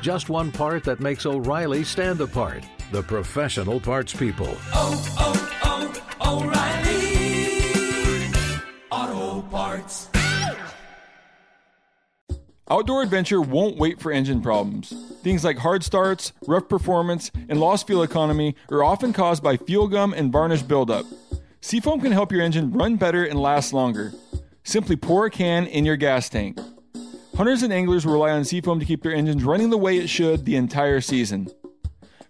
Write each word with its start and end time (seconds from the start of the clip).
Just 0.00 0.28
one 0.28 0.52
part 0.52 0.84
that 0.84 1.00
makes 1.00 1.26
O'Reilly 1.26 1.82
stand 1.82 2.20
apart. 2.20 2.64
The 2.92 3.02
professional 3.02 3.80
parts 3.80 4.14
people. 4.14 4.56
Oh, 4.72 5.04
oh, 5.18 5.92
oh, 6.20 6.40
O'Reilly 6.40 7.02
Auto 8.90 9.42
Parts. 9.48 10.08
Outdoor 12.70 13.02
adventure 13.02 13.40
won't 13.40 13.78
wait 13.78 13.98
for 14.00 14.12
engine 14.12 14.40
problems. 14.40 14.92
Things 15.22 15.42
like 15.42 15.58
hard 15.58 15.82
starts, 15.82 16.32
rough 16.46 16.68
performance, 16.68 17.32
and 17.48 17.58
lost 17.58 17.86
fuel 17.86 18.02
economy 18.02 18.54
are 18.70 18.84
often 18.84 19.12
caused 19.12 19.42
by 19.42 19.56
fuel 19.56 19.88
gum 19.88 20.12
and 20.12 20.30
varnish 20.30 20.62
buildup. 20.62 21.06
Seafoam 21.60 22.00
can 22.00 22.12
help 22.12 22.30
your 22.30 22.42
engine 22.42 22.70
run 22.72 22.96
better 22.96 23.24
and 23.24 23.40
last 23.40 23.72
longer. 23.72 24.12
Simply 24.62 24.96
pour 24.96 25.26
a 25.26 25.30
can 25.30 25.66
in 25.66 25.84
your 25.84 25.96
gas 25.96 26.28
tank. 26.28 26.60
Hunters 27.38 27.62
and 27.62 27.72
anglers 27.72 28.04
rely 28.04 28.32
on 28.32 28.44
Seafoam 28.44 28.78
to 28.80 28.84
keep 28.84 29.02
their 29.04 29.14
engines 29.14 29.44
running 29.44 29.70
the 29.70 29.78
way 29.78 29.96
it 29.96 30.08
should 30.08 30.44
the 30.44 30.56
entire 30.56 31.00
season. 31.00 31.48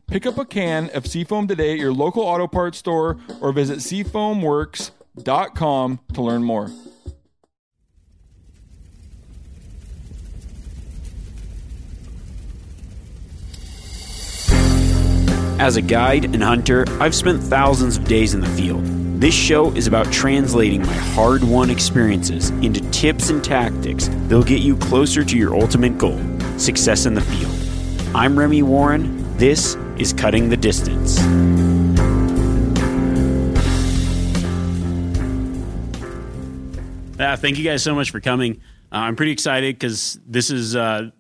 Pick 0.07 0.27
up 0.27 0.37
a 0.37 0.45
can 0.45 0.91
of 0.91 1.07
Seafoam 1.07 1.49
today 1.49 1.73
at 1.73 1.79
your 1.79 1.95
local 1.95 2.23
auto 2.23 2.47
parts 2.47 2.77
store 2.77 3.17
or 3.41 3.53
visit 3.53 3.79
seafoamworks.com 3.79 6.01
to 6.13 6.21
learn 6.21 6.45
more. 6.45 6.71
As 15.59 15.77
a 15.77 15.83
guide 15.83 16.27
and 16.27 16.43
hunter, 16.43 16.85
I've 17.01 17.15
spent 17.15 17.43
thousands 17.43 17.97
of 17.97 18.05
days 18.05 18.35
in 18.35 18.43
the 18.43 18.47
field. 18.49 18.98
This 19.19 19.35
show 19.35 19.73
is 19.73 19.89
about 19.89 20.13
translating 20.13 20.81
my 20.83 20.93
hard 20.93 21.43
won 21.43 21.71
experiences 21.71 22.51
into 22.51 22.81
tips 22.93 23.31
and 23.31 23.43
tactics 23.43 24.07
that'll 24.07 24.45
get 24.45 24.61
you 24.61 24.77
closer 24.77 25.25
to 25.25 25.37
your 25.37 25.57
ultimate 25.57 25.99
goal 25.99 26.21
success 26.57 27.05
in 27.05 27.15
the 27.15 27.21
field. 27.21 27.53
I'm 28.15 28.39
Remy 28.39 28.63
Warren. 28.63 29.37
This 29.37 29.75
is 29.97 30.13
Cutting 30.13 30.51
the 30.51 30.57
Distance. 30.57 31.19
Uh, 37.19 37.37
thank 37.37 37.59
you 37.59 37.65
guys 37.65 37.83
so 37.83 37.97
much 37.97 38.13
for 38.13 38.21
coming. 38.21 38.61
Uh, 38.93 38.99
I'm 38.99 39.17
pretty 39.17 39.33
excited 39.33 39.75
because 39.75 40.17
this 40.25 40.49
is 40.49 40.77
uh, 40.77 41.11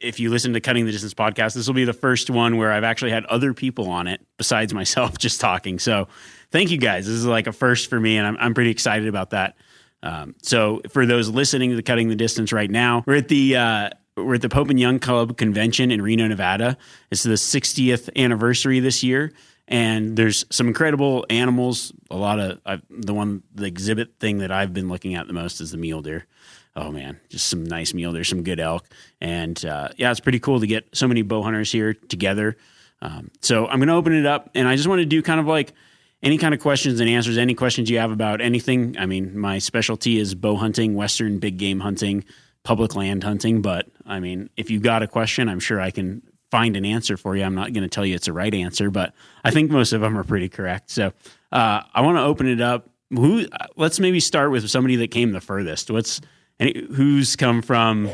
if 0.00 0.20
you 0.20 0.30
listen 0.30 0.52
to 0.52 0.60
Cutting 0.60 0.86
the 0.86 0.92
Distance 0.92 1.14
podcast, 1.14 1.54
this 1.54 1.66
will 1.66 1.74
be 1.74 1.84
the 1.84 1.92
first 1.92 2.30
one 2.30 2.56
where 2.56 2.70
I've 2.70 2.84
actually 2.84 3.10
had 3.10 3.24
other 3.24 3.52
people 3.52 3.90
on 3.90 4.06
it 4.06 4.24
besides 4.36 4.72
myself 4.72 5.18
just 5.18 5.40
talking. 5.40 5.80
So 5.80 6.06
thank 6.52 6.70
you 6.70 6.78
guys. 6.78 7.06
This 7.06 7.14
is 7.14 7.26
like 7.26 7.46
a 7.46 7.52
first 7.52 7.90
for 7.90 7.98
me, 7.98 8.16
and 8.16 8.26
I'm, 8.26 8.36
I'm 8.38 8.54
pretty 8.54 8.70
excited 8.70 9.08
about 9.08 9.30
that. 9.30 9.56
Um, 10.02 10.34
so 10.42 10.82
for 10.90 11.06
those 11.06 11.28
listening 11.28 11.74
to 11.74 11.82
Cutting 11.82 12.08
the 12.08 12.16
Distance 12.16 12.52
right 12.52 12.70
now, 12.70 13.02
we're 13.06 13.16
at 13.16 13.28
the 13.28 13.56
uh, 13.56 13.90
we're 14.16 14.34
at 14.34 14.42
the 14.42 14.48
Pope 14.48 14.70
and 14.70 14.78
Young 14.78 14.98
Club 14.98 15.36
convention 15.36 15.90
in 15.90 16.02
Reno, 16.02 16.26
Nevada. 16.26 16.76
It's 17.10 17.22
the 17.22 17.30
60th 17.30 18.10
anniversary 18.16 18.80
this 18.80 19.02
year, 19.02 19.32
and 19.66 20.16
there's 20.16 20.44
some 20.50 20.68
incredible 20.68 21.24
animals. 21.30 21.92
A 22.10 22.16
lot 22.16 22.38
of 22.38 22.60
I've, 22.66 22.82
the 22.90 23.14
one 23.14 23.42
the 23.54 23.66
exhibit 23.66 24.18
thing 24.20 24.38
that 24.38 24.52
I've 24.52 24.74
been 24.74 24.88
looking 24.88 25.14
at 25.14 25.26
the 25.26 25.32
most 25.32 25.60
is 25.60 25.70
the 25.70 25.78
mule 25.78 26.02
deer 26.02 26.26
oh 26.74 26.90
man, 26.90 27.20
just 27.28 27.48
some 27.48 27.64
nice 27.64 27.92
meal. 27.94 28.12
There's 28.12 28.28
some 28.28 28.42
good 28.42 28.60
elk, 28.60 28.86
and 29.20 29.62
uh, 29.64 29.88
yeah, 29.96 30.10
it's 30.10 30.20
pretty 30.20 30.40
cool 30.40 30.60
to 30.60 30.66
get 30.66 30.88
so 30.92 31.06
many 31.06 31.22
bow 31.22 31.42
hunters 31.42 31.70
here 31.70 31.94
together. 31.94 32.56
Um, 33.00 33.30
so 33.40 33.66
I'm 33.66 33.78
going 33.78 33.88
to 33.88 33.94
open 33.94 34.12
it 34.12 34.26
up, 34.26 34.50
and 34.54 34.68
I 34.68 34.76
just 34.76 34.88
want 34.88 35.00
to 35.00 35.06
do 35.06 35.22
kind 35.22 35.40
of 35.40 35.46
like 35.46 35.72
any 36.22 36.38
kind 36.38 36.54
of 36.54 36.60
questions 36.60 37.00
and 37.00 37.08
answers. 37.08 37.36
Any 37.36 37.54
questions 37.54 37.90
you 37.90 37.98
have 37.98 38.12
about 38.12 38.40
anything? 38.40 38.96
I 38.98 39.06
mean, 39.06 39.38
my 39.38 39.58
specialty 39.58 40.18
is 40.18 40.34
bow 40.34 40.56
hunting, 40.56 40.94
western 40.94 41.38
big 41.38 41.58
game 41.58 41.80
hunting, 41.80 42.24
public 42.62 42.94
land 42.94 43.24
hunting. 43.24 43.62
But 43.62 43.88
I 44.06 44.20
mean, 44.20 44.50
if 44.56 44.70
you 44.70 44.80
got 44.80 45.02
a 45.02 45.08
question, 45.08 45.48
I'm 45.48 45.60
sure 45.60 45.80
I 45.80 45.90
can 45.90 46.22
find 46.50 46.76
an 46.76 46.84
answer 46.84 47.16
for 47.16 47.36
you. 47.36 47.42
I'm 47.42 47.54
not 47.54 47.72
going 47.72 47.82
to 47.82 47.88
tell 47.88 48.06
you 48.06 48.14
it's 48.14 48.28
a 48.28 48.32
right 48.32 48.54
answer, 48.54 48.90
but 48.90 49.14
I 49.42 49.50
think 49.50 49.70
most 49.70 49.92
of 49.92 50.00
them 50.00 50.16
are 50.16 50.24
pretty 50.24 50.48
correct. 50.48 50.90
So 50.90 51.12
uh, 51.50 51.82
I 51.92 52.02
want 52.02 52.18
to 52.18 52.22
open 52.22 52.46
it 52.46 52.60
up. 52.60 52.88
Who? 53.10 53.46
Let's 53.76 53.98
maybe 53.98 54.20
start 54.20 54.50
with 54.50 54.68
somebody 54.70 54.96
that 54.96 55.10
came 55.10 55.32
the 55.32 55.40
furthest. 55.40 55.90
What's 55.90 56.20
any, 56.60 56.86
who's 56.94 57.36
come 57.36 57.62
from? 57.62 58.10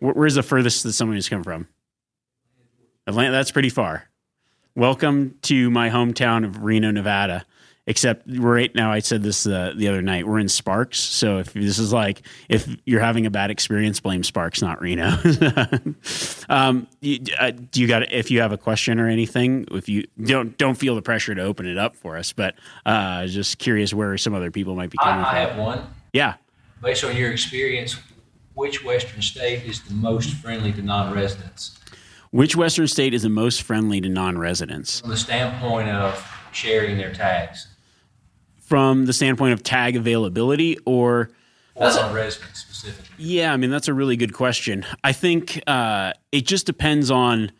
where's 0.00 0.34
the 0.34 0.42
furthest 0.42 0.82
that 0.84 0.92
someone 0.92 1.16
has 1.16 1.28
come 1.28 1.42
from? 1.42 1.68
Atlanta. 3.06 3.32
That's 3.32 3.50
pretty 3.50 3.70
far. 3.70 4.05
Welcome 4.76 5.38
to 5.40 5.70
my 5.70 5.88
hometown 5.88 6.44
of 6.44 6.62
Reno, 6.62 6.90
Nevada. 6.90 7.46
Except 7.86 8.24
right 8.28 8.74
now, 8.74 8.92
I 8.92 8.98
said 8.98 9.22
this 9.22 9.46
uh, 9.46 9.72
the 9.74 9.88
other 9.88 10.02
night. 10.02 10.26
We're 10.26 10.38
in 10.38 10.50
Sparks, 10.50 11.00
so 11.00 11.38
if 11.38 11.54
this 11.54 11.78
is 11.78 11.94
like 11.94 12.20
if 12.50 12.68
you're 12.84 13.00
having 13.00 13.24
a 13.24 13.30
bad 13.30 13.50
experience, 13.50 14.00
blame 14.00 14.22
Sparks, 14.22 14.60
not 14.60 14.82
Reno. 14.82 15.16
um, 16.50 16.88
you, 17.00 17.20
uh, 17.38 17.52
do 17.52 17.80
you 17.80 17.88
got 17.88 18.12
if 18.12 18.30
you 18.30 18.42
have 18.42 18.52
a 18.52 18.58
question 18.58 19.00
or 19.00 19.08
anything? 19.08 19.66
If 19.70 19.88
you 19.88 20.08
don't 20.22 20.58
don't 20.58 20.74
feel 20.74 20.94
the 20.94 21.00
pressure 21.00 21.34
to 21.34 21.40
open 21.40 21.64
it 21.64 21.78
up 21.78 21.96
for 21.96 22.18
us, 22.18 22.34
but 22.34 22.54
uh, 22.84 23.24
just 23.28 23.56
curious 23.56 23.94
where 23.94 24.18
some 24.18 24.34
other 24.34 24.50
people 24.50 24.74
might 24.74 24.90
be 24.90 24.98
coming 24.98 25.24
I, 25.24 25.28
from. 25.30 25.34
I 25.36 25.38
have 25.38 25.56
one. 25.56 25.86
Yeah, 26.12 26.34
based 26.82 27.02
on 27.02 27.16
your 27.16 27.32
experience, 27.32 27.96
which 28.52 28.84
Western 28.84 29.22
state 29.22 29.64
is 29.64 29.80
the 29.80 29.94
most 29.94 30.34
friendly 30.34 30.72
to 30.74 30.82
non-residents? 30.82 31.78
Which 32.30 32.56
Western 32.56 32.86
state 32.86 33.14
is 33.14 33.22
the 33.22 33.28
most 33.28 33.62
friendly 33.62 34.00
to 34.00 34.08
non-residents? 34.08 35.00
From 35.00 35.10
the 35.10 35.16
standpoint 35.16 35.88
of 35.88 36.22
sharing 36.52 36.96
their 36.98 37.12
tags. 37.12 37.68
From 38.60 39.06
the 39.06 39.12
standpoint 39.12 39.52
of 39.52 39.62
tag 39.62 39.96
availability, 39.96 40.76
or 40.84 41.30
or 41.74 41.90
non-residents 41.90 42.60
specifically. 42.60 43.14
Yeah, 43.18 43.52
I 43.52 43.56
mean 43.56 43.70
that's 43.70 43.88
a 43.88 43.94
really 43.94 44.16
good 44.16 44.32
question. 44.32 44.84
I 45.04 45.12
think 45.12 45.62
uh, 45.66 46.12
it 46.32 46.46
just 46.46 46.66
depends 46.66 47.10
on 47.10 47.52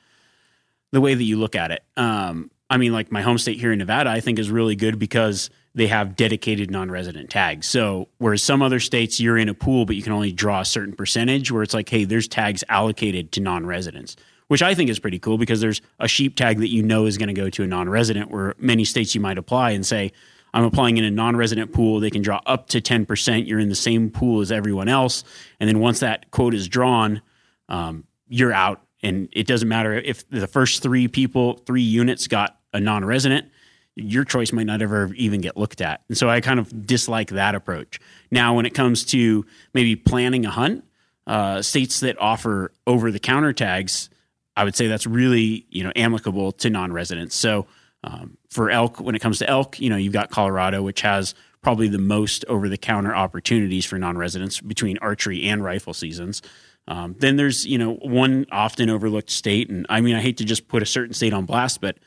the 0.92 1.00
way 1.00 1.14
that 1.14 1.22
you 1.22 1.38
look 1.38 1.54
at 1.54 1.70
it. 1.70 1.84
Um, 1.96 2.50
I 2.68 2.78
mean, 2.78 2.92
like 2.92 3.12
my 3.12 3.22
home 3.22 3.38
state 3.38 3.60
here 3.60 3.72
in 3.72 3.78
Nevada, 3.78 4.10
I 4.10 4.20
think 4.20 4.38
is 4.38 4.50
really 4.50 4.74
good 4.74 4.98
because 4.98 5.50
they 5.76 5.86
have 5.86 6.16
dedicated 6.16 6.70
non-resident 6.70 7.30
tags. 7.30 7.66
So 7.68 8.08
whereas 8.18 8.42
some 8.42 8.62
other 8.62 8.80
states 8.80 9.20
you're 9.20 9.38
in 9.38 9.48
a 9.48 9.54
pool 9.54 9.84
but 9.84 9.94
you 9.94 10.02
can 10.02 10.12
only 10.12 10.32
draw 10.32 10.60
a 10.60 10.64
certain 10.64 10.94
percentage 10.96 11.52
where 11.52 11.62
it's 11.62 11.74
like 11.74 11.88
hey 11.88 12.04
there's 12.04 12.26
tags 12.26 12.64
allocated 12.68 13.30
to 13.32 13.40
non-residents, 13.40 14.16
which 14.48 14.62
I 14.62 14.74
think 14.74 14.90
is 14.90 14.98
pretty 14.98 15.18
cool 15.18 15.38
because 15.38 15.60
there's 15.60 15.80
a 15.98 16.08
sheep 16.08 16.36
tag 16.36 16.58
that 16.58 16.68
you 16.68 16.82
know 16.82 17.06
is 17.06 17.18
going 17.18 17.28
to 17.28 17.34
go 17.34 17.50
to 17.50 17.62
a 17.62 17.66
non-resident 17.66 18.30
where 18.30 18.54
many 18.58 18.84
states 18.84 19.14
you 19.14 19.20
might 19.20 19.38
apply 19.38 19.70
and 19.70 19.84
say 19.84 20.12
I'm 20.54 20.64
applying 20.64 20.96
in 20.96 21.04
a 21.04 21.10
non-resident 21.10 21.72
pool 21.72 22.00
they 22.00 22.10
can 22.10 22.22
draw 22.22 22.40
up 22.46 22.68
to 22.68 22.80
10% 22.80 23.46
you're 23.46 23.58
in 23.58 23.68
the 23.68 23.74
same 23.74 24.10
pool 24.10 24.40
as 24.40 24.52
everyone 24.52 24.88
else 24.88 25.24
and 25.60 25.68
then 25.68 25.80
once 25.80 26.00
that 26.00 26.30
quote 26.30 26.54
is 26.54 26.68
drawn 26.68 27.22
um, 27.68 28.04
you're 28.28 28.52
out 28.52 28.82
and 29.02 29.28
it 29.32 29.46
doesn't 29.46 29.68
matter 29.68 29.94
if 29.94 30.28
the 30.30 30.46
first 30.46 30.82
three 30.82 31.08
people 31.08 31.54
three 31.66 31.82
units 31.82 32.26
got 32.26 32.58
a 32.72 32.80
non-resident 32.80 33.50
your 33.96 34.24
choice 34.24 34.52
might 34.52 34.66
not 34.66 34.82
ever 34.82 35.12
even 35.14 35.40
get 35.40 35.56
looked 35.56 35.80
at. 35.80 36.02
And 36.08 36.16
so 36.16 36.28
I 36.28 36.40
kind 36.40 36.60
of 36.60 36.86
dislike 36.86 37.30
that 37.30 37.54
approach. 37.54 37.98
Now, 38.30 38.54
when 38.54 38.66
it 38.66 38.74
comes 38.74 39.04
to 39.06 39.44
maybe 39.72 39.96
planning 39.96 40.44
a 40.44 40.50
hunt, 40.50 40.84
uh, 41.26 41.62
states 41.62 42.00
that 42.00 42.20
offer 42.20 42.72
over 42.86 43.10
the 43.10 43.18
counter 43.18 43.52
tags, 43.52 44.10
I 44.56 44.64
would 44.64 44.74
say 44.74 44.86
that's 44.86 45.06
really 45.06 45.66
you 45.70 45.84
know 45.84 45.92
amicable 45.94 46.52
to 46.52 46.70
non-residents. 46.70 47.34
So 47.34 47.66
um, 48.04 48.36
for 48.50 48.70
elk, 48.70 49.00
when 49.00 49.14
it 49.14 49.20
comes 49.20 49.38
to 49.38 49.48
elk, 49.48 49.78
you 49.80 49.90
know 49.90 49.96
you've 49.96 50.12
got 50.12 50.30
Colorado, 50.30 50.82
which 50.82 51.02
has 51.02 51.34
probably 51.62 51.88
the 51.88 51.98
most 51.98 52.44
over 52.46 52.68
the 52.68 52.78
counter 52.78 53.14
opportunities 53.14 53.84
for 53.84 53.98
non-residents 53.98 54.60
between 54.60 54.98
archery 54.98 55.42
and 55.44 55.64
rifle 55.64 55.92
seasons. 55.92 56.40
Um, 56.88 57.16
then 57.18 57.36
there's 57.36 57.66
you 57.66 57.78
know 57.78 57.94
one 57.94 58.46
often 58.52 58.88
overlooked 58.88 59.30
state, 59.30 59.68
and 59.68 59.86
I 59.88 60.00
mean 60.00 60.14
I 60.14 60.20
hate 60.20 60.36
to 60.38 60.44
just 60.44 60.68
put 60.68 60.82
a 60.82 60.86
certain 60.86 61.14
state 61.14 61.32
on 61.32 61.44
blast, 61.44 61.80
but 61.80 61.98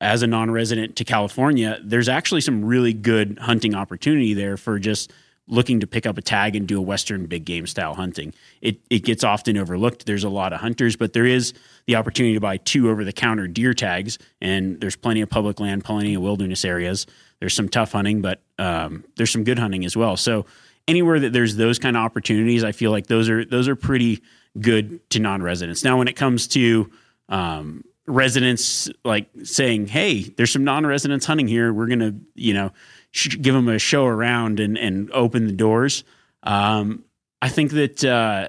as 0.00 0.22
a 0.22 0.26
non-resident 0.26 0.94
to 0.96 1.04
California, 1.04 1.80
there's 1.82 2.08
actually 2.08 2.40
some 2.40 2.64
really 2.64 2.92
good 2.92 3.38
hunting 3.40 3.74
opportunity 3.74 4.32
there 4.32 4.56
for 4.56 4.78
just 4.78 5.12
looking 5.48 5.80
to 5.80 5.86
pick 5.86 6.06
up 6.06 6.18
a 6.18 6.22
tag 6.22 6.54
and 6.54 6.66
do 6.68 6.78
a 6.78 6.82
western 6.82 7.26
big 7.26 7.44
game 7.44 7.66
style 7.66 7.94
hunting. 7.94 8.34
It 8.60 8.80
it 8.90 9.04
gets 9.04 9.24
often 9.24 9.56
overlooked. 9.56 10.06
There's 10.06 10.24
a 10.24 10.28
lot 10.28 10.52
of 10.52 10.60
hunters, 10.60 10.96
but 10.96 11.12
there 11.12 11.26
is 11.26 11.54
the 11.86 11.96
opportunity 11.96 12.34
to 12.34 12.40
buy 12.40 12.58
two 12.58 12.90
over 12.90 13.04
the 13.04 13.12
counter 13.12 13.48
deer 13.48 13.74
tags, 13.74 14.18
and 14.40 14.80
there's 14.80 14.96
plenty 14.96 15.20
of 15.20 15.30
public 15.30 15.60
land, 15.60 15.84
plenty 15.84 16.14
of 16.14 16.22
wilderness 16.22 16.64
areas. 16.64 17.06
There's 17.40 17.54
some 17.54 17.68
tough 17.68 17.92
hunting, 17.92 18.20
but 18.20 18.42
um, 18.58 19.04
there's 19.16 19.30
some 19.30 19.44
good 19.44 19.58
hunting 19.58 19.84
as 19.84 19.96
well. 19.96 20.16
So 20.16 20.46
anywhere 20.86 21.20
that 21.20 21.32
there's 21.32 21.56
those 21.56 21.78
kind 21.78 21.96
of 21.96 22.02
opportunities, 22.02 22.64
I 22.64 22.72
feel 22.72 22.90
like 22.90 23.06
those 23.06 23.28
are 23.28 23.44
those 23.44 23.68
are 23.68 23.76
pretty 23.76 24.22
good 24.60 25.08
to 25.10 25.20
non-residents. 25.20 25.84
Now, 25.84 25.98
when 25.98 26.08
it 26.08 26.16
comes 26.16 26.48
to 26.48 26.90
um, 27.28 27.84
residents 28.06 28.88
like 29.04 29.28
saying, 29.44 29.86
"Hey, 29.86 30.22
there's 30.22 30.52
some 30.52 30.64
non-residents 30.64 31.26
hunting 31.26 31.46
here. 31.46 31.72
We're 31.72 31.86
gonna, 31.86 32.14
you 32.34 32.54
know, 32.54 32.72
sh- 33.10 33.36
give 33.40 33.54
them 33.54 33.68
a 33.68 33.78
show 33.78 34.06
around 34.06 34.60
and 34.60 34.76
and 34.78 35.10
open 35.12 35.46
the 35.46 35.52
doors." 35.52 36.04
Um, 36.42 37.04
I 37.40 37.48
think 37.48 37.72
that 37.72 38.04
uh, 38.04 38.48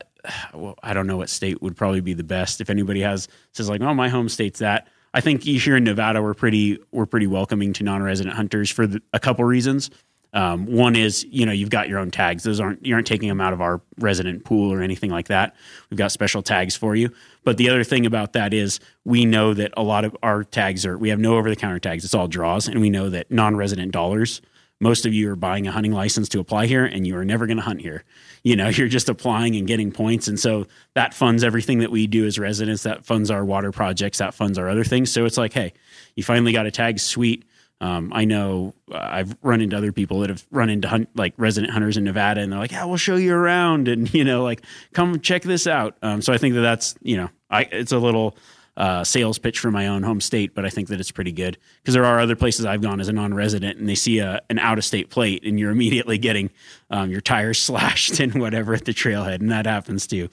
well, 0.53 0.75
I 0.83 0.93
don't 0.93 1.07
know 1.07 1.17
what 1.17 1.29
state 1.29 1.61
would 1.61 1.75
probably 1.75 2.01
be 2.01 2.13
the 2.13 2.23
best. 2.23 2.61
If 2.61 2.69
anybody 2.69 3.01
has 3.01 3.27
says 3.53 3.69
like, 3.69 3.81
"Oh, 3.81 3.93
my 3.93 4.09
home 4.09 4.29
state's 4.29 4.59
that." 4.59 4.87
I 5.13 5.21
think 5.21 5.43
here 5.43 5.75
in 5.75 5.83
Nevada 5.83 6.21
we're 6.21 6.33
pretty 6.33 6.79
we're 6.91 7.05
pretty 7.05 7.27
welcoming 7.27 7.73
to 7.73 7.83
non-resident 7.83 8.35
hunters 8.35 8.69
for 8.69 8.85
the, 8.85 9.01
a 9.13 9.19
couple 9.19 9.43
reasons. 9.45 9.89
Um, 10.33 10.67
one 10.67 10.95
is, 10.95 11.25
you 11.29 11.45
know, 11.45 11.51
you've 11.51 11.71
got 11.71 11.89
your 11.89 11.99
own 11.99 12.11
tags. 12.11 12.43
Those 12.43 12.59
aren't 12.59 12.85
you 12.85 12.93
aren't 12.93 13.07
taking 13.07 13.29
them 13.29 13.41
out 13.41 13.53
of 13.53 13.61
our 13.61 13.81
resident 13.97 14.45
pool 14.45 14.71
or 14.71 14.81
anything 14.81 15.09
like 15.09 15.27
that. 15.27 15.55
We've 15.89 15.97
got 15.97 16.11
special 16.11 16.43
tags 16.43 16.75
for 16.75 16.95
you. 16.95 17.11
But 17.43 17.57
the 17.57 17.69
other 17.69 17.83
thing 17.83 18.05
about 18.05 18.33
that 18.33 18.53
is 18.53 18.79
we 19.05 19.25
know 19.25 19.53
that 19.55 19.73
a 19.75 19.81
lot 19.83 20.05
of 20.05 20.15
our 20.21 20.43
tags 20.43 20.85
are 20.85 20.97
we 20.97 21.09
have 21.09 21.19
no 21.19 21.37
over 21.37 21.49
the 21.49 21.55
counter 21.55 21.79
tags. 21.79 22.05
It's 22.05 22.13
all 22.13 22.27
draws, 22.27 22.67
and 22.67 22.79
we 22.79 22.89
know 22.89 23.09
that 23.09 23.31
non-resident 23.31 23.91
dollars. 23.91 24.41
Most 24.81 25.05
of 25.05 25.13
you 25.13 25.29
are 25.29 25.35
buying 25.35 25.67
a 25.67 25.71
hunting 25.71 25.91
license 25.91 26.29
to 26.29 26.39
apply 26.39 26.67
here, 26.67 26.85
and 26.85 27.05
you 27.05 27.17
are 27.17 27.25
never 27.25 27.45
going 27.47 27.57
to 27.57 27.63
hunt 27.63 27.81
here. 27.81 28.05
You 28.43 28.55
know, 28.55 28.69
you're 28.69 28.87
just 28.87 29.09
applying 29.09 29.55
and 29.55 29.67
getting 29.67 29.91
points, 29.91 30.27
and 30.27 30.39
so 30.39 30.67
that 30.93 31.15
funds 31.15 31.43
everything 31.43 31.79
that 31.79 31.89
we 31.89 32.05
do 32.05 32.25
as 32.27 32.37
residents. 32.37 32.83
That 32.83 33.03
funds 33.03 33.31
our 33.31 33.43
water 33.43 33.71
projects. 33.71 34.19
That 34.19 34.35
funds 34.35 34.59
our 34.59 34.69
other 34.69 34.83
things. 34.83 35.11
So 35.11 35.25
it's 35.25 35.37
like, 35.37 35.53
hey, 35.53 35.73
you 36.15 36.23
finally 36.23 36.53
got 36.53 36.67
a 36.67 36.71
tag, 36.71 36.99
sweet 36.99 37.45
um, 37.81 38.11
I 38.13 38.25
know 38.25 38.73
uh, 38.91 38.97
I've 38.97 39.37
run 39.41 39.61
into 39.61 39.77
other 39.77 39.91
people 39.91 40.19
that 40.19 40.29
have 40.29 40.45
run 40.51 40.69
into 40.69 40.87
hunt, 40.87 41.09
like 41.15 41.33
resident 41.37 41.71
hunters 41.71 41.95
in 41.95 42.03
Nevada, 42.03 42.41
and 42.41 42.51
they're 42.51 42.59
like, 42.59 42.71
"Yeah, 42.71 42.85
we'll 42.85 42.97
show 42.97 43.15
you 43.15 43.33
around," 43.33 43.87
and 43.87 44.13
you 44.13 44.23
know, 44.23 44.43
like, 44.43 44.63
come 44.93 45.19
check 45.21 45.43
this 45.43 45.67
out. 45.67 45.97
Um, 46.01 46.21
so 46.21 46.33
I 46.33 46.37
think 46.37 46.55
that 46.55 46.61
that's 46.61 46.95
you 47.01 47.17
know, 47.17 47.29
I 47.49 47.61
it's 47.63 47.91
a 47.91 47.97
little 47.97 48.35
uh, 48.75 49.03
sales 49.03 49.37
pitch 49.37 49.59
for 49.59 49.71
my 49.71 49.87
own 49.87 50.03
home 50.03 50.19
state, 50.19 50.53
but 50.53 50.65
I 50.65 50.69
think 50.69 50.89
that 50.89 50.99
it's 50.99 51.11
pretty 51.11 51.31
good 51.31 51.57
because 51.81 51.93
there 51.93 52.05
are 52.05 52.19
other 52.19 52.35
places 52.35 52.65
I've 52.65 52.81
gone 52.81 52.99
as 52.99 53.07
a 53.07 53.13
non-resident, 53.13 53.77
and 53.77 53.87
they 53.87 53.95
see 53.95 54.19
a, 54.19 54.41
an 54.49 54.59
out-of-state 54.59 55.09
plate, 55.09 55.43
and 55.45 55.59
you're 55.59 55.71
immediately 55.71 56.17
getting 56.17 56.49
um, 56.89 57.11
your 57.11 57.21
tires 57.21 57.59
slashed 57.63 58.19
and 58.19 58.35
whatever 58.35 58.73
at 58.73 58.85
the 58.85 58.93
trailhead, 58.93 59.35
and 59.35 59.51
that 59.51 59.65
happens 59.65 60.05
too. 60.05 60.29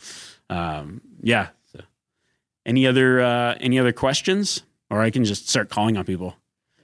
Um, 0.50 1.00
yeah. 1.22 1.48
So. 1.72 1.80
Any 2.64 2.88
other 2.88 3.20
uh, 3.20 3.54
any 3.60 3.78
other 3.78 3.92
questions, 3.92 4.62
or 4.90 5.00
I 5.00 5.10
can 5.10 5.24
just 5.24 5.48
start 5.48 5.68
calling 5.68 5.96
on 5.96 6.04
people. 6.04 6.34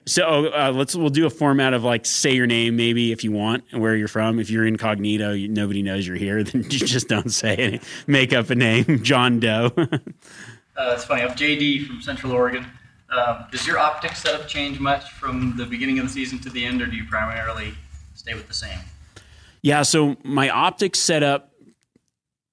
So 0.05 0.47
uh, 0.47 0.71
let's 0.75 0.95
we'll 0.95 1.09
do 1.09 1.25
a 1.25 1.29
format 1.29 1.73
of 1.73 1.83
like 1.83 2.05
say 2.05 2.35
your 2.35 2.47
name 2.47 2.75
maybe 2.75 3.11
if 3.11 3.23
you 3.23 3.31
want 3.31 3.63
and 3.71 3.81
where 3.81 3.95
you're 3.95 4.07
from. 4.07 4.39
If 4.39 4.49
you're 4.49 4.65
incognito, 4.65 5.31
you, 5.31 5.47
nobody 5.47 5.81
knows 5.81 6.05
you're 6.05 6.17
here. 6.17 6.43
Then 6.53 6.63
you 6.63 6.79
just 6.79 7.07
don't 7.07 7.31
say 7.31 7.55
it. 7.55 7.83
Make 8.05 8.33
up 8.33 8.49
a 8.49 8.55
name, 8.55 8.99
John 9.03 9.39
Doe. 9.39 9.71
uh, 9.77 9.87
it's 10.77 11.05
funny. 11.05 11.21
I'm 11.21 11.29
JD 11.29 11.87
from 11.87 12.01
Central 12.01 12.33
Oregon. 12.33 12.65
Um, 13.09 13.45
does 13.51 13.65
your 13.65 13.77
optics 13.77 14.21
setup 14.21 14.47
change 14.47 14.79
much 14.79 15.11
from 15.11 15.55
the 15.55 15.65
beginning 15.65 15.99
of 15.99 16.05
the 16.05 16.11
season 16.11 16.39
to 16.39 16.49
the 16.49 16.65
end, 16.65 16.81
or 16.81 16.87
do 16.87 16.97
you 16.97 17.05
primarily 17.05 17.73
stay 18.15 18.33
with 18.33 18.47
the 18.47 18.53
same? 18.53 18.79
Yeah. 19.61 19.83
So 19.83 20.17
my 20.23 20.49
optics 20.49 20.99
setup. 20.99 21.49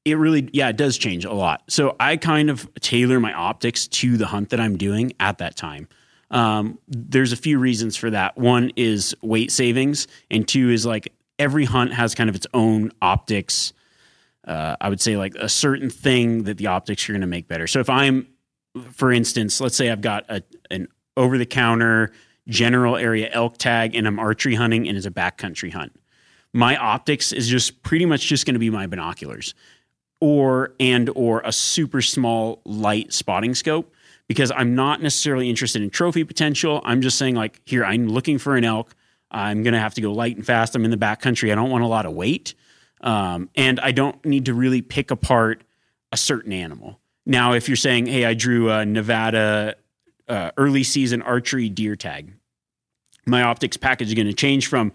It 0.07 0.15
really, 0.15 0.49
yeah, 0.55 0.71
it 0.71 0.79
does 0.79 0.97
change 0.97 1.27
a 1.27 1.33
lot. 1.33 1.63
So 1.69 1.95
I 2.01 2.17
kind 2.17 2.49
of 2.49 2.67
tailor 2.81 3.21
my 3.21 3.35
optics 3.35 3.87
to 3.89 4.17
the 4.17 4.27
hunt 4.27 4.49
that 4.49 4.59
I'm 4.59 4.79
doing 4.79 5.13
at 5.21 5.37
that 5.39 5.57
time. 5.57 5.89
Um, 6.31 6.79
there's 6.87 7.33
a 7.33 7.37
few 7.37 7.59
reasons 7.59 7.97
for 7.97 8.11
that. 8.11 8.39
One 8.39 8.73
is 8.77 9.15
weight 9.23 9.51
savings, 9.51 10.07
and 10.31 10.47
two 10.47 10.71
is 10.71 10.87
like 10.87 11.13
every 11.39 11.65
hunt 11.65 11.93
has 11.93 12.15
kind 12.15 12.31
of 12.31 12.37
its 12.37 12.47
own 12.55 12.93
optics. 13.03 13.73
Uh, 14.47 14.77
I 14.81 14.89
would 14.89 15.01
say 15.01 15.17
like 15.17 15.35
a 15.37 15.49
certain 15.49 15.91
thing 15.91 16.45
that 16.45 16.59
the 16.59 16.69
optics 16.69 17.09
are 17.09 17.13
going 17.13 17.21
to 17.23 17.27
make 17.27 17.49
better. 17.49 17.67
So 17.67 17.81
if 17.81 17.91
I'm, 17.91 18.29
for 18.93 19.13
instance, 19.13 19.61
let's 19.61 19.77
say 19.77 19.91
I've 19.91 20.01
got 20.01 20.25
a, 20.29 20.43
an 20.71 20.89
over 21.17 21.37
the 21.39 21.47
counter 21.47 22.13
general 22.49 22.97
area 22.97 23.29
elk 23.33 23.59
tag 23.59 23.95
and 23.95 24.07
I'm 24.07 24.19
archery 24.19 24.55
hunting 24.55 24.89
and 24.89 24.97
it's 24.97 25.07
a 25.07 25.11
backcountry 25.11 25.73
hunt. 25.73 25.93
My 26.53 26.77
optics 26.77 27.33
is 27.33 27.49
just 27.49 27.83
pretty 27.83 28.07
much 28.07 28.27
just 28.27 28.45
going 28.45 28.55
to 28.55 28.61
be 28.61 28.71
my 28.71 28.87
binoculars 28.87 29.55
or 30.21 30.75
and 30.81 31.11
or 31.15 31.43
a 31.45 31.53
super 31.53 32.03
small 32.03 32.61
light 32.65 33.13
spotting 33.13 33.55
scope 33.55 33.95
because 34.31 34.53
I'm 34.53 34.77
not 34.77 35.03
necessarily 35.03 35.51
interested 35.51 35.83
in 35.83 35.91
trophy 35.91 36.23
potential. 36.23 36.81
I'm 36.85 37.03
just 37.03 37.19
saying, 37.19 37.35
like, 37.35 37.61
here, 37.65 37.85
I'm 37.85 38.07
looking 38.07 38.39
for 38.39 38.57
an 38.57 38.63
elk. 38.63 38.95
I'm 39.29 39.65
going 39.65 39.75
to 39.75 39.81
have 39.81 39.95
to 39.95 40.01
go 40.01 40.13
light 40.13 40.37
and 40.37 40.47
fast. 40.47 40.77
I'm 40.77 40.85
in 40.85 40.93
the 40.93 40.97
backcountry. 40.97 41.51
I 41.51 41.57
don't 41.57 41.69
want 41.69 41.83
a 41.83 41.89
lot 41.89 42.07
of 42.07 42.13
weight. 42.13 42.55
Um, 43.01 43.51
and 43.57 43.81
I 43.81 43.91
don't 43.91 44.25
need 44.25 44.45
to 44.45 44.55
really 44.55 44.83
pick 44.83 45.11
apart 45.11 45.65
a 46.13 46.17
certain 46.17 46.53
animal. 46.53 47.01
Now, 47.27 47.55
if 47.55 47.69
you're 47.69 47.75
saying, 47.75 48.07
hey, 48.07 48.25
I 48.25 48.35
drew 48.35 48.71
a 48.71 48.87
Nevada 48.87 49.75
uh, 50.29 50.53
early 50.57 50.85
season 50.85 51.23
archery 51.23 51.69
deer 51.69 51.97
tag, 51.97 52.33
my 53.27 53.43
optics 53.43 53.77
package 53.77 54.07
is 54.07 54.15
going 54.15 54.29
to 54.29 54.33
change 54.33 54.69
from 54.69 54.93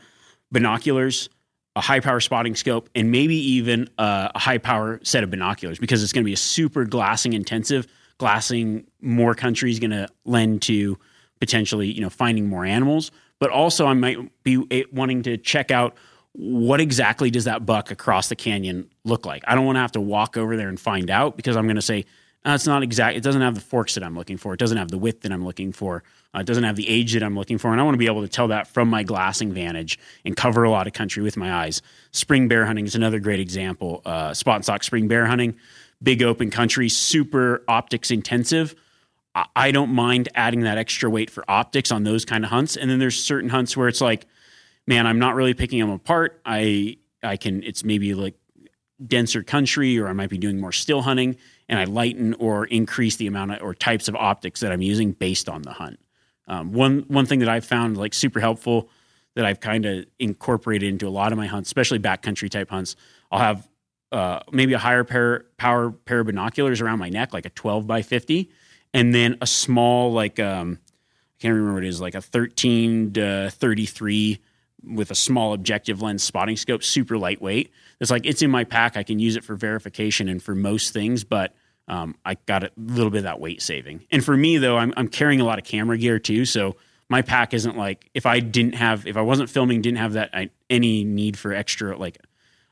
binoculars, 0.49 1.27
a 1.75 1.81
high 1.81 1.99
power 1.99 2.21
spotting 2.21 2.55
scope, 2.55 2.89
and 2.95 3.11
maybe 3.11 3.35
even 3.35 3.89
a, 3.97 4.31
a 4.33 4.39
high 4.39 4.59
power 4.59 5.01
set 5.03 5.25
of 5.25 5.29
binoculars 5.29 5.77
because 5.77 6.03
it's 6.03 6.13
going 6.13 6.23
to 6.23 6.25
be 6.25 6.31
a 6.31 6.37
super 6.37 6.85
glassing 6.85 7.33
intensive 7.33 7.85
glassing 8.17 8.85
more 9.01 9.35
countries 9.35 9.79
going 9.79 9.91
to 9.91 10.07
lend 10.23 10.61
to 10.63 10.97
potentially 11.39 11.91
you 11.91 12.01
know 12.01 12.09
finding 12.09 12.47
more 12.47 12.65
animals. 12.65 13.11
But 13.39 13.49
also 13.49 13.85
i 13.85 13.93
might 13.93 14.43
be 14.43 14.85
wanting 14.91 15.23
to 15.23 15.37
check 15.37 15.71
out 15.71 15.95
what 16.37 16.81
exactly 16.81 17.29
does 17.31 17.45
that 17.45 17.65
buck 17.65 17.91
across 17.91 18.27
the 18.27 18.35
canyon 18.35 18.89
look 19.05 19.25
like? 19.25 19.43
I 19.47 19.55
don't 19.55 19.65
want 19.65 19.77
to 19.77 19.79
have 19.81 19.93
to 19.93 20.01
walk 20.01 20.35
over 20.35 20.57
there 20.57 20.67
and 20.67 20.79
find 20.79 21.09
out 21.09 21.37
because 21.37 21.55
i'm 21.55 21.65
going 21.65 21.75
to 21.75 21.81
say 21.81 22.05
that's 22.43 22.63
it's 22.63 22.67
not 22.67 22.83
exact 22.83 23.17
it 23.17 23.23
doesn't 23.23 23.41
have 23.41 23.55
the 23.55 23.61
forks 23.61 23.95
that 23.95 24.03
i'm 24.03 24.15
looking 24.15 24.37
for. 24.37 24.53
It 24.53 24.59
doesn't 24.59 24.77
have 24.77 24.89
the 24.89 24.97
width 24.97 25.21
that 25.21 25.31
i'm 25.31 25.43
looking 25.43 25.71
for. 25.71 26.03
Uh, 26.33 26.39
it 26.39 26.45
doesn't 26.45 26.63
have 26.63 26.75
the 26.75 26.87
age 26.87 27.13
that 27.13 27.23
i'm 27.23 27.35
looking 27.35 27.57
for. 27.57 27.71
And 27.71 27.81
i 27.81 27.83
want 27.83 27.95
to 27.95 27.99
be 27.99 28.05
able 28.05 28.21
to 28.21 28.27
tell 28.27 28.47
that 28.49 28.67
from 28.67 28.89
my 28.89 29.03
glassing 29.03 29.51
vantage 29.51 29.99
and 30.23 30.35
cover 30.35 30.63
a 30.63 30.69
lot 30.69 30.87
of 30.87 30.93
country 30.93 31.23
with 31.23 31.37
my 31.37 31.53
eyes. 31.53 31.81
Spring 32.11 32.47
bear 32.47 32.65
hunting 32.65 32.85
is 32.85 32.95
another 32.95 33.19
great 33.19 33.39
example 33.39 34.01
uh, 34.05 34.33
spot 34.33 34.55
and 34.57 34.63
stock 34.63 34.83
spring 34.83 35.07
bear 35.07 35.25
hunting 35.25 35.55
big 36.05 36.23
open 36.23 36.49
country, 36.51 36.87
super 36.87 37.63
optics 37.67 38.11
intensive. 38.11 38.75
I 39.53 39.71
don't 39.71 39.89
mind 39.89 40.29
adding 40.33 40.61
that 40.61 40.77
extra 40.77 41.09
weight 41.09 41.29
for 41.29 41.43
optics 41.49 41.91
on 41.91 42.05
those 42.05 42.23
kind 42.23 42.45
of 42.45 42.51
hunts. 42.51 42.77
And 42.77 42.89
then 42.89 42.99
there's 42.99 43.21
certain 43.21 43.49
hunts 43.49 43.75
where 43.75 43.89
it's 43.89 43.99
like, 43.99 44.27
man, 44.87 45.05
I'm 45.05 45.19
not 45.19 45.35
really 45.35 45.53
picking 45.53 45.79
them 45.79 45.89
apart. 45.89 46.39
I 46.45 46.99
I 47.21 47.35
can 47.35 47.61
it's 47.63 47.83
maybe 47.83 48.13
like 48.13 48.35
denser 49.05 49.43
country 49.43 49.99
or 49.99 50.07
I 50.07 50.13
might 50.13 50.29
be 50.29 50.37
doing 50.37 50.61
more 50.61 50.71
still 50.71 51.01
hunting 51.01 51.35
and 51.67 51.77
I 51.77 51.83
lighten 51.83 52.33
or 52.35 52.65
increase 52.65 53.17
the 53.17 53.27
amount 53.27 53.51
of, 53.51 53.61
or 53.61 53.73
types 53.73 54.07
of 54.07 54.15
optics 54.15 54.61
that 54.61 54.71
I'm 54.71 54.81
using 54.81 55.11
based 55.11 55.49
on 55.49 55.63
the 55.63 55.73
hunt. 55.73 55.99
Um, 56.47 56.71
one 56.71 57.03
one 57.09 57.25
thing 57.25 57.39
that 57.39 57.49
I've 57.49 57.65
found 57.65 57.97
like 57.97 58.13
super 58.13 58.39
helpful 58.39 58.89
that 59.33 59.45
I've 59.45 59.59
kind 59.59 59.85
of 59.85 60.05
incorporated 60.17 60.87
into 60.87 61.07
a 61.07 61.09
lot 61.09 61.33
of 61.33 61.37
my 61.37 61.47
hunts, 61.47 61.67
especially 61.67 61.99
backcountry 61.99 62.49
type 62.49 62.69
hunts, 62.69 62.95
I'll 63.31 63.39
have 63.39 63.67
uh, 64.11 64.39
maybe 64.51 64.73
a 64.73 64.77
higher 64.77 65.03
pair, 65.03 65.45
power 65.57 65.91
pair 65.91 66.21
of 66.21 66.27
binoculars 66.27 66.81
around 66.81 66.99
my 66.99 67.09
neck, 67.09 67.33
like 67.33 67.45
a 67.45 67.49
12 67.49 67.87
by 67.87 68.01
50, 68.01 68.49
and 68.93 69.13
then 69.13 69.37
a 69.41 69.47
small, 69.47 70.13
like, 70.13 70.39
um, 70.39 70.79
I 70.83 71.41
can't 71.41 71.53
remember 71.53 71.73
what 71.75 71.83
it 71.83 71.89
is, 71.89 71.99
like 71.99 72.15
a 72.15 72.21
13 72.21 73.13
to 73.13 73.49
33 73.51 74.39
with 74.83 75.11
a 75.11 75.15
small 75.15 75.53
objective 75.53 76.01
lens 76.01 76.23
spotting 76.23 76.57
scope, 76.57 76.83
super 76.83 77.17
lightweight. 77.17 77.71
It's 77.99 78.11
like 78.11 78.25
it's 78.25 78.41
in 78.41 78.51
my 78.51 78.63
pack. 78.63 78.97
I 78.97 79.03
can 79.03 79.19
use 79.19 79.35
it 79.35 79.43
for 79.43 79.55
verification 79.55 80.29
and 80.29 80.41
for 80.41 80.53
most 80.53 80.93
things, 80.93 81.23
but 81.23 81.55
um, 81.87 82.15
I 82.25 82.35
got 82.45 82.63
a 82.63 82.71
little 82.77 83.09
bit 83.09 83.19
of 83.19 83.23
that 83.23 83.39
weight 83.39 83.61
saving. 83.61 84.05
And 84.11 84.23
for 84.23 84.35
me, 84.35 84.57
though, 84.57 84.77
I'm, 84.77 84.93
I'm 84.97 85.07
carrying 85.07 85.41
a 85.41 85.45
lot 85.45 85.59
of 85.59 85.65
camera 85.65 85.97
gear 85.97 86.19
too. 86.19 86.45
So 86.45 86.75
my 87.09 87.21
pack 87.21 87.53
isn't 87.53 87.77
like 87.77 88.09
if 88.13 88.25
I 88.25 88.39
didn't 88.39 88.75
have, 88.75 89.05
if 89.07 89.17
I 89.17 89.21
wasn't 89.21 89.49
filming, 89.49 89.81
didn't 89.81 89.99
have 89.99 90.13
that 90.13 90.29
I, 90.33 90.49
any 90.69 91.03
need 91.03 91.37
for 91.37 91.53
extra 91.53 91.97
like 91.97 92.17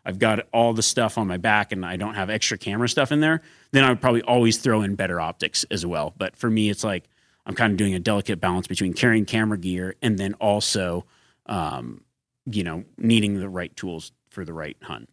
I've 0.06 0.20
got 0.20 0.48
all 0.52 0.74
the 0.74 0.84
stuff 0.84 1.18
on 1.18 1.28
my 1.28 1.38
back 1.38 1.72
and 1.72 1.86
I 1.86 1.96
don't 1.96 2.16
have 2.16 2.30
extra 2.30 2.58
camera 2.58 2.90
stuff 2.90 3.12
in 3.12 3.20
there, 3.22 3.42
then 3.72 3.84
I 3.84 3.90
would 3.90 4.02
probably 4.02 4.22
always 4.22 4.58
throw 4.58 4.82
in 4.82 4.96
better 4.96 5.22
optics 5.22 5.66
as 5.72 5.86
well. 5.86 6.14
But 6.18 6.36
for 6.36 6.50
me, 6.50 6.70
it's 6.70 6.84
like 6.84 7.06
I'm 7.46 7.56
kind 7.56 7.72
of 7.72 7.78
doing 7.78 7.94
a 7.94 8.00
delicate 8.00 8.40
balance 8.40 8.68
between 8.68 8.94
carrying 8.94 9.26
camera 9.26 9.58
gear 9.58 9.96
and 10.02 10.18
then 10.18 10.34
also, 10.36 11.06
um, 11.46 12.04
you 12.46 12.64
know, 12.64 12.84
needing 12.98 13.40
the 13.40 13.50
right 13.50 13.74
tools 13.76 14.12
for 14.30 14.44
the 14.44 14.54
right 14.54 14.78
hunt. 14.82 15.10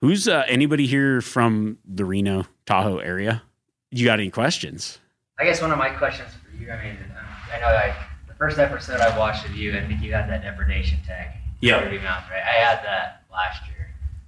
Who's 0.00 0.28
uh, 0.28 0.44
anybody 0.48 0.86
here 0.86 1.20
from 1.20 1.78
the 1.84 2.04
Reno 2.04 2.46
Tahoe 2.66 2.98
area? 2.98 3.42
You 3.90 4.04
got 4.04 4.18
any 4.18 4.30
questions? 4.30 4.98
I 5.38 5.44
guess 5.44 5.60
one 5.62 5.72
of 5.72 5.78
my 5.78 5.90
questions 5.90 6.28
for 6.32 6.56
you, 6.56 6.70
I 6.70 6.82
mean, 6.82 6.96
um, 7.18 7.26
I 7.52 7.60
know 7.60 7.66
I, 7.66 7.96
the 8.28 8.34
first 8.34 8.58
episode 8.58 9.00
I 9.00 9.16
watched 9.18 9.46
of 9.46 9.56
you, 9.56 9.76
I 9.76 9.86
think 9.86 10.02
you 10.02 10.12
had 10.12 10.28
that 10.28 10.42
depredation 10.42 10.98
tag. 11.06 11.28
Yeah. 11.60 11.80
Mountain, 11.80 12.02
right? 12.02 12.42
I 12.42 12.58
had 12.58 12.84
that 12.84 13.22
last 13.32 13.66
year. 13.68 13.83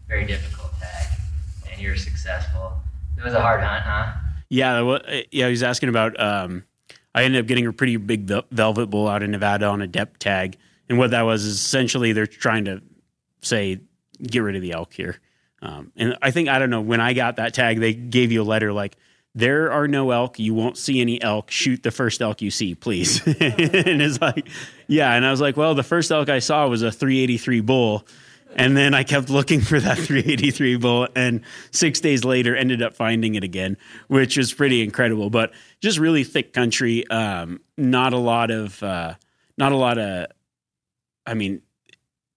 Very 0.09 0.27
difficult 0.27 0.73
tag, 0.81 1.07
and 1.71 1.81
you 1.81 1.91
were 1.91 1.97
successful. 1.97 2.73
It 3.19 3.25
was 3.25 3.35
a 3.35 3.41
hard 3.41 3.63
hunt, 3.63 3.83
huh? 3.83 4.13
Yeah, 4.49 4.81
well, 4.83 5.01
yeah. 5.31 5.47
He 5.47 5.51
was 5.51 5.63
asking 5.63 5.89
about. 5.89 6.19
Um, 6.21 6.65
I 7.15 7.25
ended 7.25 7.41
up 7.41 7.47
getting 7.47 7.67
a 7.67 7.73
pretty 7.73 7.97
big 7.97 8.31
velvet 8.51 8.89
bull 8.89 9.09
out 9.09 9.23
in 9.23 9.31
Nevada 9.31 9.67
on 9.67 9.81
a 9.81 9.87
depth 9.87 10.19
tag, 10.19 10.59
and 10.89 10.99
what 10.99 11.11
that 11.11 11.23
was 11.23 11.45
is 11.45 11.57
essentially 11.57 12.13
they're 12.13 12.27
trying 12.27 12.67
to 12.67 12.83
say 13.41 13.81
get 14.23 14.41
rid 14.41 14.55
of 14.55 14.63
the 14.63 14.73
elk 14.73 14.93
here. 14.93 15.19
Um, 15.63 15.93
and 15.97 16.17
I 16.23 16.31
think 16.31 16.49
I 16.49 16.59
don't 16.59 16.71
know 16.71 16.83
when 16.83 17.01
I 17.01 17.13
got 17.13 17.37
that 17.37 17.55
tag, 17.55 17.81
they 17.81 17.95
gave 17.95 18.31
you 18.31 18.43
a 18.43 18.45
letter 18.45 18.73
like 18.73 18.97
there 19.35 19.71
are 19.71 19.89
no 19.89 20.11
elk. 20.13 20.39
You 20.39 20.55
won't 20.55 20.79
see 20.79 21.01
any 21.01 21.21
elk. 21.21 21.51
Shoot 21.51 21.83
the 21.83 21.91
first 21.91 22.23
elk 22.23 22.41
you 22.41 22.51
see, 22.51 22.75
please. 22.75 23.25
and 23.27 23.37
it's 24.03 24.21
like, 24.21 24.49
yeah. 24.87 25.13
And 25.15 25.27
I 25.27 25.31
was 25.31 25.41
like, 25.41 25.57
well, 25.57 25.75
the 25.75 25.83
first 25.83 26.11
elk 26.11 26.29
I 26.29 26.39
saw 26.39 26.67
was 26.69 26.83
a 26.83 26.91
383 26.91 27.61
bull. 27.61 28.07
And 28.57 28.75
then 28.75 28.95
I 28.95 29.05
kept 29.05 29.29
looking 29.29 29.61
for 29.61 29.79
that 29.79 29.99
383 29.99 30.77
bull, 30.77 31.09
and 31.15 31.43
six 31.71 32.01
days 32.01 32.25
later, 32.25 32.57
ended 32.57 32.83
up 32.83 32.97
finding 32.97 33.35
it 33.35 33.45
again, 33.45 33.77
which 34.09 34.37
was 34.37 34.53
pretty 34.53 34.83
incredible. 34.83 35.31
But 35.31 35.53
just 35.81 35.99
really 35.99 36.25
thick 36.25 36.55
country, 36.55 37.07
um, 37.09 37.61
not 37.77 38.15
a 38.15 38.19
lot 38.19 38.51
of, 38.51 38.83
uh, 38.83 39.15
not 39.59 39.73
a 39.73 39.77
lot 39.77 39.99
of. 39.99 40.27
I 41.27 41.35
mean, 41.35 41.61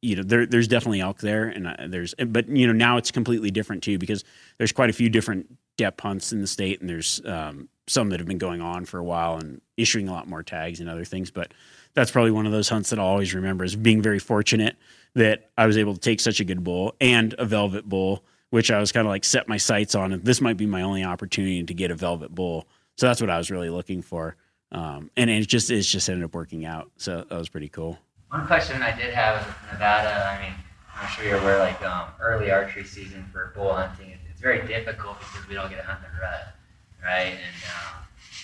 you 0.02 0.18
know, 0.18 0.24
there, 0.24 0.46
there's 0.46 0.68
definitely 0.68 1.00
elk 1.00 1.20
there, 1.20 1.46
and 1.46 1.68
uh, 1.68 1.76
there's, 1.88 2.14
but 2.16 2.50
you 2.50 2.68
know, 2.68 2.74
now 2.74 2.98
it's 2.98 3.12
completely 3.12 3.50
different 3.50 3.84
too 3.84 3.98
because 3.98 4.26
there's 4.58 4.74
quite 4.74 4.90
a 4.90 4.94
few 4.94 5.10
different 5.10 5.58
depth 5.78 6.02
hunts 6.02 6.34
in 6.34 6.42
the 6.42 6.48
state, 6.48 6.82
and 6.82 6.90
there's 6.90 7.22
um, 7.26 7.70
some 7.88 8.10
that 8.10 8.20
have 8.20 8.28
been 8.28 8.38
going 8.38 8.62
on 8.62 8.84
for 8.84 8.98
a 8.98 9.04
while 9.04 9.38
and 9.38 9.62
issuing 9.78 10.10
a 10.10 10.12
lot 10.12 10.28
more 10.28 10.44
tags 10.44 10.82
and 10.82 10.90
other 10.90 11.06
things. 11.06 11.32
But 11.32 11.54
that's 11.94 12.12
probably 12.12 12.32
one 12.32 12.46
of 12.46 12.52
those 12.52 12.68
hunts 12.68 12.90
that 12.90 13.00
I'll 13.00 13.06
always 13.06 13.34
remember 13.34 13.64
as 13.64 13.76
being 13.76 14.02
very 14.02 14.20
fortunate 14.20 14.76
that 15.16 15.50
I 15.58 15.66
was 15.66 15.78
able 15.78 15.94
to 15.94 16.00
take 16.00 16.20
such 16.20 16.40
a 16.40 16.46
good 16.46 16.64
bull 16.64 16.96
and 17.02 17.34
a 17.38 17.46
velvet 17.46 17.88
bull, 17.88 18.24
which 18.50 18.72
I 18.72 18.80
was 18.80 18.92
kind 18.92 19.06
of 19.06 19.10
like 19.10 19.24
set 19.24 19.48
my 19.48 19.58
sights 19.58 19.96
on. 19.96 20.14
And 20.14 20.24
this 20.24 20.42
might 20.42 20.58
be 20.58 20.66
my 20.66 20.82
only 20.82 21.04
opportunity 21.04 21.64
to 21.64 21.74
get 21.74 21.92
a 21.92 21.96
velvet 21.96 22.34
bull. 22.34 22.68
So 22.98 23.08
that's 23.08 23.22
what 23.22 23.30
I 23.30 23.38
was 23.38 23.50
really 23.50 23.70
looking 23.70 24.02
for. 24.02 24.36
Um, 24.72 25.10
and 25.18 25.30
it 25.30 25.48
just 25.48 25.72
it's 25.72 25.88
just 25.90 26.10
ended 26.10 26.26
up 26.26 26.36
working 26.36 26.66
out. 26.66 26.92
So 26.98 27.26
that 27.28 27.38
was 27.38 27.50
pretty 27.50 27.70
cool. 27.70 27.98
One 28.30 28.46
question 28.46 28.82
I 28.84 28.96
did 28.96 29.14
have 29.14 29.46
with 29.46 29.56
Nevada, 29.72 30.28
I 30.28 30.44
mean, 30.44 30.54
I'm 30.96 31.08
sure 31.10 31.26
you're 31.26 31.40
aware, 31.40 31.58
like 31.58 31.82
um, 31.82 32.10
early 32.20 32.52
archery 32.52 32.84
season 32.84 33.26
for 33.32 33.52
bull 33.56 33.74
hunting, 33.74 34.16
it's 34.30 34.42
very 34.42 34.66
difficult 34.68 35.20
because 35.20 35.48
we 35.48 35.56
don't 35.56 35.70
get 35.70 35.78
to 35.78 35.84
hunt 35.84 36.02
the 36.02 36.22
rut, 36.22 36.56
right? 37.04 37.34
And 37.34 37.64
um, 37.66 38.04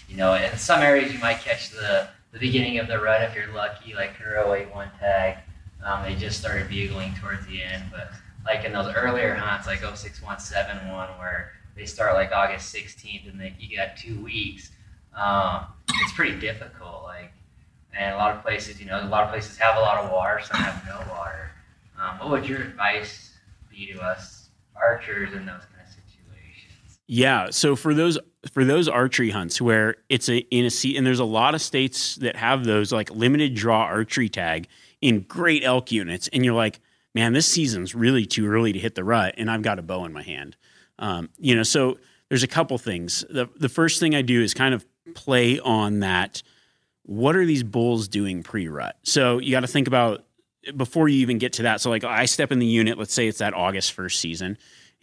you 0.09 0.17
know, 0.17 0.33
in 0.33 0.57
some 0.57 0.81
areas 0.81 1.13
you 1.13 1.19
might 1.19 1.39
catch 1.39 1.69
the 1.69 2.07
the 2.31 2.39
beginning 2.39 2.79
of 2.79 2.87
the 2.87 2.99
rut 2.99 3.21
if 3.21 3.35
you're 3.35 3.53
lucky, 3.53 3.93
like 3.93 4.17
Kuro 4.17 4.53
ate 4.53 4.73
one 4.73 4.89
tag. 4.99 5.37
Um, 5.85 6.03
they 6.03 6.15
just 6.15 6.39
started 6.39 6.67
bugling 6.67 7.13
towards 7.21 7.45
the 7.45 7.61
end, 7.61 7.83
but 7.91 8.11
like 8.45 8.65
in 8.65 8.73
those 8.73 8.91
earlier 8.95 9.35
hunts, 9.35 9.67
like 9.67 9.79
06171, 9.79 11.09
where 11.19 11.51
they 11.75 11.85
start 11.85 12.15
like 12.15 12.31
August 12.31 12.73
16th 12.73 13.29
and 13.29 13.39
then 13.39 13.55
you 13.59 13.77
got 13.77 13.95
two 13.95 14.19
weeks, 14.23 14.71
um, 15.15 15.65
it's 16.01 16.13
pretty 16.13 16.39
difficult. 16.39 17.03
Like, 17.03 17.31
and 17.97 18.13
a 18.15 18.17
lot 18.17 18.35
of 18.35 18.41
places, 18.41 18.79
you 18.79 18.87
know, 18.87 18.99
a 18.99 19.05
lot 19.05 19.23
of 19.23 19.29
places 19.29 19.57
have 19.57 19.77
a 19.77 19.79
lot 19.79 20.03
of 20.03 20.11
water, 20.11 20.41
some 20.43 20.59
have 20.59 20.83
no 20.85 20.97
water. 21.13 21.51
Um, 22.01 22.19
what 22.19 22.29
would 22.31 22.49
your 22.49 22.61
advice 22.61 23.31
be 23.69 23.85
to 23.93 23.99
us 24.01 24.49
archers 24.75 25.33
in 25.33 25.45
those 25.45 25.61
kind 25.61 25.81
of 25.85 25.93
situations? 25.93 26.99
Yeah. 27.07 27.49
So 27.51 27.75
for 27.75 27.93
those 27.93 28.17
for 28.51 28.65
those 28.65 28.87
archery 28.87 29.29
hunts 29.29 29.61
where 29.61 29.95
it's 30.09 30.29
a 30.29 30.37
in 30.37 30.65
a 30.65 30.69
seat 30.69 30.97
and 30.97 31.05
there's 31.05 31.19
a 31.19 31.25
lot 31.25 31.55
of 31.55 31.61
states 31.61 32.15
that 32.17 32.35
have 32.35 32.65
those 32.65 32.91
like 32.91 33.09
limited 33.11 33.55
draw 33.55 33.81
archery 33.81 34.29
tag 34.29 34.67
in 35.05 35.21
great 35.21 35.63
elk 35.63 35.91
units, 35.91 36.27
and 36.33 36.43
you're 36.43 36.55
like, 36.55 36.79
man, 37.13 37.33
this 37.33 37.45
season's 37.45 37.93
really 37.93 38.25
too 38.25 38.47
early 38.47 38.73
to 38.73 38.79
hit 38.79 38.95
the 38.95 39.03
rut, 39.03 39.35
and 39.37 39.51
I've 39.51 39.61
got 39.61 39.77
a 39.77 39.83
bow 39.83 40.03
in 40.03 40.11
my 40.11 40.23
hand. 40.23 40.57
Um, 40.97 41.29
you 41.37 41.55
know, 41.55 41.61
so 41.61 41.99
there's 42.29 42.41
a 42.41 42.47
couple 42.47 42.77
things. 42.79 43.23
The 43.29 43.47
the 43.55 43.69
first 43.69 43.99
thing 43.99 44.15
I 44.15 44.23
do 44.23 44.41
is 44.41 44.55
kind 44.55 44.73
of 44.73 44.83
play 45.13 45.59
on 45.59 45.99
that. 45.99 46.41
What 47.03 47.35
are 47.35 47.45
these 47.45 47.61
bulls 47.61 48.07
doing 48.07 48.41
pre 48.41 48.67
rut? 48.67 48.97
So 49.03 49.37
you 49.37 49.51
got 49.51 49.59
to 49.59 49.67
think 49.67 49.87
about 49.87 50.25
before 50.75 51.07
you 51.07 51.19
even 51.19 51.37
get 51.37 51.53
to 51.53 51.63
that. 51.63 51.81
So 51.81 51.91
like 51.91 52.03
I 52.03 52.25
step 52.25 52.51
in 52.51 52.57
the 52.57 52.65
unit, 52.65 52.97
let's 52.97 53.13
say 53.13 53.27
it's 53.27 53.37
that 53.37 53.53
August 53.53 53.93
first 53.93 54.19
season, 54.19 54.47
and 54.47 54.57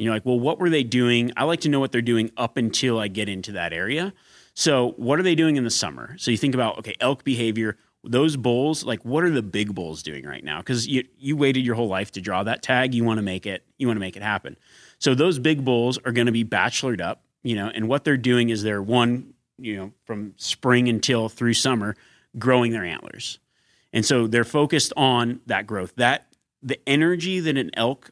you're 0.05 0.13
like, 0.13 0.27
well, 0.27 0.41
what 0.41 0.59
were 0.59 0.71
they 0.71 0.83
doing? 0.83 1.31
I 1.37 1.45
like 1.45 1.61
to 1.61 1.69
know 1.69 1.79
what 1.79 1.93
they're 1.93 2.03
doing 2.03 2.33
up 2.37 2.57
until 2.57 2.99
I 2.99 3.07
get 3.07 3.29
into 3.29 3.53
that 3.53 3.73
area. 3.73 4.13
So 4.55 4.95
what 4.97 5.21
are 5.21 5.23
they 5.23 5.37
doing 5.37 5.55
in 5.55 5.63
the 5.63 5.71
summer? 5.71 6.17
So 6.19 6.33
you 6.33 6.37
think 6.37 6.57
about 6.57 6.79
okay, 6.79 6.97
elk 6.99 7.23
behavior. 7.23 7.79
Those 8.05 8.37
bulls, 8.37 8.85
like 8.85 9.05
what 9.05 9.23
are 9.23 9.31
the 9.31 9.43
big 9.43 9.75
bulls 9.75 10.03
doing 10.03 10.27
right 10.27 10.43
now? 10.43 10.59
Because 10.59 10.89
you 10.89 11.05
you 11.19 11.37
waited 11.37 11.65
your 11.65 11.77
whole 11.77 11.89
life 11.89 12.11
to 12.13 12.21
draw 12.21 12.43
that 12.43 12.63
tag. 12.63 12.95
You 12.95 13.05
want 13.05 13.19
to 13.19 13.23
make 13.23 13.47
it. 13.47 13.65
You 13.79 13.87
want 13.87 13.97
to 13.97 14.01
make 14.01 14.17
it 14.17 14.23
happen. 14.23 14.57
So 14.99 15.15
those 15.15 15.39
big 15.39 15.65
bulls 15.65 15.99
are 16.05 16.13
going 16.13 16.27
to 16.27 16.33
be 16.33 16.45
bachelored 16.45 17.01
up, 17.01 17.23
you 17.43 17.55
know, 17.55 17.71
and 17.73 17.89
what 17.89 18.05
they're 18.05 18.17
doing 18.17 18.51
is 18.51 18.63
they're 18.63 18.83
one, 18.83 19.35
you 19.59 19.77
know, 19.77 19.93
from 20.05 20.35
spring 20.37 20.89
until 20.89 21.29
through 21.29 21.55
summer, 21.55 21.97
growing 22.39 22.73
their 22.73 22.85
antlers. 22.85 23.39
And 23.93 24.05
so 24.05 24.27
they're 24.27 24.45
focused 24.45 24.93
on 24.97 25.41
that 25.47 25.67
growth. 25.67 25.95
That 25.97 26.27
the 26.63 26.81
energy 26.89 27.41
that 27.41 27.57
an 27.57 27.71
elk 27.75 28.11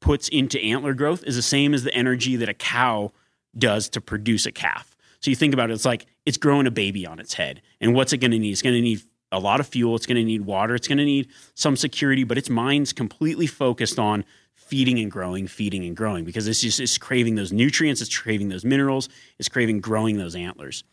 puts 0.00 0.28
into 0.28 0.60
antler 0.60 0.94
growth 0.94 1.24
is 1.24 1.36
the 1.36 1.42
same 1.42 1.72
as 1.72 1.82
the 1.82 1.94
energy 1.94 2.36
that 2.36 2.48
a 2.48 2.54
cow 2.54 3.12
does 3.56 3.88
to 3.90 4.00
produce 4.00 4.46
a 4.46 4.52
calf. 4.52 4.94
So 5.20 5.30
you 5.30 5.36
think 5.36 5.54
about 5.54 5.70
it, 5.70 5.72
it's 5.72 5.86
like 5.86 6.06
it's 6.26 6.36
growing 6.36 6.66
a 6.66 6.70
baby 6.70 7.06
on 7.06 7.18
its 7.18 7.34
head. 7.34 7.62
And 7.80 7.94
what's 7.94 8.12
it 8.12 8.18
going 8.18 8.32
to 8.32 8.38
need? 8.38 8.52
It's 8.52 8.60
going 8.60 8.74
to 8.74 8.82
need 8.82 9.02
a 9.34 9.38
lot 9.38 9.60
of 9.60 9.66
fuel. 9.66 9.96
It's 9.96 10.06
going 10.06 10.16
to 10.16 10.24
need 10.24 10.42
water. 10.42 10.74
It's 10.74 10.88
going 10.88 10.98
to 10.98 11.04
need 11.04 11.28
some 11.54 11.76
security, 11.76 12.24
but 12.24 12.38
its 12.38 12.48
mind's 12.48 12.92
completely 12.92 13.46
focused 13.46 13.98
on 13.98 14.24
feeding 14.54 14.98
and 14.98 15.10
growing, 15.10 15.46
feeding 15.46 15.84
and 15.84 15.96
growing 15.96 16.24
because 16.24 16.48
it's 16.48 16.60
just 16.60 16.80
it's 16.80 16.96
craving 16.96 17.34
those 17.34 17.52
nutrients, 17.52 18.00
it's 18.00 18.16
craving 18.16 18.48
those 18.48 18.64
minerals, 18.64 19.08
it's 19.38 19.48
craving 19.48 19.80
growing 19.80 20.16
those 20.16 20.34
antlers. 20.34 20.84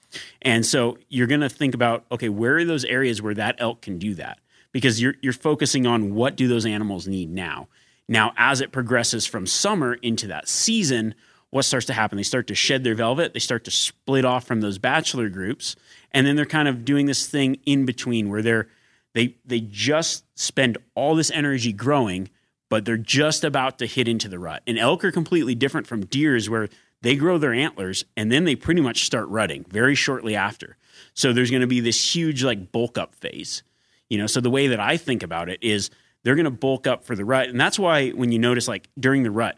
And 0.42 0.66
so 0.66 0.98
you're 1.08 1.28
going 1.28 1.42
to 1.42 1.50
think 1.50 1.74
about 1.74 2.06
okay, 2.12 2.30
where 2.30 2.58
are 2.58 2.66
those 2.66 2.84
areas 2.84 3.22
where 3.22 3.34
that 3.36 3.56
elk 3.60 3.82
can 3.82 3.98
do 3.98 4.16
that? 4.16 4.40
Because 4.72 5.02
you're 5.02 5.16
you're 5.22 5.34
focusing 5.34 5.86
on 5.86 6.16
what 6.16 6.36
do 6.36 6.48
those 6.48 6.66
animals 6.66 7.08
need 7.08 7.30
now. 7.30 7.68
Now, 8.10 8.34
as 8.36 8.60
it 8.60 8.74
progresses 8.74 9.26
from 9.26 9.48
summer 9.48 9.94
into 9.94 10.28
that 10.28 10.50
season, 10.50 11.16
what 11.50 11.64
starts 11.64 11.86
to 11.86 11.94
happen? 11.94 12.18
They 12.18 12.24
start 12.24 12.48
to 12.48 12.56
shed 12.56 12.84
their 12.84 12.96
velvet, 12.96 13.34
they 13.34 13.40
start 13.40 13.64
to 13.66 13.72
split 13.72 14.26
off 14.26 14.46
from 14.46 14.62
those 14.62 14.78
bachelor 14.78 15.30
groups, 15.30 15.76
and 16.12 16.26
then 16.26 16.36
they're 16.36 16.46
kind 16.46 16.68
of 16.68 16.86
doing 16.86 17.06
this 17.06 17.28
thing 17.28 17.58
in 17.66 17.86
between 17.86 18.30
where 18.30 18.42
they're 18.42 18.68
they 19.14 19.36
they 19.46 19.60
just 19.60 20.26
spend 20.40 20.78
all 20.96 21.16
this 21.16 21.32
energy 21.32 21.74
growing, 21.74 22.30
but 22.70 22.86
they're 22.86 22.98
just 22.98 23.44
about 23.44 23.78
to 23.80 23.86
hit 23.86 24.08
into 24.08 24.30
the 24.30 24.40
rut. 24.40 24.64
And 24.66 24.78
elk 24.80 25.04
are 25.04 25.12
completely 25.12 25.56
different 25.56 25.88
from 25.88 26.06
deers 26.06 26.50
where 26.50 26.70
they 27.02 27.16
grow 27.16 27.38
their 27.38 27.54
antlers 27.54 28.06
and 28.16 28.32
then 28.32 28.46
they 28.46 28.56
pretty 28.56 28.82
much 28.82 29.06
start 29.06 29.28
rutting 29.28 29.66
very 29.70 29.96
shortly 29.96 30.36
after. 30.36 30.78
So 31.14 31.34
there's 31.34 31.50
going 31.50 31.62
to 31.62 31.68
be 31.68 31.80
this 31.80 32.16
huge 32.16 32.44
like 32.44 32.72
bulk 32.72 32.98
up 32.98 33.16
phase. 33.16 33.64
You 34.10 34.18
know, 34.18 34.28
so 34.28 34.42
the 34.42 34.50
way 34.50 34.68
that 34.68 34.80
I 34.80 34.98
think 34.98 35.24
about 35.24 35.50
it 35.50 35.60
is 35.62 35.90
they're 36.24 36.36
going 36.36 36.46
to 36.46 36.52
bulk 36.52 36.86
up 36.86 37.04
for 37.04 37.16
the 37.16 37.26
rut. 37.26 37.50
And 37.50 37.60
that's 37.60 37.80
why 37.80 38.10
when 38.10 38.32
you 38.32 38.40
notice 38.40 38.68
like 38.68 38.90
during 39.00 39.24
the 39.24 39.32
rut, 39.32 39.58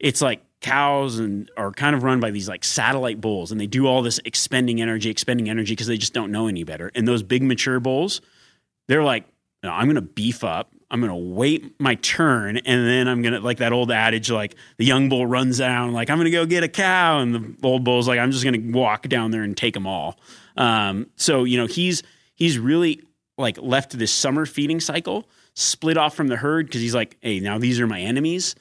it's 0.00 0.20
like 0.20 0.42
cows 0.60 1.18
and 1.18 1.50
are 1.56 1.70
kind 1.72 1.94
of 1.94 2.02
run 2.02 2.20
by 2.20 2.30
these 2.30 2.48
like 2.48 2.64
satellite 2.64 3.20
bulls 3.20 3.52
and 3.52 3.60
they 3.60 3.66
do 3.66 3.86
all 3.86 4.02
this 4.02 4.18
expending 4.24 4.80
energy, 4.80 5.10
expending 5.10 5.48
energy 5.48 5.72
because 5.72 5.86
they 5.86 5.96
just 5.96 6.12
don't 6.12 6.32
know 6.32 6.48
any 6.48 6.64
better. 6.64 6.90
And 6.94 7.06
those 7.06 7.22
big 7.22 7.42
mature 7.42 7.80
bulls, 7.80 8.20
they're 8.88 9.04
like, 9.04 9.26
no, 9.62 9.70
I'm 9.70 9.86
to 9.94 10.02
beef 10.02 10.42
up. 10.42 10.72
I'm 10.90 11.00
to 11.02 11.14
wait 11.14 11.78
my 11.78 11.94
turn. 11.96 12.56
And 12.56 12.86
then 12.86 13.06
I'm 13.06 13.22
to, 13.22 13.40
like 13.40 13.58
that 13.58 13.72
old 13.72 13.92
adage, 13.92 14.30
like 14.30 14.56
the 14.76 14.84
young 14.84 15.08
bull 15.08 15.24
runs 15.24 15.58
down, 15.58 15.92
like, 15.92 16.10
I'm 16.10 16.18
to 16.24 16.30
go 16.30 16.46
get 16.46 16.64
a 16.64 16.68
cow. 16.68 17.20
And 17.20 17.34
the 17.34 17.54
old 17.62 17.84
bull's 17.84 18.08
like, 18.08 18.18
I'm 18.18 18.32
just 18.32 18.42
to 18.44 18.72
walk 18.72 19.08
down 19.08 19.30
there 19.30 19.42
and 19.42 19.56
take 19.56 19.74
them 19.74 19.86
all. 19.86 20.18
Um, 20.56 21.06
so, 21.16 21.44
you 21.44 21.58
know, 21.58 21.66
he's, 21.66 22.02
he's 22.34 22.58
really 22.58 23.02
like 23.38 23.56
left 23.60 23.96
this 23.96 24.12
summer 24.12 24.46
feeding 24.46 24.80
cycle, 24.80 25.28
split 25.54 25.96
off 25.96 26.14
from 26.14 26.26
the 26.26 26.36
herd 26.36 26.66
because 26.66 26.80
he's 26.80 26.94
like, 26.94 27.16
hey, 27.20 27.38
now 27.40 27.58
these 27.58 27.80
are 27.80 27.86
my 27.86 28.00
enemies. 28.00 28.56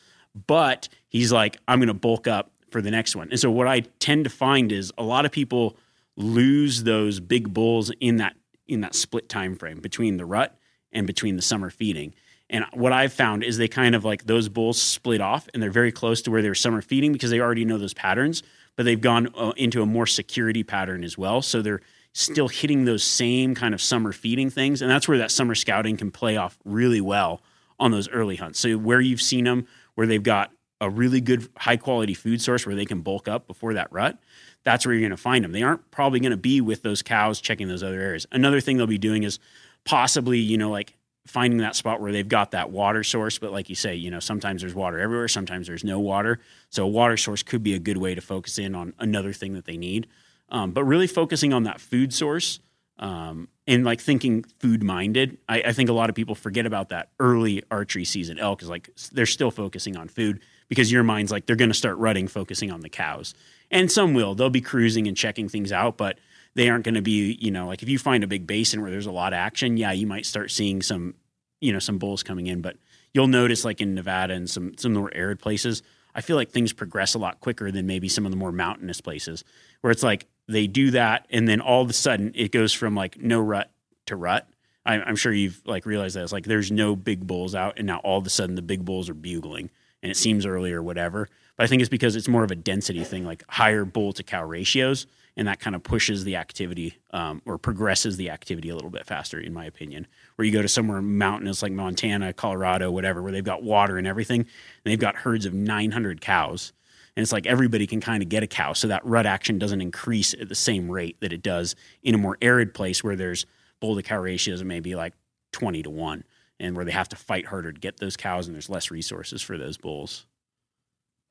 But 0.47 0.89
he's 1.07 1.31
like, 1.31 1.57
I'm 1.67 1.79
going 1.79 1.87
to 1.87 1.93
bulk 1.93 2.27
up 2.27 2.51
for 2.71 2.81
the 2.81 2.91
next 2.91 3.15
one. 3.15 3.29
And 3.31 3.39
so 3.39 3.49
what 3.49 3.67
I 3.67 3.81
tend 3.99 4.25
to 4.25 4.29
find 4.29 4.71
is 4.71 4.91
a 4.97 5.03
lot 5.03 5.25
of 5.25 5.31
people 5.31 5.77
lose 6.15 6.83
those 6.83 7.19
big 7.19 7.53
bulls 7.53 7.91
in 7.99 8.17
that 8.17 8.35
in 8.67 8.81
that 8.81 8.93
split 8.93 9.27
time 9.27 9.55
frame 9.55 9.79
between 9.79 10.17
the 10.17 10.25
rut 10.25 10.55
and 10.91 11.07
between 11.07 11.35
the 11.35 11.41
summer 11.41 11.69
feeding. 11.71 12.13
And 12.49 12.65
what 12.73 12.91
I've 12.91 13.13
found 13.13 13.43
is 13.43 13.57
they 13.57 13.67
kind 13.67 13.95
of 13.95 14.05
like 14.05 14.25
those 14.25 14.49
bulls 14.49 14.81
split 14.81 15.21
off 15.21 15.47
and 15.53 15.61
they're 15.61 15.71
very 15.71 15.91
close 15.91 16.21
to 16.23 16.31
where 16.31 16.41
they're 16.41 16.55
summer 16.55 16.81
feeding 16.81 17.13
because 17.13 17.31
they 17.31 17.39
already 17.39 17.65
know 17.65 17.77
those 17.77 17.93
patterns, 17.93 18.43
but 18.75 18.83
they've 18.83 19.01
gone 19.01 19.29
uh, 19.35 19.53
into 19.57 19.81
a 19.81 19.85
more 19.85 20.07
security 20.07 20.63
pattern 20.63 21.03
as 21.03 21.17
well. 21.17 21.41
So 21.41 21.61
they're 21.61 21.81
still 22.13 22.47
hitting 22.47 22.85
those 22.85 23.03
same 23.03 23.53
kind 23.53 23.73
of 23.73 23.81
summer 23.81 24.11
feeding 24.11 24.49
things. 24.49 24.81
And 24.81 24.89
that's 24.89 25.07
where 25.07 25.19
that 25.19 25.31
summer 25.31 25.53
scouting 25.53 25.97
can 25.97 26.11
play 26.11 26.37
off 26.37 26.57
really 26.65 27.01
well 27.01 27.41
on 27.79 27.91
those 27.91 28.09
early 28.09 28.35
hunts. 28.35 28.59
So 28.59 28.77
where 28.77 28.99
you've 28.99 29.21
seen 29.21 29.45
them, 29.45 29.67
where 29.99 30.07
they've 30.07 30.23
got 30.23 30.53
a 30.79 30.89
really 30.89 31.19
good 31.19 31.49
high 31.57 31.75
quality 31.75 32.13
food 32.13 32.41
source 32.41 32.65
where 32.65 32.73
they 32.73 32.85
can 32.85 33.01
bulk 33.01 33.27
up 33.27 33.47
before 33.47 33.73
that 33.73 33.91
rut, 33.91 34.17
that's 34.63 34.85
where 34.85 34.95
you're 34.95 35.01
going 35.01 35.11
to 35.11 35.17
find 35.17 35.43
them. 35.43 35.51
They 35.51 35.61
aren't 35.61 35.91
probably 35.91 36.21
going 36.21 36.31
to 36.31 36.37
be 36.37 36.61
with 36.61 36.83
those 36.83 37.01
cows 37.01 37.41
checking 37.41 37.67
those 37.67 37.83
other 37.83 37.99
areas. 37.99 38.25
Another 38.31 38.61
thing 38.61 38.77
they'll 38.77 38.87
be 38.87 38.97
doing 38.97 39.23
is 39.23 39.39
possibly, 39.83 40.39
you 40.39 40.57
know, 40.57 40.69
like 40.69 40.95
finding 41.27 41.59
that 41.59 41.75
spot 41.75 41.99
where 41.99 42.13
they've 42.13 42.29
got 42.29 42.51
that 42.51 42.71
water 42.71 43.03
source. 43.03 43.39
But 43.39 43.51
like 43.51 43.67
you 43.67 43.75
say, 43.75 43.93
you 43.93 44.09
know, 44.09 44.21
sometimes 44.21 44.61
there's 44.61 44.73
water 44.73 44.99
everywhere, 44.99 45.27
sometimes 45.27 45.67
there's 45.67 45.83
no 45.83 45.99
water. 45.99 46.39
So 46.69 46.85
a 46.85 46.87
water 46.87 47.17
source 47.17 47.43
could 47.43 47.61
be 47.61 47.73
a 47.73 47.79
good 47.79 47.97
way 47.97 48.15
to 48.15 48.21
focus 48.21 48.57
in 48.57 48.75
on 48.75 48.93
another 48.99 49.33
thing 49.33 49.51
that 49.55 49.65
they 49.65 49.75
need. 49.75 50.07
Um, 50.47 50.71
but 50.71 50.85
really 50.85 51.07
focusing 51.07 51.51
on 51.51 51.63
that 51.63 51.81
food 51.81 52.13
source 52.13 52.61
um, 52.99 53.47
and 53.65 53.85
like 53.85 54.01
thinking 54.01 54.43
food 54.59 54.83
minded. 54.83 55.37
I, 55.47 55.61
I, 55.61 55.71
think 55.71 55.89
a 55.89 55.93
lot 55.93 56.09
of 56.09 56.15
people 56.15 56.35
forget 56.35 56.65
about 56.65 56.89
that 56.89 57.11
early 57.19 57.63
archery 57.71 58.03
season. 58.03 58.37
Elk 58.37 58.61
is 58.61 58.69
like 58.69 58.89
they're 59.13 59.25
still 59.25 59.51
focusing 59.51 59.95
on 59.95 60.09
food 60.09 60.41
because 60.67 60.91
your 60.91 61.03
mind's 61.03 61.31
like 61.31 61.45
they're 61.45 61.55
going 61.55 61.69
to 61.69 61.77
start 61.77 61.97
rutting, 61.97 62.27
focusing 62.27 62.71
on 62.71 62.81
the 62.81 62.89
cows. 62.89 63.33
And 63.71 63.89
some 63.89 64.13
will. 64.13 64.35
They'll 64.35 64.49
be 64.49 64.61
cruising 64.61 65.07
and 65.07 65.15
checking 65.15 65.47
things 65.47 65.71
out, 65.71 65.95
but 65.95 66.19
they 66.55 66.69
aren't 66.69 66.83
going 66.83 66.95
to 66.95 67.01
be, 67.01 67.37
you 67.39 67.51
know, 67.51 67.67
like 67.67 67.81
if 67.81 67.87
you 67.87 67.97
find 67.97 68.23
a 68.23 68.27
big 68.27 68.45
basin 68.45 68.81
where 68.81 68.91
there's 68.91 69.05
a 69.05 69.11
lot 69.11 69.31
of 69.31 69.37
action, 69.37 69.77
yeah, 69.77 69.93
you 69.93 70.05
might 70.07 70.25
start 70.25 70.51
seeing 70.51 70.81
some, 70.81 71.13
you 71.61 71.71
know, 71.71 71.79
some 71.79 71.99
bulls 71.99 72.21
coming 72.21 72.47
in. 72.47 72.61
But 72.61 72.75
you'll 73.13 73.27
notice, 73.27 73.63
like 73.63 73.79
in 73.79 73.95
Nevada 73.95 74.33
and 74.33 74.49
some 74.49 74.77
some 74.77 74.93
more 74.93 75.11
arid 75.13 75.39
places, 75.39 75.83
I 76.13 76.19
feel 76.19 76.35
like 76.35 76.49
things 76.49 76.73
progress 76.73 77.13
a 77.13 77.19
lot 77.19 77.39
quicker 77.39 77.71
than 77.71 77.87
maybe 77.87 78.09
some 78.09 78.25
of 78.25 78.31
the 78.31 78.37
more 78.37 78.51
mountainous 78.51 78.99
places, 78.99 79.45
where 79.79 79.91
it's 79.91 80.03
like 80.03 80.27
they 80.49 80.67
do 80.67 80.91
that, 80.91 81.25
and 81.29 81.47
then 81.47 81.61
all 81.61 81.81
of 81.81 81.89
a 81.89 81.93
sudden 81.93 82.31
it 82.35 82.51
goes 82.51 82.73
from 82.73 82.95
like 82.95 83.19
no 83.19 83.39
rut 83.39 83.71
to 84.07 84.15
rut. 84.15 84.47
I, 84.85 84.95
I'm 84.95 85.15
sure 85.15 85.31
you've 85.31 85.61
like 85.65 85.85
realized 85.85 86.15
that 86.15 86.23
it's 86.23 86.31
like 86.31 86.45
there's 86.45 86.71
no 86.71 86.95
big 86.95 87.25
bulls 87.25 87.55
out, 87.55 87.75
and 87.77 87.87
now 87.87 87.99
all 87.99 88.17
of 88.17 88.25
a 88.25 88.29
sudden 88.29 88.55
the 88.55 88.61
big 88.61 88.85
bulls 88.85 89.09
are 89.09 89.13
bugling, 89.13 89.69
and 90.01 90.11
it 90.11 90.15
seems 90.15 90.45
early 90.45 90.73
or 90.73 90.83
whatever. 90.83 91.29
But 91.57 91.63
I 91.63 91.67
think 91.67 91.81
it's 91.81 91.89
because 91.89 92.15
it's 92.15 92.27
more 92.27 92.43
of 92.43 92.51
a 92.51 92.55
density 92.55 93.03
thing, 93.03 93.25
like 93.25 93.43
higher 93.47 93.85
bull 93.85 94.13
to 94.13 94.23
cow 94.23 94.43
ratios 94.43 95.07
and 95.39 95.47
that 95.47 95.61
kind 95.61 95.73
of 95.73 95.83
pushes 95.83 96.25
the 96.25 96.35
activity 96.35 96.97
um, 97.11 97.41
or 97.45 97.57
progresses 97.57 98.17
the 98.17 98.29
activity 98.29 98.67
a 98.67 98.75
little 98.75 98.89
bit 98.89 99.05
faster, 99.05 99.39
in 99.39 99.53
my 99.53 99.63
opinion. 99.63 100.05
Where 100.35 100.45
you 100.45 100.51
go 100.51 100.61
to 100.61 100.67
somewhere 100.67 101.01
mountainous 101.01 101.63
like 101.63 101.71
Montana, 101.71 102.33
Colorado, 102.33 102.91
whatever, 102.91 103.23
where 103.23 103.31
they've 103.31 103.41
got 103.41 103.63
water 103.63 103.97
and 103.97 104.05
everything, 104.05 104.41
and 104.41 104.47
they've 104.83 104.99
got 104.99 105.15
herds 105.15 105.45
of 105.45 105.53
900 105.53 106.19
cows, 106.19 106.73
and 107.19 107.23
it's 107.23 107.33
like 107.33 107.45
everybody 107.47 107.85
can 107.85 107.99
kind 107.99 108.23
of 108.23 108.29
get 108.29 108.43
a 108.43 108.47
cow, 108.47 108.71
so 108.71 108.87
that 108.87 109.05
rut 109.05 109.25
action 109.25 109.59
doesn't 109.59 109.81
increase 109.81 110.33
at 110.35 110.47
the 110.47 110.55
same 110.55 110.89
rate 110.89 111.19
that 111.19 111.33
it 111.33 111.43
does 111.43 111.75
in 112.01 112.15
a 112.15 112.17
more 112.17 112.37
arid 112.41 112.73
place 112.73 113.03
where 113.03 113.17
there's 113.17 113.45
bull 113.81 113.97
to 113.97 114.01
cow 114.01 114.17
ratios 114.21 114.61
of 114.61 114.67
maybe 114.67 114.95
like 114.95 115.13
20 115.51 115.83
to 115.83 115.89
one, 115.89 116.23
and 116.61 116.77
where 116.77 116.85
they 116.85 116.93
have 116.93 117.09
to 117.09 117.17
fight 117.17 117.45
harder 117.45 117.73
to 117.73 117.79
get 117.81 117.97
those 117.97 118.15
cows, 118.15 118.47
and 118.47 118.55
there's 118.55 118.69
less 118.69 118.89
resources 118.89 119.41
for 119.41 119.57
those 119.57 119.75
bulls. 119.75 120.27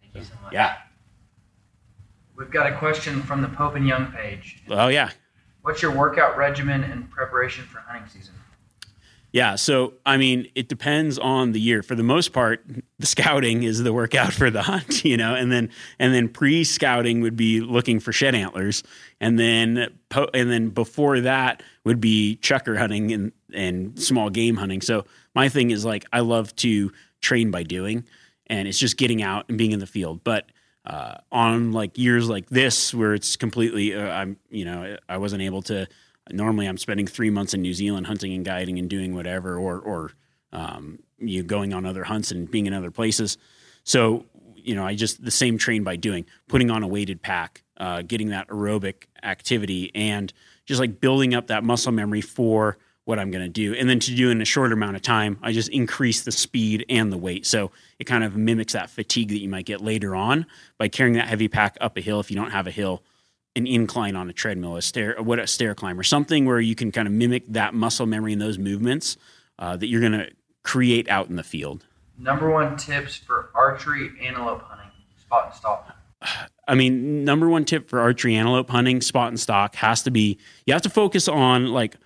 Thank 0.02 0.16
you 0.16 0.25
so 0.25 0.35
much. 0.42 0.52
Yeah. 0.52 0.76
We've 2.37 2.50
got 2.50 2.71
a 2.71 2.76
question 2.76 3.23
from 3.23 3.40
the 3.40 3.49
Pope 3.49 3.75
and 3.75 3.87
Young 3.87 4.12
page. 4.12 4.62
Oh 4.68 4.88
yeah. 4.88 5.12
What's 5.62 5.80
your 5.80 5.92
workout 5.92 6.37
regimen 6.37 6.85
and 6.85 7.11
preparation 7.11 7.64
for 7.64 7.78
hunting 7.78 8.07
season? 8.11 8.35
Yeah, 9.30 9.56
so 9.56 9.94
I 10.06 10.16
mean, 10.16 10.49
it 10.54 10.68
depends 10.68 11.18
on 11.18 11.52
the 11.52 11.61
year. 11.61 11.82
For 11.82 11.94
the 11.94 12.02
most 12.02 12.32
part, 12.32 12.64
the 12.99 13.06
scouting 13.06 13.62
is 13.62 13.82
the 13.82 13.92
workout 13.92 14.32
for 14.32 14.50
the 14.50 14.62
hunt, 14.62 15.04
you 15.04 15.16
know, 15.16 15.35
and 15.35 15.52
then 15.52 15.70
and 15.99 16.14
then 16.14 16.28
pre-scouting 16.28 17.20
would 17.20 17.37
be 17.37 17.61
looking 17.61 18.00
for 18.00 18.12
shed 18.12 18.35
antlers, 18.35 18.82
and 19.20 19.38
then 19.38 19.92
po- 20.08 20.30
and 20.32 20.50
then 20.50 20.70
before 20.70 21.20
that 21.20 21.62
would 21.85 22.00
be 22.00 22.38
chukar 22.40 22.78
hunting 22.78 23.12
and 23.12 23.32
and 23.52 24.00
small 24.00 24.30
game 24.30 24.56
hunting. 24.56 24.80
So 24.80 25.04
my 25.35 25.49
thing 25.49 25.70
is 25.70 25.85
like 25.85 26.06
I 26.12 26.20
love 26.20 26.56
to 26.56 26.90
train 27.20 27.50
by 27.50 27.64
doing, 27.64 28.04
and 28.47 28.66
it's 28.66 28.78
just 28.78 28.97
getting 28.97 29.23
out 29.23 29.44
and 29.50 29.58
being 29.58 29.73
in 29.73 29.78
the 29.78 29.87
field. 29.87 30.25
But 30.25 30.50
uh, 30.87 31.18
on 31.30 31.73
like 31.73 31.99
years 31.99 32.30
like 32.30 32.49
this 32.49 32.94
where 32.94 33.12
it's 33.12 33.37
completely 33.37 33.94
uh, 33.94 34.08
i'm 34.08 34.38
you 34.49 34.64
know 34.64 34.97
i 35.08 35.18
wasn't 35.18 35.42
able 35.42 35.61
to 35.61 35.87
normally 36.32 36.66
i'm 36.66 36.78
spending 36.78 37.06
three 37.06 37.30
months 37.30 37.54
in 37.54 37.62
new 37.62 37.75
zealand 37.75 38.06
hunting 38.06 38.32
and 38.32 38.44
guiding 38.44 38.78
and 38.78 38.88
doing 38.88 39.14
whatever 39.14 39.58
or 39.58 39.78
or 39.78 40.12
um, 40.53 40.98
you 41.18 41.42
going 41.42 41.74
on 41.74 41.85
other 41.85 42.05
hunts 42.05 42.31
and 42.31 42.50
being 42.50 42.66
in 42.66 42.72
other 42.72 42.90
places 42.90 43.37
so 43.85 44.24
you 44.55 44.74
know 44.74 44.87
i 44.87 44.94
just 44.94 45.24
the 45.24 45.31
same 45.31 45.59
train 45.59 45.85
by 45.85 45.96
doing 45.96 46.24
putting 46.48 46.70
on 46.70 46.83
a 46.83 46.88
weighted 46.88 47.22
pack 47.22 47.62
uh, 47.79 48.03
getting 48.03 48.29
that 48.29 48.48
aerobic 48.48 49.05
activity 49.22 49.90
and 49.94 50.33
just 50.66 50.81
like 50.81 51.00
building 51.00 51.35
up 51.35 51.46
that 51.46 51.64
muscle 51.64 51.92
memory 51.92 52.20
for 52.20 52.76
what 53.09 53.18
I'm 53.18 53.31
going 53.31 53.42
to 53.42 53.48
do. 53.48 53.74
And 53.74 53.88
then 53.88 54.00
to 54.00 54.14
do 54.14 54.31
in 54.31 54.42
a 54.42 54.44
shorter 54.44 54.74
amount 54.74 54.96
of 54.96 55.00
time, 55.00 55.38
I 55.40 55.53
just 55.53 55.70
increase 55.70 56.20
the 56.24 56.33
speed 56.33 56.85
and 56.90 57.11
the 57.11 57.16
weight. 57.16 57.46
So 57.46 57.70
it 57.98 58.05
kind 58.05 58.22
of 58.22 58.37
mimics 58.37 58.74
that 58.74 58.90
fatigue 58.90 59.31
that 59.31 59.38
you 59.38 59.48
might 59.48 59.64
get 59.64 59.81
later 59.81 60.14
on 60.14 60.44
by 60.76 60.88
carrying 60.88 61.14
that 61.14 61.26
heavy 61.26 61.48
pack 61.48 61.79
up 61.81 61.96
a 61.96 62.03
hill 62.03 62.20
if 62.20 62.31
you 62.31 62.37
don't 62.37 62.50
have 62.50 62.66
a 62.66 62.70
hill, 62.70 63.03
an 63.59 63.66
incline 63.66 64.16
on 64.16 64.31
a 64.31 64.33
treadmill, 64.33 64.77
a 64.77 64.83
stair, 64.83 65.16
what 65.18 65.38
a 65.38 65.47
stair 65.47 65.75
climb, 65.75 65.99
or 65.99 66.03
something 66.03 66.47
where 66.47 66.61
you 66.61 66.75
can 66.75 66.90
kind 66.90 67.07
of 67.07 67.12
mimic 67.12 67.47
that 67.49 67.75
muscle 67.75 68.07
memory 68.07 68.33
and 68.33 68.40
those 68.40 68.59
movements 68.59 69.16
uh, 69.59 69.77
that 69.77 69.88
you're 69.88 70.01
going 70.01 70.12
to 70.12 70.31
create 70.62 71.09
out 71.09 71.29
in 71.29 71.37
the 71.37 71.42
field. 71.42 71.85
Number 72.18 72.51
one 72.51 72.77
tips 72.77 73.16
for 73.16 73.51
archery 73.55 74.11
antelope 74.23 74.62
hunting, 74.62 74.90
spot 75.21 75.47
and 75.47 75.55
stalk. 75.55 75.94
I 76.66 76.75
mean, 76.75 77.25
number 77.25 77.49
one 77.49 77.64
tip 77.64 77.88
for 77.88 78.01
archery 78.01 78.35
antelope 78.35 78.68
hunting, 78.71 79.01
spot 79.01 79.29
and 79.29 79.38
stalk, 79.38 79.77
has 79.77 80.03
to 80.03 80.11
be 80.11 80.38
you 80.66 80.73
have 80.73 80.83
to 80.83 80.90
focus 80.90 81.29
on 81.29 81.68
like 81.68 81.97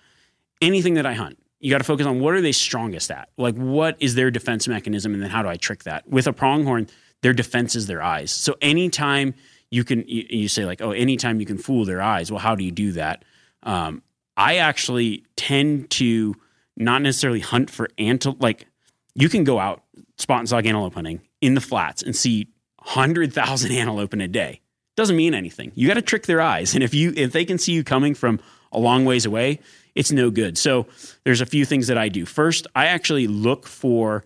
anything 0.61 0.93
that 0.95 1.05
I 1.05 1.13
hunt, 1.13 1.37
you 1.59 1.71
got 1.71 1.79
to 1.79 1.83
focus 1.83 2.05
on 2.05 2.19
what 2.19 2.33
are 2.33 2.41
they 2.41 2.51
strongest 2.51 3.09
at? 3.09 3.29
Like, 3.37 3.55
what 3.55 3.97
is 3.99 4.15
their 4.15 4.29
defense 4.29 4.67
mechanism? 4.67 5.13
And 5.13 5.23
then 5.23 5.29
how 5.29 5.41
do 5.41 5.49
I 5.49 5.55
trick 5.55 5.83
that? 5.83 6.07
With 6.07 6.27
a 6.27 6.33
pronghorn, 6.33 6.87
their 7.21 7.33
defense 7.33 7.75
is 7.75 7.87
their 7.87 8.01
eyes. 8.03 8.31
So 8.31 8.55
anytime 8.61 9.33
you 9.73 9.83
can, 9.83 10.03
you, 10.07 10.25
you 10.29 10.47
say, 10.47 10.65
like, 10.65 10.83
oh, 10.83 10.91
anytime 10.91 11.39
you 11.39 11.47
can 11.47 11.57
fool 11.57 11.83
their 11.83 11.99
eyes, 11.99 12.31
well, 12.31 12.39
how 12.39 12.53
do 12.53 12.63
you 12.63 12.71
do 12.71 12.91
that? 12.91 13.25
Um, 13.63 14.03
I 14.37 14.57
actually 14.57 15.25
tend 15.35 15.89
to 15.91 16.35
not 16.77 17.01
necessarily 17.01 17.39
hunt 17.39 17.71
for 17.71 17.89
antelope. 17.97 18.39
Like, 18.39 18.67
you 19.15 19.29
can 19.29 19.43
go 19.43 19.59
out 19.59 19.81
spot 20.17 20.39
and 20.39 20.47
stalk 20.47 20.65
antelope 20.65 20.93
hunting 20.93 21.21
in 21.41 21.55
the 21.55 21.61
flats 21.61 22.03
and 22.03 22.15
see 22.15 22.49
100,000 22.83 23.71
antelope 23.75 24.13
in 24.13 24.21
a 24.21 24.27
day. 24.27 24.61
Doesn't 24.95 25.15
mean 25.15 25.33
anything. 25.33 25.71
You 25.73 25.87
got 25.87 25.95
to 25.95 26.03
trick 26.03 26.27
their 26.27 26.39
eyes. 26.39 26.75
And 26.75 26.83
if 26.83 26.93
you 26.93 27.11
if 27.15 27.31
they 27.31 27.43
can 27.43 27.57
see 27.57 27.71
you 27.71 27.83
coming 27.83 28.13
from 28.13 28.39
a 28.71 28.77
long 28.77 29.05
ways 29.05 29.25
away, 29.25 29.59
it's 29.95 30.11
no 30.11 30.29
good. 30.29 30.55
So 30.55 30.85
there's 31.23 31.41
a 31.41 31.47
few 31.47 31.65
things 31.65 31.87
that 31.87 31.97
I 31.97 32.09
do. 32.09 32.27
First, 32.27 32.67
I 32.75 32.85
actually 32.85 33.25
look 33.25 33.65
for 33.65 34.23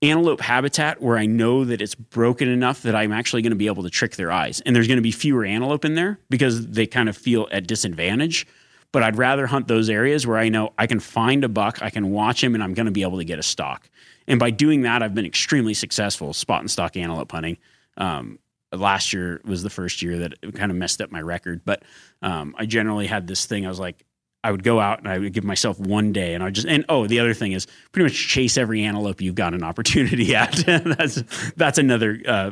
antelope 0.00 0.40
habitat 0.40 1.02
where 1.02 1.18
I 1.18 1.26
know 1.26 1.64
that 1.64 1.80
it's 1.80 1.94
broken 1.94 2.48
enough 2.48 2.82
that 2.82 2.94
I'm 2.94 3.12
actually 3.12 3.42
going 3.42 3.50
to 3.50 3.56
be 3.56 3.66
able 3.66 3.82
to 3.82 3.90
trick 3.90 4.16
their 4.16 4.30
eyes. 4.30 4.60
And 4.64 4.74
there's 4.74 4.86
going 4.86 4.98
to 4.98 5.02
be 5.02 5.10
fewer 5.10 5.44
antelope 5.44 5.84
in 5.84 5.94
there 5.94 6.18
because 6.30 6.68
they 6.68 6.86
kind 6.86 7.08
of 7.08 7.16
feel 7.16 7.48
at 7.50 7.66
disadvantage. 7.66 8.46
But 8.90 9.02
I'd 9.02 9.18
rather 9.18 9.46
hunt 9.46 9.68
those 9.68 9.90
areas 9.90 10.26
where 10.26 10.38
I 10.38 10.48
know 10.48 10.72
I 10.78 10.86
can 10.86 11.00
find 11.00 11.44
a 11.44 11.48
buck, 11.48 11.82
I 11.82 11.90
can 11.90 12.10
watch 12.10 12.42
him, 12.42 12.54
and 12.54 12.64
I'm 12.64 12.72
going 12.72 12.86
to 12.86 12.92
be 12.92 13.02
able 13.02 13.18
to 13.18 13.24
get 13.24 13.38
a 13.38 13.42
stock. 13.42 13.90
And 14.26 14.38
by 14.38 14.50
doing 14.50 14.82
that, 14.82 15.02
I've 15.02 15.14
been 15.14 15.26
extremely 15.26 15.74
successful 15.74 16.32
spot 16.32 16.60
and 16.60 16.70
stock 16.70 16.96
antelope 16.96 17.30
hunting. 17.30 17.58
Um, 17.98 18.38
last 18.72 19.12
year 19.12 19.40
was 19.44 19.62
the 19.62 19.70
first 19.70 20.00
year 20.00 20.18
that 20.20 20.34
it 20.42 20.54
kind 20.54 20.70
of 20.70 20.78
messed 20.78 21.00
up 21.00 21.10
my 21.10 21.20
record, 21.20 21.62
but 21.64 21.82
um, 22.22 22.54
I 22.58 22.66
generally 22.66 23.06
had 23.06 23.26
this 23.26 23.46
thing. 23.46 23.66
I 23.66 23.68
was 23.68 23.80
like, 23.80 24.04
I 24.44 24.52
would 24.52 24.62
go 24.62 24.78
out 24.78 25.00
and 25.00 25.08
I 25.08 25.18
would 25.18 25.32
give 25.32 25.44
myself 25.44 25.80
one 25.80 26.12
day, 26.12 26.34
and 26.34 26.44
I 26.44 26.50
just 26.50 26.66
and 26.66 26.84
oh, 26.88 27.06
the 27.06 27.20
other 27.20 27.34
thing 27.34 27.52
is 27.52 27.66
pretty 27.92 28.04
much 28.04 28.28
chase 28.28 28.56
every 28.56 28.84
antelope 28.84 29.20
you've 29.20 29.34
got 29.34 29.54
an 29.54 29.64
opportunity 29.64 30.34
at. 30.36 30.52
that's 30.66 31.22
that's 31.56 31.78
another 31.78 32.20
uh, 32.26 32.50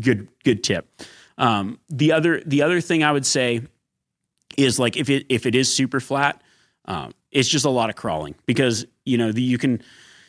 good 0.00 0.28
good 0.44 0.64
tip. 0.64 0.88
Um, 1.38 1.78
the 1.88 2.12
other 2.12 2.40
the 2.46 2.62
other 2.62 2.80
thing 2.80 3.04
I 3.04 3.12
would 3.12 3.26
say 3.26 3.62
is 4.56 4.78
like 4.78 4.96
if 4.96 5.10
it 5.10 5.26
if 5.28 5.46
it 5.46 5.54
is 5.54 5.72
super 5.72 6.00
flat, 6.00 6.40
um, 6.86 7.12
it's 7.30 7.48
just 7.48 7.66
a 7.66 7.70
lot 7.70 7.90
of 7.90 7.96
crawling 7.96 8.34
because 8.46 8.86
you 9.04 9.18
know 9.18 9.30
the, 9.32 9.42
you 9.42 9.58
can 9.58 9.82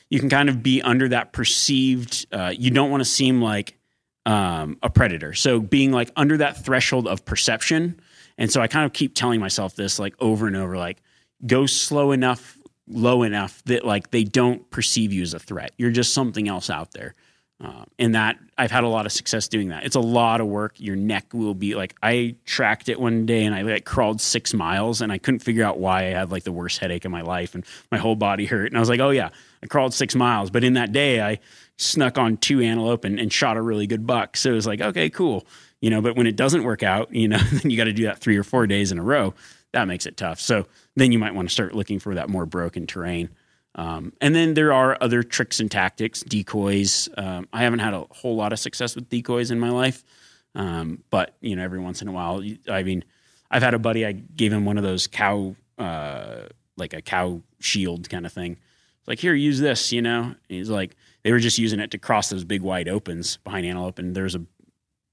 you 0.10 0.20
can 0.20 0.30
kind 0.30 0.50
of 0.50 0.62
be 0.62 0.82
under 0.82 1.08
that 1.10 1.32
perceived. 1.32 2.26
Uh, 2.32 2.54
you 2.58 2.70
don't 2.70 2.91
want 2.91 3.02
to 3.02 3.10
seem 3.10 3.41
like 3.41 3.78
um, 4.26 4.78
a 4.84 4.89
predator, 4.89 5.34
so 5.34 5.62
being 5.62 5.93
like 5.93 6.12
under 6.17 6.38
that 6.38 6.63
threshold 6.65 7.08
of 7.08 7.24
perception 7.24 8.02
and 8.38 8.52
so 8.52 8.62
I 8.62 8.67
kind 8.67 8.86
of 8.86 8.93
keep 8.93 9.15
telling 9.15 9.39
myself 9.39 9.76
this 9.76 10.00
like 10.00 10.15
over 10.19 10.47
and 10.47 10.56
over, 10.56 10.78
like 10.78 11.02
go 11.45 11.65
slow 11.65 12.12
enough, 12.12 12.58
low 12.88 13.23
enough 13.23 13.63
that 13.65 13.86
like 13.86 14.12
they 14.12 14.23
don't 14.23 14.69
perceive 14.69 15.12
you 15.12 15.23
as 15.23 15.34
a 15.34 15.39
threat. 15.39 15.71
You're 15.78 15.91
just 15.91 16.13
something 16.13 16.47
else 16.47 16.69
out 16.69 16.91
there. 16.91 17.15
Uh, 17.60 17.86
and 17.97 18.13
that 18.13 18.38
I've 18.56 18.69
had 18.69 18.84
a 18.84 18.88
lot 18.88 19.08
of 19.08 19.12
success 19.12 19.47
doing 19.47 19.69
that. 19.69 19.84
It's 19.84 19.95
a 19.95 20.00
lot 20.00 20.41
of 20.41 20.47
work. 20.47 20.80
Your 20.80 20.95
neck 20.95 21.34
will 21.34 21.56
be 21.56 21.73
like 21.73 21.95
I 22.04 22.36
tracked 22.45 22.88
it 22.88 23.00
one 23.00 23.26
day 23.26 23.45
and 23.45 23.56
I 23.56 23.63
like 23.63 23.84
crawled 23.84 24.21
six 24.21 24.54
miles 24.54 25.02
and 25.02 25.12
I 25.12 25.17
couldn't 25.17 25.39
figure 25.39 25.63
out 25.63 25.80
why 25.80 26.02
I 26.02 26.10
had 26.10 26.32
like 26.32 26.43
the 26.43 26.52
worst 26.52 26.78
headache 26.78 27.04
in 27.04 27.12
my 27.12 27.21
life 27.21 27.56
and 27.56 27.65
my 27.91 27.97
whole 27.97 28.15
body 28.15 28.45
hurt. 28.45 28.67
And 28.67 28.78
I 28.78 28.80
was 28.80 28.89
like, 28.89 29.00
oh 29.00 29.10
yeah, 29.10 29.30
I 29.63 29.65
crawled 29.65 29.95
six 29.95 30.13
miles. 30.13 30.52
But 30.52 30.63
in 30.63 30.73
that 30.73 30.91
day, 30.91 31.19
I 31.19 31.39
snuck 31.78 32.19
on 32.19 32.38
two 32.38 32.62
antelope 32.62 33.04
and, 33.04 33.19
and 33.19 33.34
shot 33.34 33.58
a 33.58 33.62
really 33.63 33.88
good 33.88 34.06
buck. 34.06 34.38
So 34.38 34.52
it 34.52 34.54
was 34.56 34.67
like, 34.67 34.82
okay, 34.82 35.10
cool 35.10 35.43
you 35.88 35.91
know, 35.91 36.02
but 36.02 36.17
when 36.17 36.28
it 36.28 36.36
doesn't 36.36 36.65
work 36.65 36.84
out, 36.84 37.15
you 37.15 37.30
know, 37.30 37.38
then 37.54 37.71
you 37.71 37.78
got 37.78 37.86
to 37.86 37.93
do 37.93 38.04
that 38.04 38.19
three 38.19 38.36
or 38.36 38.43
four 38.43 38.67
days 38.67 38.91
in 38.91 39.00
a 39.00 39.02
row. 39.02 39.34
That 39.71 39.88
makes 39.88 40.06
it 40.06 40.17
tough. 40.17 40.38
So 40.38 40.65
then 40.97 41.13
you 41.13 41.17
might 41.17 41.34
want 41.34 41.47
to 41.47 41.54
start 41.54 41.73
looking 41.73 41.97
for 41.97 42.15
that 42.15 42.28
more 42.28 42.45
broken 42.45 42.86
terrain. 42.86 43.30
Um, 43.76 44.12
and 44.19 44.36
then 44.36 44.54
there 44.54 44.73
are 44.73 44.97
other 45.00 45.23
tricks 45.23 45.62
and 45.62 45.71
tactics, 45.71 46.23
decoys. 46.23 47.08
Um, 47.15 47.47
I 47.54 47.63
haven't 47.63 47.80
had 47.80 47.93
a 47.93 48.02
whole 48.10 48.36
lot 48.36 48.52
of 48.52 48.60
success 48.60 48.95
with 48.95 49.08
decoys 49.08 49.50
in 49.50 49.62
my 49.62 49.69
life, 49.69 50.04
um, 50.56 51.06
but 51.10 51.38
you 51.39 51.56
know, 51.56 51.63
every 51.63 51.80
once 51.80 52.02
in 52.02 52.10
a 52.10 52.12
while, 52.12 52.43
I 52.67 52.84
mean, 52.84 53.06
I've 53.50 53.63
had 53.63 53.73
a 53.73 53.80
buddy. 53.80 54.06
I 54.06 54.12
gave 54.12 54.52
him 54.52 54.65
one 54.65 54.78
of 54.78 54.84
those 54.84 55.08
cow, 55.08 55.56
uh, 55.78 56.47
like 56.76 56.91
a 56.91 57.02
cow 57.02 57.41
shield 57.62 58.10
kind 58.10 58.26
of 58.26 58.34
thing. 58.34 58.58
It's 59.00 59.08
like, 59.08 59.19
here, 59.19 59.34
use 59.34 59.62
this. 59.62 59.93
You 59.93 60.02
know, 60.02 60.23
and 60.23 60.36
he's 60.50 60.69
like, 60.69 60.97
they 61.23 61.32
were 61.32 61.39
just 61.39 61.58
using 61.58 61.80
it 61.80 61.91
to 61.91 61.97
cross 61.97 62.30
those 62.30 62.43
big 62.43 62.62
wide 62.62 62.89
opens 62.89 63.38
behind 63.38 63.65
antelope, 63.65 64.00
and 64.00 64.13
there's 64.13 64.36
a 64.36 64.41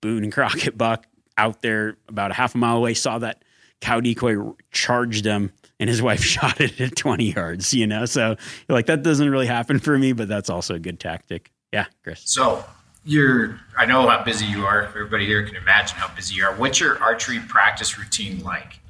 Boone 0.05 0.23
and 0.23 0.31
Crockett 0.31 0.77
buck 0.77 1.07
out 1.39 1.63
there 1.63 1.97
about 2.09 2.31
a 2.31 2.35
half 2.35 2.55
a 2.55 2.59
mile 2.59 2.77
away. 2.77 2.93
Saw 2.93 3.19
that 3.21 3.43
cow 3.81 4.01
decoy 4.01 4.37
charged 4.71 5.25
him 5.25 5.51
and 5.81 5.89
his 5.89 6.03
wife 6.09 6.23
shot 6.23 6.61
it 6.61 6.79
at 6.79 6.95
20 6.95 7.33
yards, 7.33 7.73
you 7.73 7.87
know? 7.87 8.05
So 8.05 8.37
like, 8.69 8.85
that 8.87 9.03
doesn't 9.03 9.31
really 9.31 9.47
happen 9.47 9.79
for 9.79 9.99
me, 9.99 10.13
but 10.13 10.29
that's 10.29 10.51
also 10.51 10.75
a 10.75 10.79
good 10.79 11.01
tactic. 11.01 11.51
Yeah, 11.73 11.87
Chris. 12.03 12.21
So 12.27 12.63
you're, 13.03 13.59
I 13.79 13.87
know 13.87 14.07
how 14.07 14.23
busy 14.23 14.45
you 14.45 14.67
are. 14.67 14.83
Everybody 14.83 15.25
here 15.25 15.43
can 15.43 15.57
imagine 15.57 15.97
how 15.97 16.15
busy 16.15 16.35
you 16.35 16.45
are. 16.45 16.55
What's 16.55 16.81
your 16.81 17.03
archery 17.03 17.41
practice 17.41 17.99
routine 17.99 18.45
like? 18.45 18.81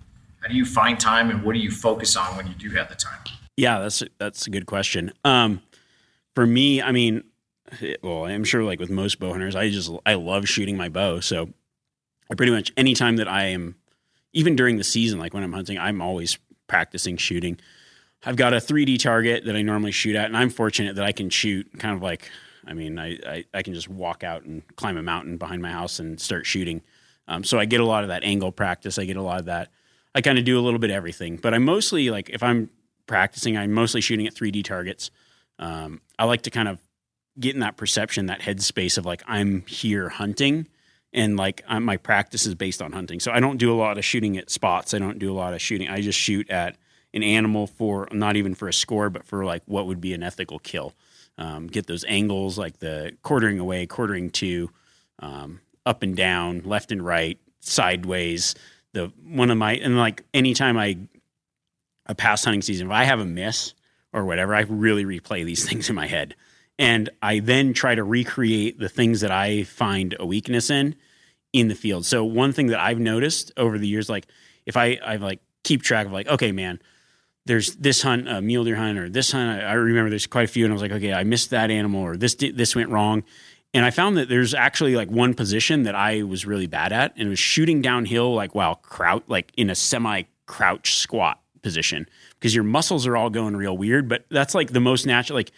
How 0.40 0.48
do 0.48 0.56
you 0.56 0.66
find 0.66 0.98
time 0.98 1.30
and 1.30 1.44
what 1.44 1.52
do 1.52 1.60
you 1.60 1.70
focus 1.70 2.16
on 2.16 2.36
when 2.36 2.48
you 2.48 2.54
do 2.54 2.70
have 2.70 2.88
the 2.88 2.96
time? 2.96 3.20
Yeah, 3.56 3.78
that's, 3.78 4.02
that's 4.18 4.48
a 4.48 4.50
good 4.50 4.66
question. 4.66 5.12
Um, 5.24 5.62
for 6.34 6.44
me, 6.44 6.82
I 6.82 6.90
mean, 6.90 7.22
well, 8.02 8.24
I'm 8.24 8.44
sure 8.44 8.62
like 8.64 8.80
with 8.80 8.90
most 8.90 9.18
bow 9.18 9.30
hunters, 9.30 9.56
I 9.56 9.70
just, 9.70 9.90
I 10.04 10.14
love 10.14 10.48
shooting 10.48 10.76
my 10.76 10.88
bow. 10.88 11.20
So 11.20 11.50
I 12.30 12.34
pretty 12.34 12.52
much 12.52 12.72
anytime 12.76 13.16
that 13.16 13.28
I 13.28 13.44
am, 13.46 13.76
even 14.32 14.56
during 14.56 14.76
the 14.76 14.84
season, 14.84 15.18
like 15.18 15.34
when 15.34 15.42
I'm 15.42 15.52
hunting, 15.52 15.78
I'm 15.78 16.00
always 16.00 16.38
practicing 16.66 17.16
shooting. 17.16 17.58
I've 18.24 18.36
got 18.36 18.54
a 18.54 18.56
3D 18.56 18.98
target 18.98 19.44
that 19.44 19.54
I 19.54 19.62
normally 19.62 19.92
shoot 19.92 20.16
at, 20.16 20.26
and 20.26 20.36
I'm 20.36 20.50
fortunate 20.50 20.96
that 20.96 21.04
I 21.04 21.12
can 21.12 21.30
shoot 21.30 21.78
kind 21.78 21.94
of 21.94 22.02
like, 22.02 22.30
I 22.66 22.72
mean, 22.72 22.98
I, 22.98 23.18
I, 23.26 23.44
I 23.52 23.62
can 23.62 23.74
just 23.74 23.88
walk 23.88 24.24
out 24.24 24.44
and 24.44 24.62
climb 24.76 24.96
a 24.96 25.02
mountain 25.02 25.36
behind 25.36 25.60
my 25.60 25.70
house 25.70 25.98
and 25.98 26.18
start 26.18 26.46
shooting. 26.46 26.82
Um, 27.28 27.44
so 27.44 27.58
I 27.58 27.66
get 27.66 27.80
a 27.80 27.84
lot 27.84 28.02
of 28.02 28.08
that 28.08 28.24
angle 28.24 28.52
practice. 28.52 28.98
I 28.98 29.04
get 29.04 29.16
a 29.16 29.22
lot 29.22 29.40
of 29.40 29.46
that. 29.46 29.70
I 30.14 30.20
kind 30.20 30.38
of 30.38 30.44
do 30.44 30.58
a 30.58 30.62
little 30.62 30.78
bit 30.78 30.90
of 30.90 30.96
everything, 30.96 31.36
but 31.36 31.52
I'm 31.52 31.64
mostly 31.64 32.10
like, 32.10 32.30
if 32.30 32.42
I'm 32.42 32.70
practicing, 33.06 33.56
I'm 33.56 33.72
mostly 33.72 34.00
shooting 34.00 34.26
at 34.26 34.34
3D 34.34 34.64
targets. 34.64 35.10
Um, 35.58 36.00
I 36.18 36.24
like 36.24 36.42
to 36.42 36.50
kind 36.50 36.68
of 36.68 36.78
get 37.38 37.54
in 37.54 37.60
that 37.60 37.76
perception, 37.76 38.26
that 38.26 38.40
headspace 38.40 38.98
of 38.98 39.06
like, 39.06 39.22
I'm 39.26 39.64
here 39.66 40.08
hunting 40.08 40.68
and 41.14 41.36
like 41.36 41.62
I'm, 41.66 41.84
my 41.84 41.96
practice 41.96 42.44
is 42.44 42.54
based 42.54 42.82
on 42.82 42.92
hunting. 42.92 43.20
So 43.20 43.32
I 43.32 43.40
don't 43.40 43.56
do 43.56 43.72
a 43.72 43.78
lot 43.78 43.96
of 43.96 44.04
shooting 44.04 44.36
at 44.36 44.50
spots. 44.50 44.92
I 44.92 44.98
don't 44.98 45.18
do 45.18 45.32
a 45.32 45.34
lot 45.34 45.54
of 45.54 45.62
shooting. 45.62 45.88
I 45.88 46.00
just 46.00 46.18
shoot 46.18 46.50
at 46.50 46.76
an 47.14 47.22
animal 47.22 47.68
for 47.68 48.08
not 48.12 48.36
even 48.36 48.54
for 48.54 48.68
a 48.68 48.72
score, 48.72 49.08
but 49.08 49.24
for 49.24 49.44
like 49.44 49.62
what 49.66 49.86
would 49.86 50.00
be 50.00 50.12
an 50.12 50.22
ethical 50.22 50.58
kill. 50.58 50.92
Um, 51.38 51.68
get 51.68 51.86
those 51.86 52.04
angles 52.06 52.58
like 52.58 52.78
the 52.78 53.16
quartering 53.22 53.58
away, 53.58 53.86
quartering 53.86 54.30
to, 54.30 54.70
um, 55.20 55.60
up 55.86 56.02
and 56.02 56.16
down, 56.16 56.62
left 56.64 56.92
and 56.92 57.04
right, 57.04 57.38
sideways. 57.60 58.54
The 58.92 59.12
one 59.24 59.50
of 59.50 59.58
my 59.58 59.74
and 59.74 59.96
like 59.98 60.24
anytime 60.32 60.76
I 60.76 60.98
a 62.06 62.14
past 62.14 62.44
hunting 62.44 62.62
season, 62.62 62.88
if 62.88 62.92
I 62.92 63.04
have 63.04 63.20
a 63.20 63.24
miss 63.24 63.74
or 64.12 64.24
whatever, 64.24 64.54
I 64.54 64.60
really 64.62 65.04
replay 65.04 65.44
these 65.44 65.64
things 65.68 65.88
in 65.88 65.96
my 65.96 66.06
head 66.06 66.34
and 66.78 67.10
I 67.22 67.40
then 67.40 67.72
try 67.72 67.94
to 67.94 68.02
recreate 68.02 68.78
the 68.78 68.88
things 68.88 69.20
that 69.20 69.30
I 69.30 69.64
find 69.64 70.14
a 70.18 70.26
weakness 70.26 70.70
in 70.70 70.96
in 71.52 71.68
the 71.68 71.74
field. 71.74 72.04
So 72.04 72.24
one 72.24 72.52
thing 72.52 72.68
that 72.68 72.80
I've 72.80 72.98
noticed 72.98 73.52
over 73.56 73.78
the 73.78 73.86
years, 73.86 74.08
like 74.08 74.26
if 74.66 74.76
I 74.76 74.98
I 75.04 75.16
like 75.16 75.40
keep 75.62 75.82
track 75.82 76.06
of 76.06 76.12
like, 76.12 76.28
okay, 76.28 76.52
man, 76.52 76.80
there's 77.46 77.76
this 77.76 78.02
hunt, 78.02 78.28
a 78.28 78.40
mule 78.40 78.64
deer 78.64 78.76
hunt, 78.76 78.98
or 78.98 79.08
this 79.08 79.32
hunt. 79.32 79.62
I, 79.62 79.66
I 79.66 79.72
remember 79.74 80.10
there's 80.10 80.26
quite 80.26 80.44
a 80.44 80.48
few, 80.48 80.64
and 80.64 80.72
I 80.72 80.74
was 80.74 80.82
like, 80.82 80.92
okay, 80.92 81.12
I 81.12 81.24
missed 81.24 81.50
that 81.50 81.70
animal, 81.70 82.02
or 82.02 82.16
this 82.16 82.34
this 82.34 82.74
went 82.74 82.90
wrong. 82.90 83.24
And 83.72 83.84
I 83.84 83.90
found 83.90 84.16
that 84.18 84.28
there's 84.28 84.54
actually 84.54 84.94
like 84.94 85.10
one 85.10 85.34
position 85.34 85.82
that 85.82 85.96
I 85.96 86.22
was 86.22 86.46
really 86.46 86.68
bad 86.68 86.92
at, 86.92 87.12
and 87.16 87.26
it 87.26 87.30
was 87.30 87.38
shooting 87.40 87.82
downhill, 87.82 88.34
like 88.34 88.54
while 88.54 88.76
crouch, 88.76 89.24
like 89.26 89.52
in 89.56 89.68
a 89.68 89.74
semi 89.74 90.22
crouch 90.46 90.94
squat 90.96 91.40
position, 91.62 92.08
because 92.34 92.54
your 92.54 92.64
muscles 92.64 93.06
are 93.06 93.16
all 93.16 93.30
going 93.30 93.56
real 93.56 93.76
weird. 93.76 94.08
But 94.08 94.24
that's 94.30 94.54
like 94.54 94.72
the 94.72 94.80
most 94.80 95.06
natural, 95.06 95.36
like 95.36 95.52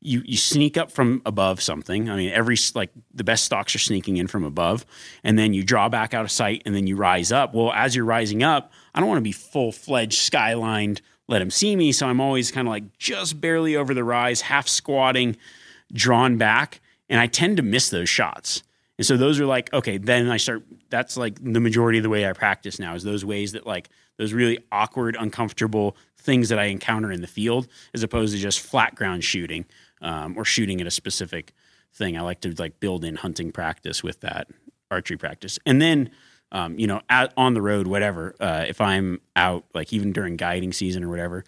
you 0.00 0.22
you 0.24 0.36
sneak 0.36 0.76
up 0.76 0.90
from 0.90 1.20
above 1.26 1.60
something. 1.60 2.08
I 2.08 2.16
mean, 2.16 2.30
every 2.30 2.56
like 2.74 2.90
the 3.12 3.24
best 3.24 3.44
stocks 3.44 3.74
are 3.74 3.78
sneaking 3.78 4.16
in 4.16 4.26
from 4.26 4.44
above, 4.44 4.86
and 5.22 5.38
then 5.38 5.52
you 5.52 5.62
draw 5.62 5.88
back 5.88 6.14
out 6.14 6.24
of 6.24 6.30
sight, 6.30 6.62
and 6.64 6.74
then 6.74 6.86
you 6.86 6.96
rise 6.96 7.30
up. 7.30 7.54
Well, 7.54 7.72
as 7.72 7.94
you're 7.94 8.04
rising 8.04 8.42
up, 8.42 8.72
I 8.94 9.00
don't 9.00 9.08
want 9.08 9.18
to 9.18 9.22
be 9.22 9.32
full 9.32 9.72
fledged 9.72 10.18
skylined. 10.18 11.00
Let 11.28 11.42
him 11.42 11.50
see 11.50 11.76
me, 11.76 11.92
so 11.92 12.06
I'm 12.06 12.20
always 12.20 12.50
kind 12.50 12.66
of 12.66 12.70
like 12.70 12.96
just 12.98 13.40
barely 13.40 13.76
over 13.76 13.94
the 13.94 14.02
rise, 14.02 14.40
half 14.40 14.66
squatting, 14.66 15.36
drawn 15.92 16.38
back, 16.38 16.80
and 17.08 17.20
I 17.20 17.26
tend 17.26 17.58
to 17.58 17.62
miss 17.62 17.90
those 17.90 18.08
shots. 18.08 18.62
And 18.96 19.06
so 19.06 19.16
those 19.16 19.38
are 19.38 19.46
like 19.46 19.72
okay. 19.72 19.98
Then 19.98 20.30
I 20.30 20.38
start. 20.38 20.62
That's 20.88 21.16
like 21.16 21.38
the 21.42 21.60
majority 21.60 21.98
of 21.98 22.02
the 22.02 22.10
way 22.10 22.26
I 22.26 22.32
practice 22.32 22.78
now 22.78 22.94
is 22.94 23.04
those 23.04 23.24
ways 23.24 23.52
that 23.52 23.66
like 23.66 23.90
those 24.16 24.32
really 24.32 24.58
awkward, 24.72 25.16
uncomfortable 25.18 25.96
things 26.18 26.50
that 26.50 26.58
I 26.58 26.64
encounter 26.64 27.10
in 27.10 27.22
the 27.22 27.26
field, 27.26 27.66
as 27.94 28.02
opposed 28.02 28.34
to 28.34 28.38
just 28.38 28.60
flat 28.60 28.94
ground 28.94 29.24
shooting 29.24 29.64
um, 30.00 30.36
or 30.36 30.44
shooting 30.44 30.80
at 30.80 30.86
a 30.86 30.90
specific 30.90 31.52
thing. 31.92 32.16
I 32.16 32.22
like 32.22 32.40
to 32.42 32.54
like 32.58 32.80
build 32.80 33.04
in 33.04 33.16
hunting 33.16 33.52
practice 33.52 34.02
with 34.02 34.20
that 34.20 34.48
archery 34.90 35.16
practice, 35.16 35.58
and 35.66 35.80
then 35.80 36.10
um, 36.52 36.78
you 36.78 36.86
know 36.86 37.00
at, 37.08 37.32
on 37.36 37.54
the 37.54 37.62
road, 37.62 37.86
whatever. 37.86 38.34
Uh, 38.40 38.64
if 38.66 38.80
I'm 38.80 39.20
out, 39.36 39.64
like 39.74 39.92
even 39.92 40.12
during 40.12 40.36
guiding 40.36 40.72
season 40.72 41.04
or 41.04 41.08
whatever, 41.08 41.44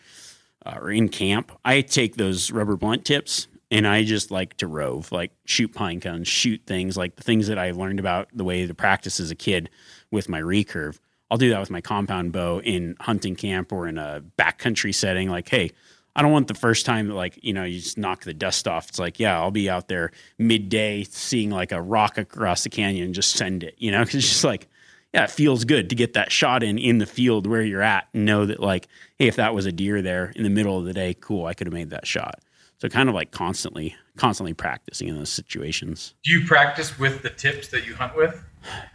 uh, 0.64 0.78
or 0.80 0.90
in 0.90 1.08
camp, 1.08 1.52
I 1.64 1.80
take 1.80 2.16
those 2.16 2.50
rubber 2.50 2.76
blunt 2.76 3.04
tips 3.04 3.48
and 3.72 3.86
I 3.86 4.04
just 4.04 4.30
like 4.30 4.58
to 4.58 4.66
rove, 4.66 5.10
like 5.12 5.32
shoot 5.46 5.72
pine 5.72 5.98
cones, 5.98 6.28
shoot 6.28 6.60
things 6.66 6.94
like 6.94 7.16
the 7.16 7.22
things 7.22 7.46
that 7.46 7.58
I 7.58 7.70
learned 7.70 7.98
about 7.98 8.28
the 8.34 8.44
way 8.44 8.66
to 8.66 8.74
practice 8.74 9.18
as 9.18 9.30
a 9.30 9.34
kid 9.34 9.70
with 10.10 10.28
my 10.28 10.42
recurve. 10.42 10.98
I'll 11.30 11.38
do 11.38 11.48
that 11.48 11.60
with 11.60 11.70
my 11.70 11.80
compound 11.80 12.32
bow 12.32 12.60
in 12.60 12.96
hunting 13.00 13.34
camp 13.34 13.72
or 13.72 13.88
in 13.88 13.96
a 13.96 14.22
backcountry 14.38 14.94
setting. 14.94 15.30
Like, 15.30 15.48
hey, 15.48 15.70
I 16.14 16.22
don't 16.22 16.32
want 16.32 16.48
the 16.48 16.54
first 16.54 16.84
time 16.84 17.08
that 17.08 17.14
like 17.14 17.38
you 17.42 17.52
know 17.52 17.64
you 17.64 17.80
just 17.80 17.96
knock 17.96 18.24
the 18.24 18.34
dust 18.34 18.68
off. 18.68 18.88
It's 18.88 18.98
like 18.98 19.18
yeah, 19.18 19.38
I'll 19.38 19.50
be 19.50 19.70
out 19.70 19.88
there 19.88 20.12
midday 20.38 21.04
seeing 21.04 21.50
like 21.50 21.72
a 21.72 21.80
rock 21.80 22.18
across 22.18 22.64
the 22.64 22.70
canyon 22.70 23.06
and 23.06 23.14
just 23.14 23.32
send 23.32 23.62
it. 23.62 23.74
You 23.78 23.90
know, 23.90 24.00
because 24.04 24.16
it's 24.16 24.28
just 24.28 24.44
like 24.44 24.68
yeah, 25.14 25.24
it 25.24 25.30
feels 25.30 25.64
good 25.64 25.90
to 25.90 25.94
get 25.94 26.14
that 26.14 26.32
shot 26.32 26.62
in 26.62 26.78
in 26.78 26.98
the 26.98 27.06
field 27.06 27.46
where 27.46 27.62
you're 27.62 27.82
at 27.82 28.08
and 28.12 28.24
know 28.24 28.46
that 28.46 28.60
like 28.60 28.88
hey, 29.18 29.26
if 29.26 29.36
that 29.36 29.54
was 29.54 29.66
a 29.66 29.72
deer 29.72 30.02
there 30.02 30.32
in 30.36 30.42
the 30.42 30.50
middle 30.50 30.78
of 30.78 30.84
the 30.84 30.92
day, 30.92 31.14
cool, 31.14 31.46
I 31.46 31.54
could 31.54 31.66
have 31.66 31.74
made 31.74 31.90
that 31.90 32.06
shot. 32.06 32.40
So 32.78 32.88
kind 32.88 33.08
of 33.08 33.14
like 33.14 33.30
constantly, 33.30 33.94
constantly 34.16 34.54
practicing 34.54 35.06
in 35.06 35.16
those 35.16 35.30
situations. 35.30 36.14
Do 36.24 36.32
you 36.32 36.44
practice 36.44 36.98
with 36.98 37.22
the 37.22 37.30
tips 37.30 37.68
that 37.68 37.86
you 37.86 37.94
hunt 37.94 38.16
with? 38.16 38.44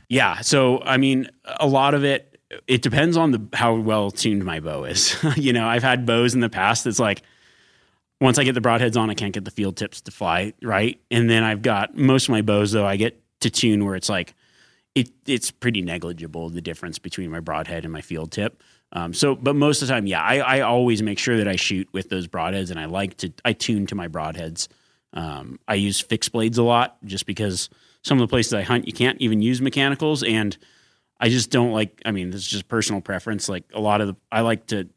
Yeah. 0.10 0.42
So 0.42 0.82
I 0.82 0.98
mean, 0.98 1.30
a 1.46 1.68
lot 1.68 1.94
of 1.94 2.04
it 2.04 2.37
it 2.68 2.82
depends 2.82 3.18
on 3.18 3.32
the 3.32 3.48
how 3.54 3.76
well 3.76 4.12
tuned 4.12 4.46
my 4.46 4.60
bow 4.60 4.86
is. 4.86 5.16
you 5.36 5.54
know, 5.54 5.68
I've 5.68 5.84
had 5.84 6.06
bows 6.06 6.34
in 6.34 6.40
the 6.40 6.50
past 6.50 6.84
that's 6.84 7.00
like 7.00 7.22
once 8.20 8.40
I 8.40 8.44
get 8.44 8.54
the 8.54 8.62
broadheads 8.62 8.98
on, 8.98 9.10
I 9.10 9.14
can't 9.14 9.34
get 9.34 9.46
the 9.46 9.52
field 9.52 9.78
tips 9.78 10.02
to 10.02 10.12
fly 10.12 10.54
right. 10.62 11.00
And 11.12 11.30
then 11.30 11.44
I've 11.44 11.62
got 11.62 11.96
most 11.96 12.26
of 12.26 12.30
my 12.30 12.42
bows 12.42 12.72
though 12.72 12.86
I 12.86 12.96
get 12.96 13.22
to 13.42 13.50
tune 13.50 13.86
where 13.86 13.96
it's 13.96 14.10
like 14.10 14.34
it 14.96 15.12
it's 15.28 15.52
pretty 15.52 15.82
negligible 15.82 16.50
the 16.50 16.62
difference 16.62 16.98
between 16.98 17.30
my 17.30 17.40
broadhead 17.40 17.84
and 17.84 17.94
my 17.94 18.02
field 18.02 18.32
tip. 18.32 18.64
Um, 18.94 19.14
so, 19.14 19.36
but 19.36 19.56
most 19.56 19.82
of 19.82 19.88
the 19.88 19.94
time, 19.94 20.08
yeah, 20.08 20.22
I, 20.22 20.38
I 20.38 20.62
always 20.62 21.04
make 21.04 21.20
sure 21.20 21.38
that 21.38 21.48
I 21.48 21.58
shoot 21.58 21.90
with 21.92 22.10
those 22.10 22.28
broadheads, 22.28 22.72
and 22.72 22.80
I 22.80 22.86
like 22.86 23.18
to 23.18 23.32
I 23.44 23.54
tune 23.54 23.86
to 23.88 23.96
my 23.96 24.08
broadheads. 24.08 24.68
Um, 25.14 25.60
I 25.68 25.76
use 25.76 26.00
fixed 26.00 26.32
blades 26.32 26.58
a 26.58 26.64
lot 26.64 26.98
just 27.06 27.26
because 27.26 27.70
some 28.02 28.18
of 28.18 28.28
the 28.28 28.32
places 28.32 28.54
I 28.54 28.62
hunt 28.62 28.88
you 28.88 28.94
can't 28.94 29.20
even 29.20 29.42
use 29.42 29.62
mechanicals, 29.62 30.24
and 30.24 30.58
I 31.20 31.30
just 31.30 31.50
don't 31.50 31.72
like. 31.72 32.02
I 32.06 32.12
mean, 32.12 32.30
this 32.30 32.42
is 32.42 32.48
just 32.48 32.68
personal 32.68 33.02
preference. 33.02 33.50
Like 33.50 33.66
a 33.74 33.80
lot 33.80 34.02
of 34.02 34.08
the, 34.08 34.16
I 34.32 34.42
like 34.42 34.68
to 34.68 34.88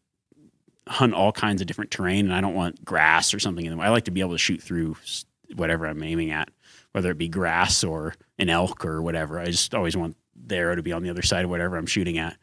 hunt 0.87 1.14
all 1.14 1.33
kinds 1.33 1.61
of 1.61 1.66
different 1.66 1.90
terrain, 1.90 2.26
and 2.26 2.35
I 2.35 2.40
don't 2.40 2.54
want 2.54 2.85
grass 2.85 3.33
or 3.33 3.38
something 3.38 3.64
in 3.64 3.70
them. 3.70 3.80
I 3.80 3.88
like 3.90 4.04
to 4.04 4.11
be 4.11 4.20
able 4.20 4.33
to 4.33 4.38
shoot 4.38 4.62
through 4.62 4.96
whatever 5.54 5.87
I'm 5.87 6.02
aiming 6.02 6.30
at, 6.30 6.50
whether 6.92 7.11
it 7.11 7.18
be 7.18 7.28
grass 7.28 7.85
or 7.85 8.14
an 8.38 8.50
elk 8.50 8.85
or 8.85 9.00
whatever. 9.00 9.38
I 9.38 9.46
just 9.46 9.74
always 9.74 9.96
want 9.96 10.16
the 10.35 10.56
arrow 10.56 10.74
to 10.74 10.83
be 10.83 10.92
on 10.92 11.02
the 11.02 11.11
other 11.11 11.22
side 11.22 11.44
of 11.44 11.50
whatever 11.50 11.76
I'm 11.76 11.87
shooting 11.87 12.18
at. 12.18 12.37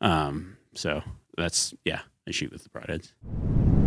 Um, 0.00 0.56
so 0.74 1.02
that's 1.36 1.74
yeah, 1.84 2.00
I 2.26 2.32
shoot 2.32 2.52
with 2.52 2.64
the 2.64 2.70
broadheads. 2.70 3.79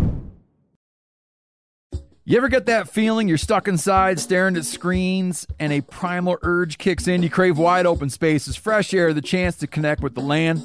You 2.25 2.37
ever 2.37 2.47
get 2.47 2.67
that 2.67 2.87
feeling 2.87 3.27
you're 3.27 3.37
stuck 3.37 3.67
inside 3.67 4.17
staring 4.17 4.55
at 4.55 4.63
screens 4.63 5.45
and 5.59 5.73
a 5.73 5.81
primal 5.81 6.37
urge 6.41 6.77
kicks 6.77 7.05
in? 7.05 7.21
You 7.21 7.29
crave 7.29 7.57
wide 7.57 7.85
open 7.85 8.09
spaces, 8.09 8.55
fresh 8.55 8.93
air, 8.93 9.13
the 9.13 9.21
chance 9.21 9.57
to 9.57 9.67
connect 9.67 10.01
with 10.01 10.15
the 10.15 10.21
land? 10.21 10.63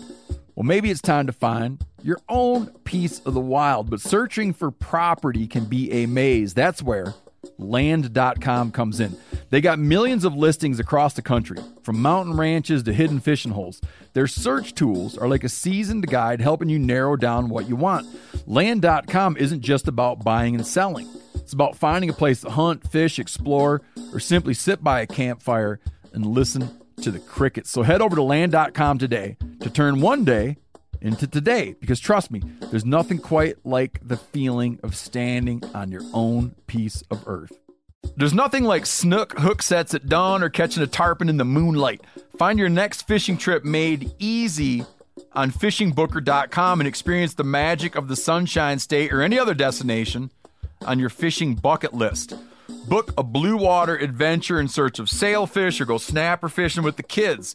Well, 0.54 0.62
maybe 0.62 0.88
it's 0.88 1.00
time 1.00 1.26
to 1.26 1.32
find 1.32 1.84
your 2.00 2.20
own 2.28 2.66
piece 2.84 3.18
of 3.26 3.34
the 3.34 3.40
wild, 3.40 3.90
but 3.90 4.00
searching 4.00 4.52
for 4.52 4.70
property 4.70 5.48
can 5.48 5.64
be 5.64 5.90
a 5.90 6.06
maze. 6.06 6.54
That's 6.54 6.80
where 6.80 7.14
land.com 7.58 8.70
comes 8.72 9.00
in. 9.00 9.16
They 9.50 9.60
got 9.60 9.78
millions 9.78 10.24
of 10.24 10.34
listings 10.34 10.78
across 10.78 11.14
the 11.14 11.22
country, 11.22 11.58
from 11.82 12.00
mountain 12.00 12.36
ranches 12.36 12.82
to 12.84 12.92
hidden 12.92 13.20
fishing 13.20 13.52
holes. 13.52 13.80
Their 14.12 14.26
search 14.26 14.74
tools 14.74 15.18
are 15.18 15.28
like 15.28 15.44
a 15.44 15.48
seasoned 15.48 16.06
guide 16.06 16.40
helping 16.40 16.68
you 16.68 16.78
narrow 16.78 17.16
down 17.16 17.48
what 17.48 17.68
you 17.68 17.76
want. 17.76 18.06
Land.com 18.46 19.36
isn't 19.36 19.60
just 19.60 19.88
about 19.88 20.24
buying 20.24 20.54
and 20.54 20.66
selling. 20.66 21.08
It's 21.34 21.52
about 21.52 21.76
finding 21.76 22.10
a 22.10 22.14
place 22.14 22.42
to 22.42 22.50
hunt, 22.50 22.90
fish, 22.90 23.18
explore, 23.18 23.82
or 24.12 24.20
simply 24.20 24.54
sit 24.54 24.82
by 24.84 25.00
a 25.00 25.06
campfire 25.06 25.80
and 26.12 26.26
listen 26.26 26.68
to 27.02 27.10
the 27.10 27.20
crickets. 27.20 27.70
So 27.70 27.82
head 27.82 28.02
over 28.02 28.16
to 28.16 28.22
land.com 28.22 28.98
today 28.98 29.36
to 29.60 29.70
turn 29.70 30.00
one 30.00 30.24
day 30.24 30.56
into 31.00 31.26
today 31.26 31.74
because 31.80 32.00
trust 32.00 32.30
me, 32.30 32.42
there's 32.70 32.84
nothing 32.84 33.18
quite 33.18 33.56
like 33.64 34.00
the 34.02 34.16
feeling 34.16 34.78
of 34.82 34.94
standing 34.96 35.62
on 35.74 35.90
your 35.90 36.02
own 36.12 36.54
piece 36.66 37.02
of 37.10 37.24
earth. 37.26 37.52
There's 38.16 38.34
nothing 38.34 38.64
like 38.64 38.86
snook 38.86 39.38
hook 39.38 39.62
sets 39.62 39.94
at 39.94 40.08
dawn 40.08 40.42
or 40.42 40.48
catching 40.48 40.82
a 40.82 40.86
tarpon 40.86 41.28
in 41.28 41.36
the 41.36 41.44
moonlight. 41.44 42.00
Find 42.38 42.58
your 42.58 42.68
next 42.68 43.06
fishing 43.06 43.36
trip 43.36 43.64
made 43.64 44.12
easy 44.18 44.84
on 45.32 45.50
fishingbooker.com 45.50 46.80
and 46.80 46.88
experience 46.88 47.34
the 47.34 47.44
magic 47.44 47.96
of 47.96 48.08
the 48.08 48.16
Sunshine 48.16 48.78
State 48.78 49.12
or 49.12 49.20
any 49.20 49.38
other 49.38 49.54
destination 49.54 50.30
on 50.86 50.98
your 50.98 51.10
fishing 51.10 51.54
bucket 51.54 51.94
list. 51.94 52.34
Book 52.86 53.12
a 53.18 53.22
blue 53.22 53.56
water 53.56 53.96
adventure 53.96 54.60
in 54.60 54.68
search 54.68 54.98
of 54.98 55.10
sailfish 55.10 55.80
or 55.80 55.84
go 55.84 55.98
snapper 55.98 56.48
fishing 56.48 56.82
with 56.82 56.96
the 56.96 57.02
kids. 57.02 57.54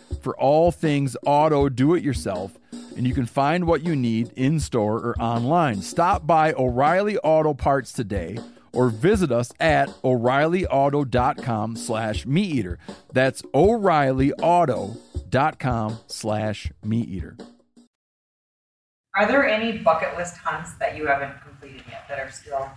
for 0.21 0.37
all 0.37 0.71
things 0.71 1.17
auto 1.25 1.69
do 1.69 1.95
it 1.95 2.03
yourself 2.03 2.57
and 2.95 3.05
you 3.07 3.13
can 3.13 3.25
find 3.25 3.65
what 3.65 3.83
you 3.83 3.93
need 3.95 4.31
in 4.35 4.59
store 4.59 4.97
or 4.97 5.15
online. 5.19 5.81
Stop 5.81 6.27
by 6.27 6.51
O'Reilly 6.53 7.17
Auto 7.19 7.53
Parts 7.53 7.93
today 7.93 8.37
or 8.73 8.89
visit 8.89 9.31
us 9.31 9.53
at 9.59 9.89
o'reillyauto.com 10.03 11.75
slash 11.75 12.25
meat 12.25 12.51
eater. 12.51 12.79
That's 13.11 13.43
o'reillyauto.com 13.53 15.97
slash 16.07 16.71
meat 16.83 17.09
eater. 17.09 17.35
Are 19.13 19.27
there 19.27 19.45
any 19.45 19.79
bucket 19.79 20.17
list 20.17 20.37
hunts 20.37 20.75
that 20.75 20.95
you 20.95 21.05
haven't 21.07 21.33
completed 21.41 21.83
yet 21.89 22.05
that 22.07 22.17
are 22.19 22.31
still 22.31 22.69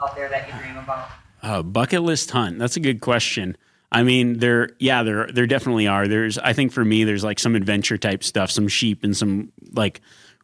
out 0.00 0.14
there 0.14 0.28
that 0.28 0.46
you 0.46 0.54
dream 0.60 0.76
about? 0.76 1.08
Uh, 1.42 1.62
bucket 1.62 2.02
list 2.02 2.30
hunt. 2.30 2.60
That's 2.60 2.76
a 2.76 2.80
good 2.80 3.00
question. 3.00 3.56
I 3.92 4.02
mean, 4.04 4.38
there, 4.38 4.70
yeah, 4.78 5.02
there, 5.02 5.26
there 5.32 5.46
definitely 5.46 5.88
are. 5.88 6.06
There's, 6.06 6.38
I 6.38 6.52
think 6.52 6.72
for 6.72 6.84
me, 6.84 7.04
there's 7.04 7.24
like 7.24 7.38
some 7.38 7.56
adventure 7.56 7.98
type 7.98 8.22
stuff, 8.22 8.50
some 8.50 8.68
sheep 8.68 9.02
and 9.02 9.16
some 9.16 9.52
like 9.72 10.00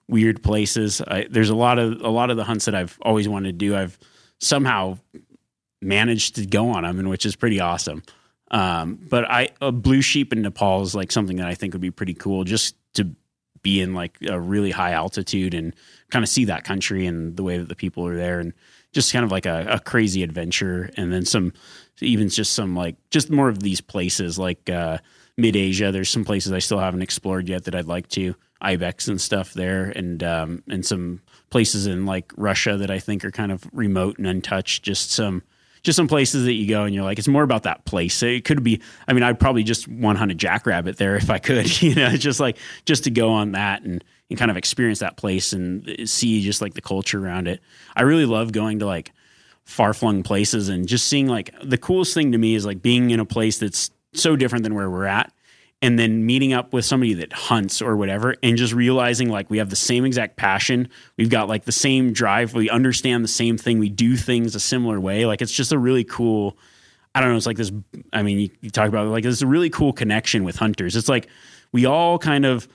weird 0.09 0.43
places. 0.43 1.01
I, 1.01 1.27
there's 1.31 1.51
a 1.51 1.55
lot 1.55 1.79
of 1.79 2.01
a 2.01 2.09
lot 2.09 2.31
of 2.31 2.37
the 2.37 2.45
hunts 2.45 2.65
that 2.65 2.75
I've 2.75 2.99
always 3.03 3.29
wanted 3.29 3.49
to 3.49 3.53
do. 3.53 3.77
I've 3.77 3.99
somehow 4.41 4.99
managed 5.81 6.37
to 6.37 6.47
go 6.47 6.71
on 6.71 6.83
them, 6.83 6.99
and 6.99 7.09
which 7.09 7.27
is 7.27 7.37
pretty 7.37 7.61
awesome. 7.61 8.03
Um, 8.51 8.99
but 9.09 9.31
I, 9.31 9.49
a 9.61 9.73
blue 9.73 10.03
sheep 10.03 10.33
in 10.33 10.43
Nepal 10.43 10.83
is 10.83 10.95
like 10.95 11.11
something 11.11 11.37
that 11.39 11.49
I 11.49 11.55
think 11.55 11.75
would 11.75 11.81
be 11.81 11.91
pretty 11.91 12.15
cool, 12.15 12.45
just 12.45 12.77
to 12.95 13.11
be 13.67 13.81
in 13.81 13.95
like 13.95 14.17
a 14.29 14.39
really 14.39 14.71
high 14.71 14.93
altitude 14.93 15.53
and 15.53 15.75
kind 16.11 16.23
of 16.23 16.29
see 16.29 16.45
that 16.45 16.63
country 16.63 17.05
and 17.05 17.37
the 17.37 17.43
way 17.43 17.59
that 17.59 17.69
the 17.69 17.75
people 17.75 18.07
are 18.07 18.17
there, 18.17 18.39
and 18.39 18.53
just 18.93 19.13
kind 19.13 19.25
of 19.25 19.33
like 19.33 19.45
a, 19.45 19.67
a 19.69 19.81
crazy 19.81 20.23
adventure. 20.23 20.89
And 20.97 21.13
then 21.13 21.25
some 21.25 21.53
even 22.01 22.29
just 22.29 22.53
some 22.53 22.77
like 22.77 22.95
just 23.11 23.29
more 23.29 23.49
of 23.49 23.59
these 23.59 23.81
places 23.81 24.39
like 24.39 24.71
uh, 24.71 24.99
mid 25.37 25.57
Asia. 25.57 25.91
There's 25.91 26.11
some 26.11 26.25
places 26.25 26.53
I 26.53 26.61
still 26.61 26.79
haven't 26.79 27.03
explored 27.03 27.49
yet 27.49 27.65
that 27.65 27.75
I'd 27.75 27.87
like 27.87 28.07
to 28.11 28.37
ibex 28.61 29.09
and 29.09 29.21
stuff 29.21 29.53
there, 29.53 29.87
and 29.87 30.23
um, 30.23 30.63
and 30.69 30.87
some 30.87 31.21
places 31.51 31.89
in 31.89 32.07
like 32.07 32.33
Russia 32.37 32.77
that 32.77 32.93
I 32.93 33.01
think 33.01 33.25
are 33.25 33.33
kind 33.33 33.51
of 33.51 33.69
remote 33.73 34.17
and 34.19 34.29
untouched. 34.29 34.85
Just 34.85 35.11
some 35.11 35.43
just 35.87 35.97
some 35.97 36.09
places 36.09 36.47
that 36.47 36.55
you 36.55 36.67
go 36.67 36.83
and 36.83 36.93
you're 36.93 37.05
like, 37.05 37.17
it's 37.17 37.29
more 37.29 37.45
about 37.45 37.63
that 37.63 37.85
place. 37.85 38.13
So 38.13 38.27
It 38.27 38.45
could 38.45 38.65
be. 38.65 38.83
I 39.07 39.13
mean, 39.13 39.23
I'd 39.23 39.39
probably 39.39 39.63
just 39.63 39.87
want 39.87 40.17
to 40.17 40.19
hunt 40.19 40.33
a 40.33 40.35
jackrabbit 40.35 40.97
there 40.97 41.15
if 41.15 41.31
I 41.31 41.39
could. 41.39 41.67
You 41.87 41.95
know, 41.95 42.17
just 42.17 42.41
like 42.41 42.59
just 42.85 43.05
to 43.05 43.11
go 43.11 43.31
on 43.31 43.53
that 43.53 43.83
and 43.83 44.03
and 44.29 44.37
kind 44.37 44.51
of 44.51 44.57
experience 44.57 44.99
that 44.99 45.17
place 45.17 45.53
and 45.53 46.09
see 46.09 46.43
just 46.43 46.61
like 46.61 46.75
the 46.75 46.81
culture 46.81 47.25
around 47.25 47.47
it. 47.47 47.61
I 47.95 48.03
really 48.03 48.25
love 48.27 48.51
going 48.51 48.81
to 48.81 48.87
like 48.87 49.13
far 49.65 49.95
flung 49.95 50.25
places 50.25 50.69
and 50.69 50.89
just 50.89 51.07
seeing 51.07 51.29
like 51.29 51.55
the 51.63 51.79
coolest 51.79 52.15
thing 52.15 52.33
to 52.33 52.39
me 52.39 52.57
is 52.57 52.67
like 52.67 52.83
being 52.83 53.11
in 53.11 53.21
a 53.21 53.25
place 53.25 53.59
that's 53.59 53.91
so 54.15 54.35
different 54.35 54.65
than 54.65 54.75
where 54.75 54.91
we're 54.91 55.05
at 55.05 55.33
and 55.83 55.99
then 55.99 56.25
meeting 56.25 56.53
up 56.53 56.73
with 56.73 56.85
somebody 56.85 57.15
that 57.15 57.33
hunts 57.33 57.83
or 57.83 57.97
whatever 57.97 58.35
and 58.43 58.57
just 58.57 58.73
realizing 58.73 59.29
like 59.29 59.51
we 59.51 59.59
have 59.59 59.71
the 59.71 59.77
same 59.77 60.05
exact 60.05 60.37
passion. 60.37 60.89
We've 61.19 61.31
got 61.31 61.49
like 61.49 61.65
the 61.65 61.73
same 61.73 62.13
drive. 62.13 62.55
We 62.55 62.71
understand 62.71 63.23
the 63.23 63.29
same 63.29 63.59
thing. 63.59 63.79
We 63.79 63.91
do 63.91 64.17
things 64.17 64.55
a 64.55 64.61
similar 64.61 64.99
way. 64.99 65.27
Like 65.27 65.43
it's 65.43 65.53
just 65.53 65.73
a 65.73 65.79
really 65.79 66.05
cool 66.05 66.59
i 67.17 67.21
don't 67.21 67.31
know 67.31 67.37
it's 67.37 67.47
like 67.47 67.57
this 67.57 67.73
i 68.13 68.23
mean 68.23 68.39
you, 68.39 68.51
you 68.61 68.71
talk 68.71 68.89
about 68.89 69.07
it, 69.07 69.11
like 69.11 69.25
it's 69.25 69.41
a 69.41 69.47
really 69.47 69.71
cool 69.71 69.93
connection 69.93 70.45
with 70.45 70.57
hunters. 70.57 70.95
It's 70.95 71.09
like 71.09 71.29
we 71.73 71.87
all 71.87 72.19
kind 72.19 72.45
of 72.45 72.69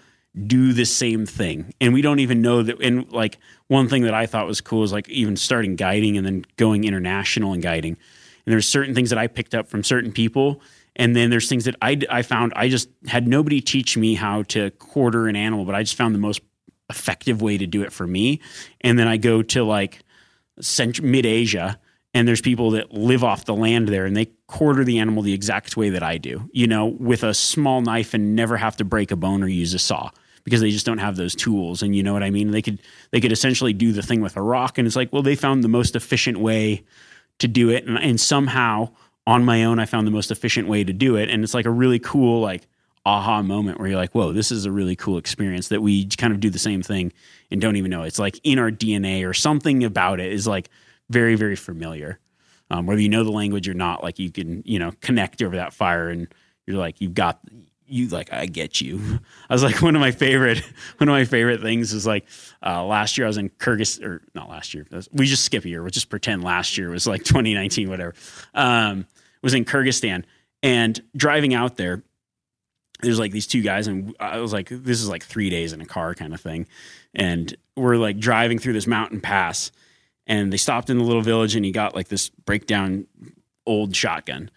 do 0.47 0.73
the 0.73 0.85
same 0.85 1.25
thing 1.25 1.73
and 1.79 1.93
we 1.93 2.01
don't 2.01 2.19
even 2.19 2.41
know 2.41 2.63
that 2.63 2.81
and 2.81 3.11
like 3.11 3.37
one 3.67 3.87
thing 3.87 4.03
that 4.03 4.13
i 4.13 4.25
thought 4.25 4.47
was 4.47 4.61
cool 4.61 4.83
is 4.83 4.91
like 4.91 5.07
even 5.09 5.35
starting 5.35 5.75
guiding 5.75 6.17
and 6.17 6.25
then 6.25 6.45
going 6.57 6.83
international 6.83 7.53
and 7.53 7.61
guiding. 7.61 7.97
And 8.43 8.53
there's 8.53 8.67
certain 8.67 8.95
things 8.95 9.11
that 9.11 9.19
i 9.19 9.27
picked 9.27 9.53
up 9.53 9.67
from 9.67 9.83
certain 9.83 10.11
people 10.11 10.61
and 11.01 11.15
then 11.15 11.29
there's 11.29 11.49
things 11.49 11.65
that 11.65 11.75
I, 11.81 11.99
I 12.09 12.21
found 12.21 12.53
i 12.55 12.69
just 12.69 12.89
had 13.07 13.27
nobody 13.27 13.61
teach 13.61 13.97
me 13.97 14.13
how 14.13 14.43
to 14.43 14.71
quarter 14.71 15.27
an 15.27 15.35
animal 15.35 15.65
but 15.65 15.75
i 15.75 15.83
just 15.83 15.95
found 15.95 16.15
the 16.15 16.19
most 16.19 16.41
effective 16.89 17.41
way 17.41 17.57
to 17.57 17.67
do 17.67 17.83
it 17.83 17.91
for 17.91 18.05
me 18.05 18.41
and 18.81 18.97
then 18.99 19.07
i 19.07 19.17
go 19.17 19.41
to 19.41 19.63
like 19.63 19.99
central 20.59 21.07
mid 21.07 21.25
asia 21.25 21.79
and 22.13 22.27
there's 22.27 22.41
people 22.41 22.71
that 22.71 22.91
live 22.91 23.23
off 23.23 23.45
the 23.45 23.55
land 23.55 23.87
there 23.87 24.05
and 24.05 24.15
they 24.15 24.25
quarter 24.47 24.83
the 24.83 24.99
animal 24.99 25.23
the 25.23 25.33
exact 25.33 25.77
way 25.77 25.89
that 25.91 26.03
I 26.03 26.17
do, 26.17 26.49
you 26.51 26.67
know, 26.67 26.85
with 26.85 27.23
a 27.23 27.33
small 27.33 27.81
knife 27.81 28.13
and 28.13 28.35
never 28.35 28.57
have 28.57 28.75
to 28.77 28.83
break 28.83 29.11
a 29.11 29.15
bone 29.15 29.43
or 29.43 29.47
use 29.47 29.73
a 29.73 29.79
saw 29.79 30.09
because 30.43 30.59
they 30.59 30.71
just 30.71 30.85
don't 30.85 30.97
have 30.97 31.15
those 31.15 31.35
tools 31.35 31.81
and 31.81 31.95
you 31.95 32.03
know 32.03 32.13
what 32.13 32.23
I 32.23 32.29
mean? 32.29 32.51
They 32.51 32.61
could 32.61 32.81
they 33.11 33.21
could 33.21 33.31
essentially 33.31 33.73
do 33.73 33.91
the 33.91 34.01
thing 34.01 34.21
with 34.21 34.35
a 34.35 34.41
rock 34.41 34.77
and 34.77 34.85
it's 34.85 34.95
like, 34.95 35.13
well, 35.13 35.21
they 35.21 35.35
found 35.35 35.63
the 35.63 35.69
most 35.69 35.95
efficient 35.95 36.39
way 36.39 36.83
to 37.39 37.47
do 37.47 37.69
it 37.69 37.85
and, 37.85 37.97
and 37.97 38.19
somehow 38.19 38.89
on 39.27 39.45
my 39.45 39.63
own 39.63 39.79
I 39.79 39.85
found 39.85 40.07
the 40.07 40.11
most 40.11 40.31
efficient 40.31 40.67
way 40.67 40.83
to 40.83 40.93
do 40.93 41.15
it 41.15 41.29
and 41.29 41.43
it's 41.43 41.53
like 41.53 41.65
a 41.65 41.71
really 41.71 41.99
cool 41.99 42.41
like 42.41 42.67
aha 43.05 43.41
moment 43.41 43.79
where 43.79 43.89
you're 43.89 43.97
like, 43.97 44.13
whoa, 44.13 44.31
this 44.31 44.51
is 44.51 44.65
a 44.65 44.71
really 44.71 44.95
cool 44.95 45.17
experience 45.17 45.69
that 45.69 45.81
we 45.81 46.05
kind 46.05 46.33
of 46.33 46.39
do 46.39 46.49
the 46.49 46.59
same 46.59 46.81
thing 46.81 47.11
and 47.49 47.59
don't 47.59 47.75
even 47.75 47.89
know. 47.89 48.03
It's 48.03 48.19
like 48.19 48.39
in 48.43 48.59
our 48.59 48.71
DNA 48.71 49.27
or 49.27 49.33
something 49.33 49.83
about 49.83 50.19
it 50.19 50.31
is 50.31 50.47
like 50.47 50.69
very, 51.09 51.35
very 51.35 51.55
familiar. 51.55 52.19
Um, 52.69 52.85
whether 52.85 53.01
you 53.01 53.09
know 53.09 53.23
the 53.23 53.31
language 53.31 53.67
or 53.67 53.73
not, 53.73 54.03
like 54.03 54.19
you 54.19 54.31
can, 54.31 54.63
you 54.65 54.79
know, 54.79 54.91
connect 55.01 55.41
over 55.41 55.55
that 55.55 55.73
fire 55.73 56.09
and 56.09 56.27
you're 56.65 56.77
like, 56.77 57.01
you've 57.01 57.13
got, 57.15 57.39
you 57.91 58.07
like, 58.07 58.31
I 58.31 58.45
get 58.45 58.81
you. 58.81 59.19
I 59.49 59.53
was 59.53 59.63
like, 59.63 59.81
one 59.81 59.95
of 59.95 60.01
my 60.01 60.11
favorite, 60.11 60.59
one 60.97 61.09
of 61.09 61.13
my 61.13 61.25
favorite 61.25 61.61
things 61.61 61.93
is 61.93 62.05
like, 62.05 62.25
uh, 62.65 62.83
last 62.83 63.17
year 63.17 63.25
I 63.25 63.29
was 63.29 63.37
in 63.37 63.49
Kyrgyzstan, 63.49 64.05
or 64.05 64.21
not 64.33 64.49
last 64.49 64.73
year, 64.73 64.85
we 65.11 65.25
just 65.25 65.43
skip 65.43 65.65
a 65.65 65.69
year. 65.69 65.83
We 65.83 65.91
just 65.91 66.09
pretend 66.09 66.43
last 66.43 66.77
year 66.77 66.89
was 66.89 67.07
like 67.07 67.23
2019, 67.25 67.89
whatever. 67.89 68.13
Um, 68.53 69.07
was 69.41 69.53
in 69.53 69.65
Kyrgyzstan 69.65 70.23
and 70.63 71.01
driving 71.15 71.53
out 71.53 71.77
there, 71.77 72.03
there's 73.01 73.19
like 73.19 73.31
these 73.31 73.47
two 73.47 73.61
guys 73.61 73.87
and 73.87 74.15
I 74.19 74.37
was 74.39 74.53
like, 74.53 74.69
this 74.69 75.01
is 75.01 75.09
like 75.09 75.23
three 75.23 75.49
days 75.49 75.73
in 75.73 75.81
a 75.81 75.85
car 75.85 76.13
kind 76.13 76.33
of 76.33 76.41
thing. 76.41 76.67
And 77.15 77.55
we're 77.75 77.97
like 77.97 78.19
driving 78.19 78.59
through 78.59 78.73
this 78.73 78.85
mountain 78.85 79.21
pass 79.21 79.71
and 80.27 80.53
they 80.53 80.57
stopped 80.57 80.89
in 80.89 80.99
the 80.99 81.03
little 81.03 81.23
village 81.23 81.55
and 81.55 81.65
he 81.65 81.71
got 81.71 81.95
like 81.95 82.09
this 82.09 82.29
breakdown 82.29 83.07
old 83.65 83.95
shotgun 83.95 84.51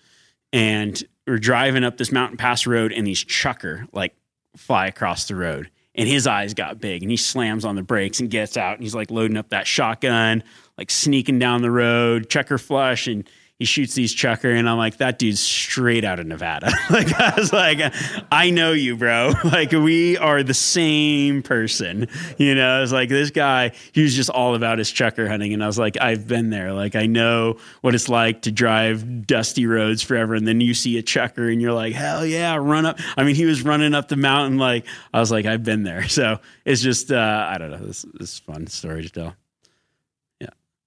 and 0.55 1.03
we're 1.27 1.39
driving 1.39 1.83
up 1.83 1.97
this 1.99 2.13
mountain 2.13 2.39
pass 2.39 2.65
road, 2.65 2.93
and 2.93 3.05
these 3.05 3.23
chukar 3.25 3.89
like 3.93 4.15
fly 4.57 4.87
across 4.87 5.27
the 5.27 5.35
road. 5.35 5.69
And 5.97 6.09
his 6.09 6.27
eyes 6.27 6.55
got 6.55 6.81
big, 6.81 7.03
and 7.03 7.11
he 7.11 7.17
slams 7.17 7.65
on 7.65 7.77
the 7.77 7.83
brakes 7.83 8.21
and 8.21 8.31
gets 8.31 8.57
out, 8.57 8.75
and 8.75 8.83
he's 8.83 8.95
like 8.95 9.11
loading 9.11 9.37
up 9.37 9.51
that 9.51 9.67
shotgun, 9.67 10.45
like 10.79 10.91
sneaking 10.91 11.41
down 11.41 11.63
the 11.63 11.71
road, 11.71 12.29
chukar 12.29 12.61
flush, 12.61 13.09
and 13.09 13.29
he 13.61 13.65
shoots 13.65 13.95
these 13.95 14.15
chukar 14.15 14.59
and 14.59 14.69
I'm 14.69 14.79
like, 14.79 14.97
that 14.97 15.17
dude's 15.17 15.39
straight 15.39 16.05
out 16.05 16.19
of 16.19 16.27
Nevada. 16.27 16.73
like 16.91 17.13
I 17.15 17.35
was 17.37 17.53
like, 17.53 17.79
I 18.33 18.51
know 18.51 18.73
you, 18.73 18.97
bro. 18.97 19.33
like 19.45 19.71
we 19.71 20.19
are 20.19 20.43
the 20.43 20.55
same 20.55 21.43
person. 21.43 22.09
You 22.37 22.57
know, 22.57 22.69
I 22.69 22.81
was 22.81 22.93
like 22.93 23.09
this 23.09 23.31
guy, 23.31 23.71
he 23.93 24.03
was 24.03 24.15
just 24.17 24.29
all 24.29 24.57
about 24.57 24.79
his 24.79 24.91
chukar 24.91 25.29
hunting. 25.29 25.55
And 25.55 25.63
I 25.63 25.69
was 25.69 25.79
like, 25.79 25.97
I've 26.01 26.27
been 26.27 26.51
there. 26.51 26.73
Like 26.73 26.97
I 26.97 27.07
know 27.07 27.59
what 27.81 27.95
it's 27.95 28.09
like 28.09 28.43
to 28.43 28.51
drive 28.51 29.25
dusty 29.25 29.67
roads 29.67 30.03
forever. 30.03 30.35
And 30.35 30.49
then 30.49 30.61
you 30.61 30.75
see 30.75 30.99
a 30.99 31.03
chukar 31.03 31.53
and 31.53 31.63
you're 31.63 31.73
like, 31.73 31.93
hell 31.95 32.27
yeah, 32.27 32.57
run 32.57 32.87
up. 32.87 32.99
I 33.17 33.23
mean, 33.23 33.37
he 33.37 33.45
was 33.45 33.63
running 33.63 33.95
up 33.95 34.09
the 34.09 34.17
mountain. 34.17 34.59
Like 34.59 34.85
I 35.13 35.21
was 35.21 35.31
like, 35.31 35.47
I've 35.47 35.63
been 35.63 35.83
there. 35.85 36.05
So 36.15 36.39
it's 36.65 36.81
just, 36.81 37.11
uh, 37.11 37.47
I 37.49 37.59
don't 37.59 37.73
know. 37.73 37.85
This, 37.85 38.05
this 38.15 38.35
is 38.35 38.39
fun 38.39 38.69
story 38.69 39.03
to 39.03 39.11
tell. 39.11 39.35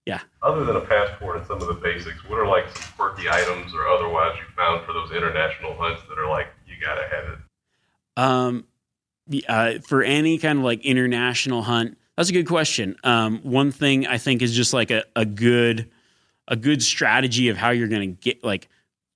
Yeah. 0.07 0.21
Other 0.41 0.63
than 0.63 0.77
a 0.77 0.81
passport 0.81 1.35
and 1.35 1.45
some 1.45 1.61
of 1.61 1.67
the 1.67 1.73
basics, 1.73 2.23
what 2.29 2.39
are 2.39 2.47
like 2.47 2.65
some 2.73 2.93
quirky 2.95 3.29
items 3.29 3.73
or 3.75 3.89
otherwise 3.89 4.37
you 4.37 4.45
found 4.55 4.85
for 4.85 4.93
those 4.93 5.11
international 5.11 5.75
hunts 5.75 6.01
that 6.07 6.17
are 6.17 6.29
like 6.29 6.47
you 6.65 6.75
gotta 6.81 7.05
have 7.13 7.33
it? 7.33 7.39
Um, 8.15 8.65
uh, 9.49 9.79
for 9.85 10.03
any 10.03 10.37
kind 10.37 10.59
of 10.59 10.63
like 10.63 10.85
international 10.85 11.61
hunt, 11.61 11.97
that's 12.15 12.29
a 12.29 12.31
good 12.31 12.47
question. 12.47 12.95
Um, 13.03 13.41
one 13.43 13.73
thing 13.73 14.07
I 14.07 14.17
think 14.17 14.41
is 14.41 14.55
just 14.55 14.71
like 14.71 14.91
a, 14.91 15.03
a 15.17 15.25
good 15.25 15.89
a 16.47 16.55
good 16.55 16.81
strategy 16.81 17.49
of 17.49 17.57
how 17.57 17.71
you're 17.71 17.89
to 17.99 18.21
get 18.21 18.41
like 18.45 18.69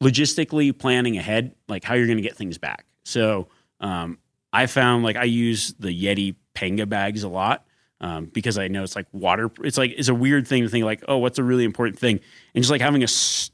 logistically 0.03 0.77
planning 0.77 1.17
ahead, 1.17 1.55
like 1.69 1.85
how 1.85 1.93
you're 1.93 2.05
to 2.17 2.21
get 2.21 2.35
things 2.35 2.57
back. 2.57 2.85
So 3.05 3.47
um, 3.79 4.17
I 4.51 4.65
found 4.65 5.05
like 5.05 5.15
I 5.15 5.23
use 5.23 5.73
the 5.79 5.87
Yeti 5.87 6.35
Panga 6.53 6.85
bags 6.85 7.23
a 7.23 7.29
lot 7.29 7.65
um, 8.01 8.25
because 8.25 8.57
I 8.57 8.67
know 8.67 8.83
it's 8.83 8.95
like 8.95 9.05
water. 9.13 9.49
It's 9.63 9.77
like 9.77 9.93
it's 9.95 10.09
a 10.09 10.15
weird 10.15 10.47
thing 10.47 10.63
to 10.63 10.69
think 10.69 10.83
like, 10.83 11.03
oh, 11.07 11.17
what's 11.17 11.39
a 11.39 11.43
really 11.43 11.63
important 11.63 11.99
thing? 11.99 12.19
And 12.53 12.63
just 12.63 12.71
like 12.71 12.81
having 12.81 13.03
a 13.03 13.05
s- 13.05 13.51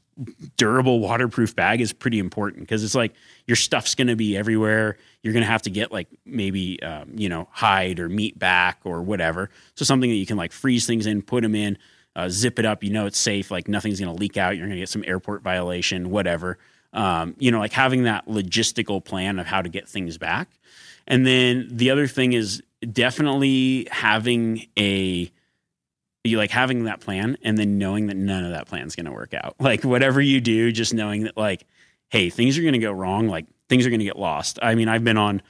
durable 0.56 0.98
waterproof 1.00 1.54
bag 1.54 1.80
is 1.80 1.92
pretty 1.92 2.18
important 2.18 2.62
because 2.62 2.82
it's 2.82 2.94
like 2.94 3.14
your 3.46 3.56
stuff's 3.56 3.94
going 3.94 4.08
to 4.08 4.16
be 4.16 4.36
everywhere. 4.36 4.96
You're 5.22 5.34
going 5.34 5.44
to 5.44 5.50
have 5.50 5.62
to 5.62 5.70
get 5.70 5.92
like 5.92 6.08
maybe 6.24 6.82
um, 6.82 7.12
you 7.14 7.28
know 7.28 7.48
hide 7.52 8.00
or 8.00 8.08
meat 8.08 8.38
back 8.38 8.80
or 8.84 9.02
whatever. 9.02 9.50
So 9.74 9.84
something 9.84 10.10
that 10.10 10.16
you 10.16 10.26
can 10.26 10.38
like 10.38 10.52
freeze 10.52 10.86
things 10.86 11.06
in, 11.06 11.20
put 11.20 11.42
them 11.42 11.54
in, 11.54 11.76
uh, 12.16 12.30
zip 12.30 12.58
it 12.58 12.64
up. 12.64 12.82
You 12.82 12.90
know 12.90 13.04
it's 13.04 13.18
safe. 13.18 13.50
Like 13.50 13.68
nothing's 13.68 14.00
going 14.00 14.12
to 14.12 14.18
leak 14.18 14.38
out. 14.38 14.56
You're 14.56 14.66
going 14.66 14.76
to 14.76 14.80
get 14.80 14.88
some 14.88 15.04
airport 15.06 15.42
violation, 15.42 16.08
whatever. 16.08 16.58
Um, 16.94 17.36
you 17.38 17.50
know, 17.50 17.58
like 17.58 17.72
having 17.72 18.04
that 18.04 18.26
logistical 18.26 19.04
plan 19.04 19.38
of 19.38 19.46
how 19.46 19.60
to 19.60 19.68
get 19.68 19.86
things 19.86 20.16
back. 20.16 20.48
And 21.06 21.26
then 21.26 21.68
the 21.70 21.90
other 21.90 22.06
thing 22.06 22.32
is 22.32 22.62
definitely 22.90 23.88
having 23.90 24.66
a 24.78 25.30
you 26.24 26.36
like 26.36 26.50
having 26.50 26.84
that 26.84 27.00
plan 27.00 27.38
and 27.42 27.56
then 27.56 27.78
knowing 27.78 28.08
that 28.08 28.16
none 28.16 28.44
of 28.44 28.50
that 28.50 28.66
plan 28.66 28.86
is 28.86 28.94
going 28.94 29.06
to 29.06 29.12
work 29.12 29.34
out. 29.34 29.56
Like 29.60 29.84
whatever 29.84 30.20
you 30.20 30.40
do, 30.40 30.72
just 30.72 30.94
knowing 30.94 31.24
that 31.24 31.36
like, 31.36 31.66
hey, 32.10 32.30
things 32.30 32.58
are 32.58 32.62
going 32.62 32.72
to 32.72 32.78
go 32.78 32.92
wrong. 32.92 33.28
Like 33.28 33.46
things 33.68 33.86
are 33.86 33.90
going 33.90 34.00
to 34.00 34.04
get 34.04 34.18
lost. 34.18 34.58
I 34.62 34.74
mean, 34.74 34.88
I've 34.88 35.04
been 35.04 35.18
on 35.18 35.42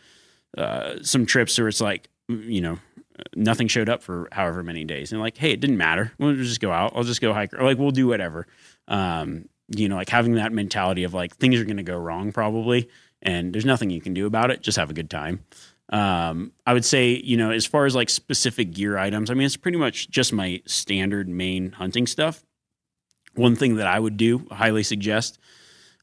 uh, 0.56 0.96
some 1.02 1.26
trips 1.26 1.58
where 1.58 1.68
it's 1.68 1.80
like, 1.80 2.08
you 2.28 2.60
know, 2.60 2.78
nothing 3.34 3.68
showed 3.68 3.88
up 3.88 4.02
for 4.02 4.28
however 4.32 4.62
many 4.62 4.84
days, 4.84 5.12
and 5.12 5.20
like, 5.20 5.36
hey, 5.36 5.52
it 5.52 5.60
didn't 5.60 5.76
matter. 5.76 6.12
We'll 6.18 6.34
just 6.36 6.60
go 6.60 6.70
out. 6.72 6.92
I'll 6.94 7.04
just 7.04 7.20
go 7.20 7.32
hike, 7.32 7.54
or 7.54 7.62
like 7.64 7.78
we'll 7.78 7.90
do 7.90 8.06
whatever. 8.06 8.46
Um, 8.86 9.48
you 9.68 9.88
know, 9.88 9.96
like 9.96 10.08
having 10.08 10.34
that 10.34 10.52
mentality 10.52 11.04
of 11.04 11.14
like 11.14 11.36
things 11.36 11.60
are 11.60 11.64
going 11.64 11.76
to 11.78 11.82
go 11.82 11.96
wrong 11.96 12.32
probably, 12.32 12.88
and 13.22 13.52
there's 13.52 13.64
nothing 13.64 13.90
you 13.90 14.00
can 14.00 14.14
do 14.14 14.26
about 14.26 14.50
it. 14.50 14.62
Just 14.62 14.78
have 14.78 14.90
a 14.90 14.94
good 14.94 15.10
time. 15.10 15.44
Um, 15.90 16.53
I 16.66 16.74
would 16.74 16.85
say, 16.85 17.11
you 17.11 17.37
know, 17.37 17.51
as 17.51 17.64
far 17.64 17.87
as 17.87 17.94
like 17.94 18.11
specific 18.11 18.72
gear 18.72 18.98
items, 18.98 19.31
I 19.31 19.35
mean, 19.35 19.46
it's 19.46 19.57
pretty 19.57 19.79
much 19.79 20.11
just 20.11 20.33
my 20.33 20.62
standard 20.66 21.29
main 21.29 21.72
hunting 21.72 22.07
stuff. 22.07 22.44
One 23.35 23.57
thing 23.57 23.77
that 23.77 23.87
I 23.87 23.98
would 23.98 24.16
do, 24.16 24.46
highly 24.51 24.83
suggest, 24.83 25.38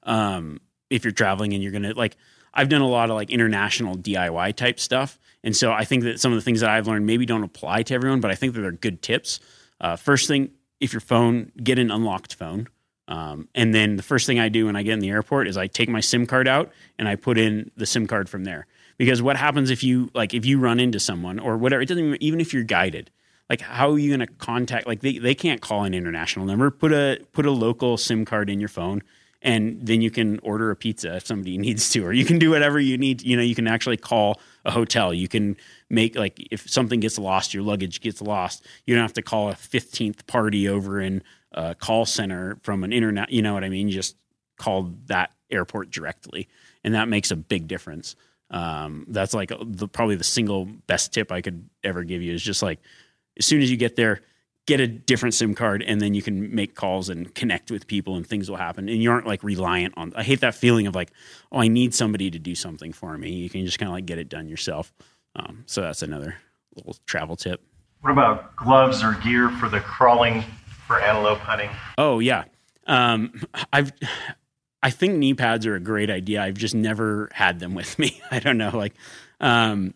um, 0.04 0.60
if 0.90 1.04
you're 1.04 1.12
traveling 1.12 1.54
and 1.54 1.62
you're 1.62 1.72
gonna 1.72 1.94
like, 1.94 2.18
I've 2.54 2.70
done 2.70 2.82
a 2.82 2.88
lot 2.88 3.10
of 3.10 3.16
like 3.16 3.30
international 3.30 3.96
DIY 3.96 4.56
type 4.56 4.80
stuff, 4.80 5.20
and 5.44 5.56
so 5.56 5.72
I 5.72 5.86
think 5.86 6.04
that 6.04 6.20
some 6.20 6.32
of 6.32 6.38
the 6.38 6.42
things 6.42 6.62
that 6.62 6.70
I've 6.70 6.88
learned 6.88 7.06
maybe 7.06 7.26
don't 7.26 7.44
apply 7.44 7.84
to 7.84 7.94
everyone, 7.94 8.22
but 8.22 8.32
I 8.32 8.36
think 8.36 8.54
that 8.54 8.62
they're 8.62 8.72
good 8.72 9.02
tips. 9.02 9.40
Uh, 9.80 9.96
first 9.96 10.28
thing, 10.28 10.52
if 10.80 10.94
your 10.94 11.02
phone, 11.02 11.52
get 11.62 11.78
an 11.78 11.92
unlocked 11.92 12.34
phone. 12.34 12.68
Um, 13.08 13.48
and 13.54 13.74
then 13.74 13.98
the 13.98 14.04
first 14.04 14.26
thing 14.26 14.40
I 14.40 14.50
do 14.50 14.66
when 14.66 14.76
I 14.76 14.82
get 14.82 14.94
in 14.94 15.00
the 15.00 15.12
airport 15.12 15.48
is 15.48 15.58
I 15.58 15.68
take 15.68 15.90
my 15.90 16.00
SIM 16.00 16.26
card 16.26 16.48
out 16.48 16.72
and 16.98 17.08
I 17.08 17.16
put 17.16 17.38
in 17.38 17.70
the 17.78 17.86
SIM 17.86 18.08
card 18.08 18.28
from 18.28 18.46
there 18.46 18.66
because 18.98 19.22
what 19.22 19.38
happens 19.38 19.70
if 19.70 19.84
you 19.84 20.10
like 20.14 20.34
if 20.34 20.46
you 20.46 20.60
run 20.60 20.80
into 20.80 21.00
someone 21.00 21.40
or 21.40 21.58
whatever 21.58 21.82
it 21.82 21.88
doesn't 21.88 22.04
even, 22.04 22.24
even 22.24 22.42
if 22.42 22.54
you're 22.54 22.64
guided 22.64 23.12
like 23.50 23.62
how 23.62 23.92
are 23.92 24.00
you 24.00 24.16
going 24.16 24.28
to 24.28 24.34
contact 24.36 24.88
like 24.88 25.02
they, 25.02 25.18
they 25.18 25.36
can't 25.36 25.62
call 25.62 25.84
an 25.84 25.94
international 25.94 26.46
number. 26.46 26.72
Put 26.72 26.92
a 26.92 27.20
put 27.32 27.46
a 27.46 27.52
local 27.52 27.98
sim 27.98 28.26
card 28.26 28.50
in 28.50 28.60
your 28.60 28.70
phone 28.70 29.04
and 29.42 29.86
then 29.86 30.02
you 30.02 30.10
can 30.10 30.40
order 30.40 30.72
a 30.72 30.76
pizza 30.76 31.16
if 31.16 31.28
somebody 31.28 31.58
needs 31.58 31.90
to 31.92 32.06
or 32.06 32.14
you 32.14 32.26
can 32.26 32.40
do 32.40 32.50
whatever 32.50 32.80
you 32.80 32.98
need 32.98 33.22
you 33.22 33.36
know 33.36 33.44
you 33.44 33.56
can 33.56 33.68
actually 33.68 33.98
call 33.98 34.40
a 34.64 34.72
hotel. 34.72 35.14
You 35.14 35.28
can 35.28 35.58
make 35.90 36.16
like 36.16 36.48
if 36.52 36.70
something 36.70 37.00
gets 37.00 37.20
lost 37.20 37.54
your 37.54 37.64
luggage 37.64 38.02
gets 38.02 38.22
lost 38.22 38.66
you 38.86 38.96
don't 38.96 39.04
have 39.04 39.14
to 39.14 39.22
call 39.22 39.50
a 39.50 39.54
15th 39.54 40.26
party 40.26 40.68
over 40.68 41.00
in 41.00 41.22
a 41.52 41.76
call 41.76 42.06
center 42.06 42.58
from 42.64 42.84
an 42.84 42.92
internet 42.92 43.32
you 43.32 43.42
know 43.42 43.54
what 43.54 43.64
i 43.64 43.70
mean? 43.70 43.88
You 43.88 43.94
just 43.94 44.16
call 44.58 44.94
that 45.06 45.32
airport 45.52 45.92
directly 45.92 46.48
and 46.84 46.96
that 46.96 47.08
makes 47.08 47.30
a 47.30 47.36
big 47.36 47.68
difference 47.68 48.16
um, 48.52 49.06
that's 49.08 49.34
like 49.34 49.52
the, 49.60 49.88
probably 49.88 50.16
the 50.16 50.24
single 50.24 50.66
best 50.66 51.14
tip 51.14 51.32
I 51.32 51.42
could 51.42 51.68
ever 51.84 52.04
give 52.04 52.22
you 52.22 52.34
is 52.34 52.44
just 52.44 52.62
like 52.62 52.80
as 53.38 53.46
soon 53.46 53.62
as 53.62 53.70
you 53.70 53.78
get 53.78 53.96
there, 53.96 54.22
get 54.66 54.80
a 54.80 54.88
different 54.88 55.34
SIM 55.34 55.54
card 55.54 55.84
and 55.84 56.02
then 56.02 56.14
you 56.14 56.22
can 56.22 56.54
make 56.54 56.76
calls 56.76 57.10
and 57.10 57.34
connect 57.36 57.70
with 57.70 57.88
people 57.88 58.16
and 58.16 58.26
things 58.26 58.50
will 58.50 58.58
happen. 58.58 58.90
And 58.90 59.02
you 59.02 59.12
aren't 59.12 59.28
like 59.28 59.44
reliant 59.44 59.94
on, 59.98 60.14
I 60.16 60.24
hate 60.24 60.42
that 60.42 60.56
feeling 60.56 60.88
of 60.88 60.96
like, 60.96 61.12
oh, 61.52 61.60
I 61.60 61.68
need 61.68 61.94
somebody 61.94 62.32
to 62.32 62.40
do 62.40 62.56
something 62.56 62.94
for 62.94 63.18
me. 63.18 63.32
You 63.32 63.50
can 63.50 63.66
just 63.66 63.78
kind 63.78 63.90
of 63.90 63.94
like 63.94 64.06
get 64.06 64.18
it 64.18 64.30
done 64.30 64.48
yourself. 64.48 64.94
Um, 65.36 65.64
so 65.66 65.82
that's 65.82 66.02
another 66.02 66.36
little 66.76 66.96
travel 67.06 67.36
tip. 67.36 67.62
What 68.02 68.12
about 68.12 68.56
gloves 68.56 69.04
or 69.04 69.14
gear 69.14 69.50
for 69.50 69.70
the 69.70 69.80
crawling 69.80 70.44
for 70.88 71.00
antelope 71.00 71.40
hunting? 71.40 71.70
Oh 71.98 72.20
yeah. 72.20 72.46
Um, 72.88 73.42
I've, 73.74 73.92
I 74.86 74.92
think 74.92 75.16
knee 75.16 75.34
pads 75.34 75.66
are 75.66 75.74
a 75.74 75.80
great 75.80 76.12
idea. 76.12 76.44
I've 76.44 76.60
just 76.60 76.76
never 76.76 77.28
had 77.34 77.60
them 77.60 77.74
with 77.74 77.98
me. 77.98 78.22
I 78.32 78.38
don't 78.38 78.60
know, 78.60 78.70
like, 78.70 78.94
um, 79.40 79.96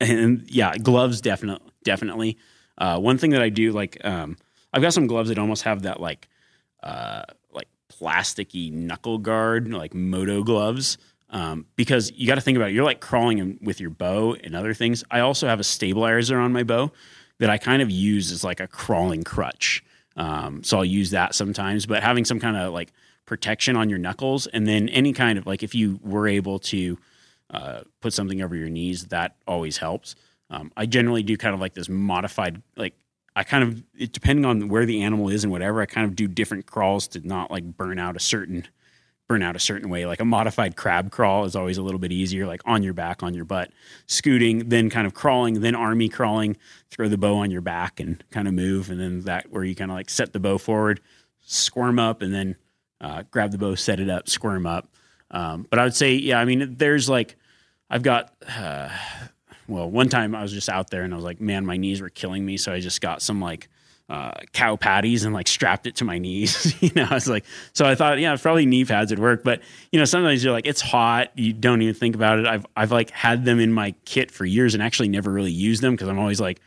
and 0.00 0.50
yeah, 0.50 0.76
gloves 0.78 1.20
definitely, 1.20 1.70
definitely. 1.84 2.38
Uh, 2.76 2.98
one 2.98 3.18
thing 3.18 3.30
that 3.30 3.40
I 3.40 3.50
do, 3.50 3.70
like, 3.70 4.04
um, 4.04 4.36
I've 4.72 4.82
got 4.82 4.94
some 4.94 5.06
gloves 5.06 5.28
that 5.28 5.38
almost 5.38 5.62
have 5.62 5.82
that 5.82 6.00
like, 6.00 6.26
uh, 6.82 7.22
like 7.52 7.68
plasticky 7.88 8.72
knuckle 8.72 9.18
guard, 9.18 9.72
like 9.72 9.94
moto 9.94 10.42
gloves. 10.42 10.98
Um, 11.30 11.66
because 11.76 12.10
you 12.16 12.26
got 12.26 12.34
to 12.34 12.40
think 12.40 12.56
about 12.56 12.70
it. 12.70 12.74
You're 12.74 12.84
like 12.84 12.98
crawling 12.98 13.60
with 13.62 13.80
your 13.80 13.90
bow 13.90 14.34
and 14.34 14.56
other 14.56 14.74
things. 14.74 15.04
I 15.08 15.20
also 15.20 15.46
have 15.46 15.60
a 15.60 15.64
stabilizer 15.64 16.40
on 16.40 16.52
my 16.52 16.64
bow 16.64 16.90
that 17.38 17.48
I 17.48 17.58
kind 17.58 17.80
of 17.80 17.92
use 17.92 18.32
as 18.32 18.42
like 18.42 18.58
a 18.58 18.66
crawling 18.66 19.22
crutch. 19.22 19.84
Um, 20.16 20.64
so 20.64 20.78
I'll 20.78 20.84
use 20.84 21.10
that 21.10 21.36
sometimes. 21.36 21.86
But 21.86 22.02
having 22.02 22.24
some 22.24 22.40
kind 22.40 22.56
of 22.56 22.72
like 22.72 22.92
protection 23.28 23.76
on 23.76 23.90
your 23.90 23.98
knuckles, 23.98 24.46
and 24.48 24.66
then 24.66 24.88
any 24.88 25.12
kind 25.12 25.38
of 25.38 25.46
like 25.46 25.62
if 25.62 25.74
you 25.74 26.00
were 26.02 26.26
able 26.26 26.58
to 26.58 26.98
uh, 27.50 27.80
put 28.00 28.12
something 28.12 28.42
over 28.42 28.56
your 28.56 28.70
knees, 28.70 29.04
that 29.08 29.36
always 29.46 29.76
helps. 29.76 30.16
Um, 30.50 30.72
I 30.76 30.86
generally 30.86 31.22
do 31.22 31.36
kind 31.36 31.54
of 31.54 31.60
like 31.60 31.74
this 31.74 31.90
modified, 31.90 32.62
like 32.76 32.94
I 33.36 33.44
kind 33.44 33.62
of 33.62 33.84
it, 33.94 34.12
depending 34.12 34.46
on 34.46 34.68
where 34.68 34.86
the 34.86 35.02
animal 35.02 35.28
is 35.28 35.44
and 35.44 35.52
whatever, 35.52 35.82
I 35.82 35.86
kind 35.86 36.06
of 36.06 36.16
do 36.16 36.26
different 36.26 36.66
crawls 36.66 37.06
to 37.08 37.20
not 37.20 37.50
like 37.50 37.76
burn 37.76 37.98
out 37.98 38.16
a 38.16 38.20
certain 38.20 38.66
burn 39.28 39.42
out 39.42 39.54
a 39.54 39.60
certain 39.60 39.90
way. 39.90 40.06
Like 40.06 40.20
a 40.20 40.24
modified 40.24 40.74
crab 40.74 41.10
crawl 41.10 41.44
is 41.44 41.54
always 41.54 41.76
a 41.76 41.82
little 41.82 42.00
bit 42.00 42.12
easier, 42.12 42.46
like 42.46 42.62
on 42.64 42.82
your 42.82 42.94
back, 42.94 43.22
on 43.22 43.34
your 43.34 43.44
butt, 43.44 43.70
scooting, 44.06 44.70
then 44.70 44.88
kind 44.88 45.06
of 45.06 45.12
crawling, 45.12 45.60
then 45.60 45.74
army 45.74 46.08
crawling, 46.08 46.56
throw 46.90 47.08
the 47.08 47.18
bow 47.18 47.36
on 47.36 47.50
your 47.50 47.60
back 47.60 48.00
and 48.00 48.24
kind 48.30 48.48
of 48.48 48.54
move, 48.54 48.90
and 48.90 48.98
then 48.98 49.20
that 49.20 49.50
where 49.50 49.64
you 49.64 49.74
kind 49.74 49.90
of 49.90 49.96
like 49.98 50.08
set 50.08 50.32
the 50.32 50.40
bow 50.40 50.56
forward, 50.56 51.02
squirm 51.42 51.98
up, 51.98 52.22
and 52.22 52.32
then 52.32 52.56
uh, 53.00 53.22
grab 53.30 53.52
the 53.52 53.58
bow, 53.58 53.74
set 53.74 54.00
it 54.00 54.08
up, 54.08 54.28
squirm 54.28 54.66
up. 54.66 54.88
Um, 55.30 55.66
but 55.68 55.78
I 55.78 55.84
would 55.84 55.94
say, 55.94 56.14
yeah, 56.14 56.40
I 56.40 56.44
mean, 56.44 56.76
there's 56.76 57.08
like, 57.08 57.36
I've 57.90 58.02
got, 58.02 58.32
uh, 58.56 58.90
well, 59.68 59.90
one 59.90 60.08
time 60.08 60.34
I 60.34 60.42
was 60.42 60.52
just 60.52 60.68
out 60.68 60.90
there 60.90 61.02
and 61.02 61.12
I 61.12 61.16
was 61.16 61.24
like, 61.24 61.40
man, 61.40 61.66
my 61.66 61.76
knees 61.76 62.00
were 62.00 62.08
killing 62.08 62.44
me. 62.44 62.56
So 62.56 62.72
I 62.72 62.80
just 62.80 63.00
got 63.00 63.22
some 63.22 63.40
like 63.40 63.68
uh, 64.08 64.32
cow 64.52 64.74
patties 64.76 65.24
and 65.24 65.34
like 65.34 65.46
strapped 65.46 65.86
it 65.86 65.96
to 65.96 66.04
my 66.04 66.18
knees. 66.18 66.74
you 66.82 66.90
know, 66.96 67.06
I 67.08 67.14
was 67.14 67.28
like, 67.28 67.44
so 67.72 67.84
I 67.84 67.94
thought, 67.94 68.18
yeah, 68.18 68.34
probably 68.36 68.66
knee 68.66 68.84
pads 68.84 69.10
would 69.10 69.18
work. 69.18 69.44
But 69.44 69.60
you 69.92 69.98
know, 69.98 70.04
sometimes 70.04 70.42
you're 70.42 70.52
like, 70.52 70.66
it's 70.66 70.80
hot. 70.80 71.30
You 71.38 71.52
don't 71.52 71.82
even 71.82 71.94
think 71.94 72.14
about 72.14 72.38
it. 72.38 72.46
I've 72.46 72.66
I've 72.76 72.92
like 72.92 73.10
had 73.10 73.44
them 73.44 73.60
in 73.60 73.72
my 73.72 73.94
kit 74.04 74.30
for 74.30 74.44
years 74.44 74.74
and 74.74 74.82
actually 74.82 75.08
never 75.08 75.30
really 75.30 75.52
used 75.52 75.82
them 75.82 75.94
because 75.94 76.08
I'm 76.08 76.18
always 76.18 76.40
like, 76.40 76.60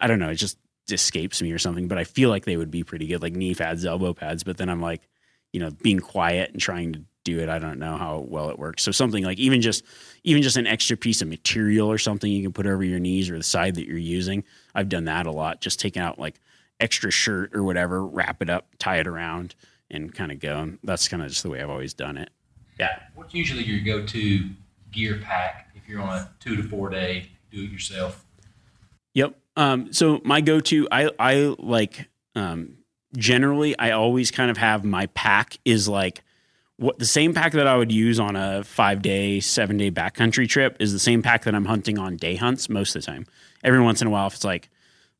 I 0.00 0.06
don't 0.06 0.18
know, 0.18 0.30
it 0.30 0.36
just 0.36 0.56
escapes 0.90 1.42
me 1.42 1.52
or 1.52 1.58
something. 1.58 1.88
But 1.88 1.98
I 1.98 2.04
feel 2.04 2.30
like 2.30 2.44
they 2.44 2.56
would 2.56 2.70
be 2.70 2.84
pretty 2.84 3.06
good, 3.06 3.22
like 3.22 3.34
knee 3.34 3.54
pads, 3.54 3.84
elbow 3.84 4.14
pads. 4.14 4.44
But 4.44 4.56
then 4.56 4.68
I'm 4.68 4.80
like, 4.80 5.02
you 5.52 5.60
know, 5.60 5.70
being 5.70 6.00
quiet 6.00 6.50
and 6.50 6.60
trying 6.60 6.92
to 6.92 7.02
do 7.24 7.40
it. 7.40 7.48
I 7.48 7.58
don't 7.58 7.78
know 7.78 7.96
how 7.96 8.24
well 8.28 8.48
it 8.50 8.58
works. 8.58 8.82
So 8.82 8.90
something 8.90 9.24
like 9.24 9.38
even 9.38 9.60
just 9.60 9.84
even 10.24 10.42
just 10.42 10.56
an 10.56 10.66
extra 10.66 10.96
piece 10.96 11.20
of 11.20 11.28
material 11.28 11.90
or 11.90 11.98
something 11.98 12.30
you 12.30 12.42
can 12.42 12.52
put 12.52 12.66
over 12.66 12.82
your 12.82 12.98
knees 12.98 13.28
or 13.30 13.36
the 13.36 13.42
side 13.42 13.74
that 13.74 13.86
you're 13.86 13.98
using. 13.98 14.44
I've 14.74 14.88
done 14.88 15.04
that 15.04 15.26
a 15.26 15.30
lot. 15.30 15.60
Just 15.60 15.80
taking 15.80 16.00
out 16.00 16.18
like 16.18 16.40
extra 16.80 17.10
shirt 17.10 17.54
or 17.54 17.62
whatever, 17.62 18.04
wrap 18.06 18.40
it 18.40 18.48
up, 18.48 18.68
tie 18.78 18.98
it 18.98 19.06
around, 19.06 19.54
and 19.90 20.14
kind 20.14 20.32
of 20.32 20.40
go. 20.40 20.58
And 20.58 20.78
that's 20.84 21.08
kind 21.08 21.22
of 21.22 21.28
just 21.28 21.42
the 21.42 21.50
way 21.50 21.60
I've 21.60 21.70
always 21.70 21.92
done 21.92 22.16
it. 22.16 22.30
Yeah. 22.78 23.00
What's 23.14 23.34
usually 23.34 23.64
your 23.64 23.80
go-to 23.80 24.48
gear 24.92 25.20
pack 25.22 25.70
if 25.74 25.88
you're 25.88 26.00
on 26.00 26.18
a 26.18 26.30
two 26.40 26.56
to 26.56 26.62
four 26.62 26.88
day 26.88 27.30
do-it-yourself? 27.50 28.24
Yep. 29.14 29.38
Um, 29.56 29.92
so 29.92 30.20
my 30.24 30.40
go-to, 30.40 30.88
I 30.90 31.10
I 31.18 31.54
like 31.58 32.08
um, 32.34 32.77
generally 33.16 33.78
I 33.78 33.92
always 33.92 34.30
kind 34.30 34.50
of 34.50 34.56
have 34.56 34.84
my 34.84 35.06
pack 35.06 35.58
is 35.64 35.88
like 35.88 36.22
what 36.76 36.98
the 36.98 37.06
same 37.06 37.34
pack 37.34 37.52
that 37.52 37.66
I 37.66 37.76
would 37.76 37.90
use 37.90 38.20
on 38.20 38.36
a 38.36 38.62
five 38.62 39.02
day, 39.02 39.40
seven 39.40 39.76
day 39.76 39.90
backcountry 39.90 40.48
trip 40.48 40.76
is 40.78 40.92
the 40.92 40.98
same 40.98 41.22
pack 41.22 41.44
that 41.44 41.54
I'm 41.54 41.64
hunting 41.64 41.98
on 41.98 42.16
day 42.16 42.36
hunts 42.36 42.68
most 42.68 42.94
of 42.94 43.02
the 43.02 43.06
time. 43.06 43.26
Every 43.64 43.80
once 43.80 44.00
in 44.00 44.06
a 44.06 44.10
while, 44.10 44.28
if 44.28 44.34
it's 44.34 44.44
like 44.44 44.70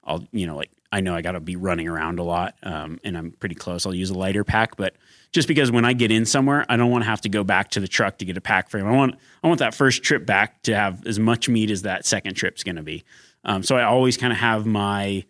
I'll 0.05 0.25
you 0.33 0.47
know 0.47 0.57
like 0.57 0.71
I 0.91 1.01
know 1.01 1.15
I 1.15 1.21
got 1.21 1.33
to 1.33 1.41
be 1.41 1.57
running 1.57 1.87
around 1.87 2.19
a 2.19 2.23
lot, 2.23 2.55
um, 2.63 2.99
and 3.05 3.19
I'm 3.19 3.33
pretty 3.33 3.55
close. 3.55 3.85
I'll 3.85 3.95
use 3.95 4.11
a 4.11 4.17
lighter 4.17 4.43
pack, 4.43 4.77
but 4.77 4.95
just 5.33 5.47
because 5.47 5.71
when 5.71 5.85
I 5.85 5.93
get 5.93 6.11
in 6.11 6.25
somewhere, 6.25 6.65
I 6.69 6.77
don't 6.77 6.91
want 6.91 7.05
to 7.05 7.11
have 7.11 7.21
to 7.23 7.29
go 7.29 7.45
back 7.45 7.71
to 7.73 7.81
the 7.81 7.89
truck 7.89 8.19
to 8.19 8.25
get 8.25 8.39
a 8.39 8.41
pack 8.41 8.71
frame. 8.71 8.87
I 8.87 8.93
want 8.93 9.17
I 9.43 9.49
want 9.49 9.59
that 9.59 9.75
first 9.75 10.03
trip 10.03 10.25
back 10.25 10.63
to 10.63 10.75
have 10.75 11.07
as 11.07 11.19
much 11.19 11.49
meat 11.49 11.71
as 11.71 11.83
that 11.83 12.07
second 12.07 12.35
trip's 12.35 12.65
going 12.65 12.77
to 12.77 12.83
be. 12.83 13.05
Um, 13.45 13.63
so 13.63 13.77
I 13.77 13.85
always 13.85 14.17
kind 14.17 14.33
of 14.33 14.39
have 14.39 14.65
my 14.65 15.25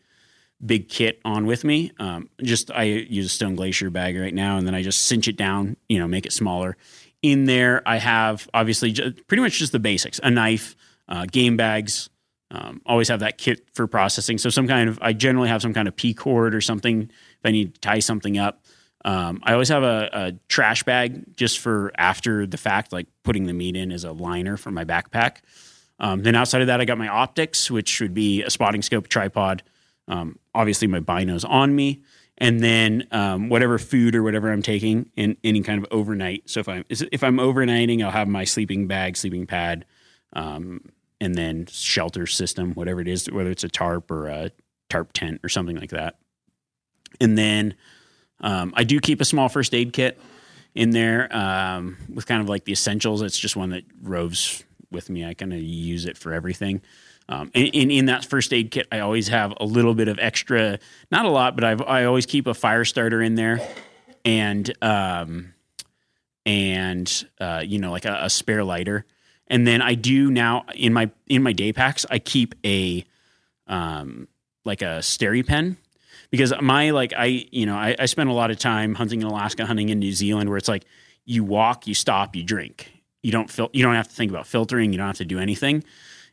big 0.65 0.89
kit 0.89 1.21
on 1.25 1.47
with 1.47 1.65
me. 1.65 1.93
Um, 1.99 2.29
just 2.43 2.71
I 2.71 2.85
use 2.85 3.27
a 3.27 3.29
Stone 3.29 3.57
Glacier 3.57 3.91
bag 3.91 4.17
right 4.17 4.35
now, 4.35 4.57
and 4.57 4.67
then 4.67 4.75
I 4.75 4.83
just 4.83 5.03
cinch 5.03 5.29
it 5.29 5.37
down, 5.37 5.77
you 5.89 5.99
know, 5.99 6.09
make 6.09 6.27
it 6.27 6.33
smaller. 6.33 6.77
In 7.23 7.45
there, 7.45 7.83
I 7.87 7.97
have 7.97 8.49
obviously 8.55 8.93
just, 8.93 9.27
pretty 9.27 9.43
much 9.43 9.59
just 9.59 9.73
the 9.73 9.79
basics: 9.79 10.21
a 10.23 10.31
knife, 10.31 10.77
uh, 11.09 11.27
game 11.31 11.57
bags. 11.57 12.11
Um, 12.51 12.81
always 12.87 13.09
have 13.09 13.21
that 13.21 13.37
kit 13.37 13.69
for 13.75 13.87
processing. 13.87 14.39
So 14.39 14.49
some 14.49 14.67
kind 14.67 14.89
of 14.89 14.99
I 15.03 15.13
generally 15.13 15.49
have 15.49 15.61
some 15.61 15.75
kind 15.75 15.87
of 15.87 15.95
P 15.95 16.15
cord 16.15 16.55
or 16.55 16.61
something 16.61 17.03
if 17.03 17.41
I 17.45 17.51
need 17.51 17.75
to 17.75 17.81
tie 17.81 17.99
something 17.99 18.39
up. 18.39 18.65
Um, 19.05 19.41
I 19.45 19.53
always 19.53 19.69
have 19.69 19.85
a, 19.85 20.09
a, 20.13 20.33
trash 20.49 20.83
bag 20.83 21.37
just 21.37 21.61
for 21.61 21.93
after 21.97 22.47
the 22.47 22.57
fact, 22.57 22.93
like 22.93 23.07
putting 23.23 23.47
the 23.47 23.53
meat 23.53 23.77
in 23.77 23.93
as 23.93 24.03
a 24.03 24.11
liner 24.11 24.57
for 24.57 24.73
my 24.73 24.85
backpack. 24.85 25.37
Um, 26.01 26.23
then 26.23 26.35
outside 26.35 26.63
of 26.63 26.67
that, 26.67 26.81
I 26.81 26.85
got 26.85 26.99
my 26.99 27.09
optics, 27.09 27.71
which 27.71 28.01
would 28.01 28.13
be 28.13 28.43
a 28.43 28.51
spotting 28.51 28.83
scope, 28.83 29.09
tripod, 29.09 29.63
um, 30.09 30.39
obviously 30.59 30.89
my 30.89 31.01
binos 31.01 31.49
on 31.49 31.75
me, 31.75 32.03
and 32.37 32.61
then 32.61 33.07
um, 33.13 33.49
whatever 33.49 33.79
food 33.79 34.17
or 34.17 34.23
whatever 34.25 34.53
I'm 34.53 34.63
taking 34.63 35.11
in 35.17 35.37
any 35.45 35.63
kind 35.63 35.83
of 35.83 35.91
overnight. 35.93 36.51
So 36.51 36.61
if 36.61 36.69
I'm 36.69 36.85
if 36.89 37.23
I'm 37.23 37.37
overnighting, 37.37 38.05
I'll 38.05 38.11
have 38.11 38.29
my 38.29 38.45
sleeping 38.45 38.89
bag, 38.89 39.17
sleeping 39.17 39.47
pad, 39.47 39.87
um, 40.33 40.81
and 41.21 41.35
then 41.37 41.67
shelter 41.67 42.27
system, 42.27 42.75
whatever 42.75 43.01
it 43.01 43.09
is, 43.09 43.31
whether 43.31 43.51
it's 43.51 43.65
a 43.65 43.69
tarp 43.69 44.11
or 44.11 44.27
a 44.27 44.51
tarp 44.91 45.13
tent 45.13 45.41
or 45.45 45.49
something 45.49 45.77
like 45.77 45.91
that. 45.91 46.19
And 47.21 47.39
then 47.39 47.75
um, 48.41 48.73
I 48.77 48.85
do 48.85 49.01
keep 49.01 49.21
a 49.21 49.25
small 49.25 49.49
first 49.49 49.75
aid 49.75 49.93
kit 49.93 50.21
in 50.75 50.91
there 50.91 51.35
um, 51.35 51.97
with 52.13 52.27
kind 52.27 52.43
of 52.43 52.49
like 52.49 52.65
the 52.65 52.73
essentials. 52.73 53.23
It's 53.23 53.39
just 53.39 53.57
one 53.57 53.71
that 53.71 53.85
roves 54.03 54.65
with 54.91 55.11
me. 55.11 55.25
I 55.25 55.35
kind 55.35 55.53
of 55.53 55.61
use 55.61 56.07
it 56.07 56.17
for 56.17 56.33
everything. 56.33 56.81
Um, 57.29 57.51
and, 57.55 57.71
and, 57.75 57.93
in 57.93 58.07
that 58.07 58.25
first 58.25 58.55
aid 58.55 58.71
kit, 58.71 58.87
I 58.91 59.01
always 59.01 59.29
have 59.29 59.53
a 59.61 59.65
little 59.65 59.95
bit 59.95 60.09
of 60.09 60.19
extra, 60.19 60.79
not 61.11 61.27
a 61.27 61.29
lot, 61.29 61.57
but 61.57 61.65
I've, 61.65 61.83
I 61.83 62.05
always 62.05 62.25
keep 62.25 62.47
a 62.47 62.55
fire 62.55 62.87
starter 62.87 63.21
in 63.21 63.35
there, 63.35 63.61
and 64.25 64.73
um, 64.83 65.53
and 66.47 67.27
uh, 67.39 67.63
you 67.67 67.79
know 67.79 67.91
like 67.91 68.07
a, 68.07 68.21
a, 68.23 68.31
spare 68.31 68.65
lighter. 68.65 69.05
And 69.47 69.67
then 69.67 69.83
I 69.83 69.95
do 69.95 70.31
now 70.31 70.65
in 70.75 70.95
my 70.95 71.11
in 71.27 71.43
my 71.43 71.53
day 71.53 71.75
packs, 71.75 72.07
I 72.11 72.19
keep 72.19 72.55
a 72.65 73.05
um, 73.67 74.27
like 74.65 74.81
a 74.81 75.01
SteriPEN 75.01 75.77
because 76.31 76.55
my 76.63 76.91
like 76.91 77.13
I 77.15 77.47
you 77.53 77.67
know 77.67 77.77
I, 77.77 77.95
I 77.99 78.07
spend 78.07 78.31
a 78.31 78.35
lot 78.35 78.51
of 78.51 78.59
time 78.59 78.95
hunting 78.95 79.21
in 79.21 79.27
Alaska, 79.27 79.67
hunting 79.67 79.91
in 79.91 79.99
New 79.99 80.13
Zealand, 80.13 80.49
where 80.49 80.57
it's 80.57 80.69
like 80.69 80.87
you 81.27 81.45
walk, 81.45 81.87
you 81.87 81.95
stop, 81.95 82.35
you 82.35 82.43
drink. 82.43 82.98
You 83.23 83.33
don't 83.33 83.51
fil- 83.51 83.71
you 83.73 83.83
don't 83.83 83.95
have 83.95 84.09
to 84.09 84.15
think 84.15 84.31
about 84.31 84.47
filtering. 84.47 84.93
You 84.93 84.99
don't 84.99 85.07
have 85.07 85.19
to 85.19 85.25
do 85.25 85.39
anything. 85.39 85.85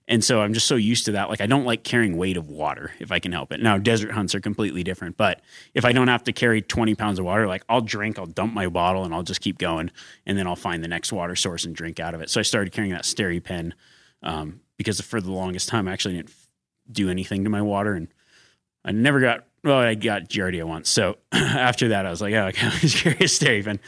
And 0.07 0.23
so 0.23 0.41
I'm 0.41 0.53
just 0.53 0.67
so 0.67 0.75
used 0.75 1.05
to 1.05 1.13
that. 1.13 1.29
Like 1.29 1.41
I 1.41 1.47
don't 1.47 1.65
like 1.65 1.83
carrying 1.83 2.15
weight 2.15 2.37
of 2.37 2.49
water 2.49 2.91
if 2.99 3.11
I 3.11 3.19
can 3.19 3.31
help 3.31 3.51
it. 3.51 3.59
Now 3.59 3.77
desert 3.77 4.11
hunts 4.11 4.35
are 4.35 4.39
completely 4.39 4.83
different, 4.83 5.17
but 5.17 5.41
if 5.73 5.83
I 5.83 5.93
don't 5.93 6.09
have 6.09 6.23
to 6.25 6.31
carry 6.31 6.61
20 6.61 6.93
pounds 6.93 7.17
of 7.17 7.25
water, 7.25 7.47
like 7.47 7.63
I'll 7.67 7.81
drink, 7.81 8.19
I'll 8.19 8.27
dump 8.27 8.53
my 8.53 8.67
bottle 8.67 9.03
and 9.03 9.13
I'll 9.15 9.23
just 9.23 9.41
keep 9.41 9.57
going, 9.57 9.89
and 10.25 10.37
then 10.37 10.45
I'll 10.45 10.55
find 10.55 10.83
the 10.83 10.87
next 10.87 11.11
water 11.11 11.35
source 11.35 11.65
and 11.65 11.75
drink 11.75 11.99
out 11.99 12.13
of 12.13 12.21
it. 12.21 12.29
So 12.29 12.39
I 12.39 12.43
started 12.43 12.71
carrying 12.71 12.93
that 12.93 13.03
SteriPEN 13.03 13.71
um, 14.21 14.61
because 14.77 15.01
for 15.01 15.19
the 15.19 15.31
longest 15.31 15.69
time 15.69 15.87
I 15.87 15.93
actually 15.93 16.15
didn't 16.15 16.33
do 16.91 17.09
anything 17.09 17.43
to 17.43 17.49
my 17.49 17.63
water, 17.63 17.93
and 17.93 18.07
I 18.83 18.91
never 18.91 19.19
got. 19.19 19.45
Well, 19.65 19.79
I 19.79 19.95
got 19.95 20.29
Giardia 20.29 20.63
once. 20.63 20.89
So 20.89 21.17
after 21.31 21.87
that, 21.87 22.05
I 22.05 22.11
was 22.11 22.21
like, 22.21 22.35
oh, 22.35 22.45
okay, 22.47 22.67
I 22.71 22.79
was 22.83 22.93
curious, 22.93 23.39
Steri 23.39 23.65
pen. 23.65 23.79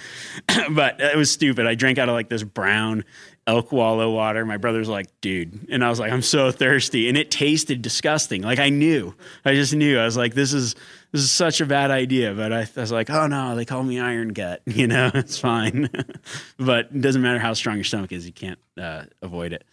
but 0.73 0.99
it 0.99 1.15
was 1.15 1.29
stupid. 1.29 1.67
I 1.67 1.75
drank 1.75 1.99
out 1.99 2.09
of 2.09 2.13
like 2.13 2.29
this 2.29 2.41
brown 2.41 3.05
elk 3.45 3.71
wallow 3.71 4.11
water. 4.11 4.43
My 4.43 4.57
brother's 4.57 4.89
like, 4.89 5.07
dude. 5.21 5.67
And 5.69 5.85
I 5.85 5.89
was 5.89 5.99
like, 5.99 6.11
I'm 6.11 6.23
so 6.23 6.49
thirsty. 6.49 7.07
And 7.07 7.15
it 7.15 7.29
tasted 7.29 7.83
disgusting. 7.83 8.41
Like 8.41 8.57
I 8.57 8.69
knew. 8.69 9.13
I 9.45 9.53
just 9.53 9.71
knew. 9.71 9.99
I 9.99 10.05
was 10.05 10.17
like, 10.17 10.33
this 10.33 10.51
is 10.51 10.73
this 11.11 11.21
is 11.21 11.29
such 11.29 11.61
a 11.61 11.67
bad 11.67 11.91
idea. 11.91 12.33
But 12.33 12.51
I, 12.51 12.61
I 12.61 12.81
was 12.81 12.91
like, 12.91 13.11
oh 13.11 13.27
no, 13.27 13.55
they 13.55 13.63
call 13.63 13.83
me 13.83 13.99
iron 13.99 14.29
gut. 14.29 14.63
You 14.77 14.87
know, 14.87 15.11
it's 15.13 15.37
fine. 15.39 15.89
but 16.57 16.89
it 16.93 17.01
doesn't 17.01 17.21
matter 17.21 17.39
how 17.39 17.53
strong 17.53 17.75
your 17.77 17.83
stomach 17.83 18.11
is, 18.11 18.25
you 18.25 18.33
can't 18.33 18.59
uh, 18.79 19.03
avoid 19.21 19.53
it. 19.53 19.63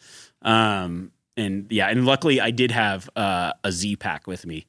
Um, 0.43 1.13
and 1.37 1.67
yeah, 1.71 1.89
and 1.89 2.05
luckily 2.07 2.41
I 2.41 2.51
did 2.51 2.71
have 2.71 3.09
uh, 3.17 3.53
a 3.65 3.73
Z-Pak 3.73 4.27
with 4.27 4.47
me. 4.47 4.67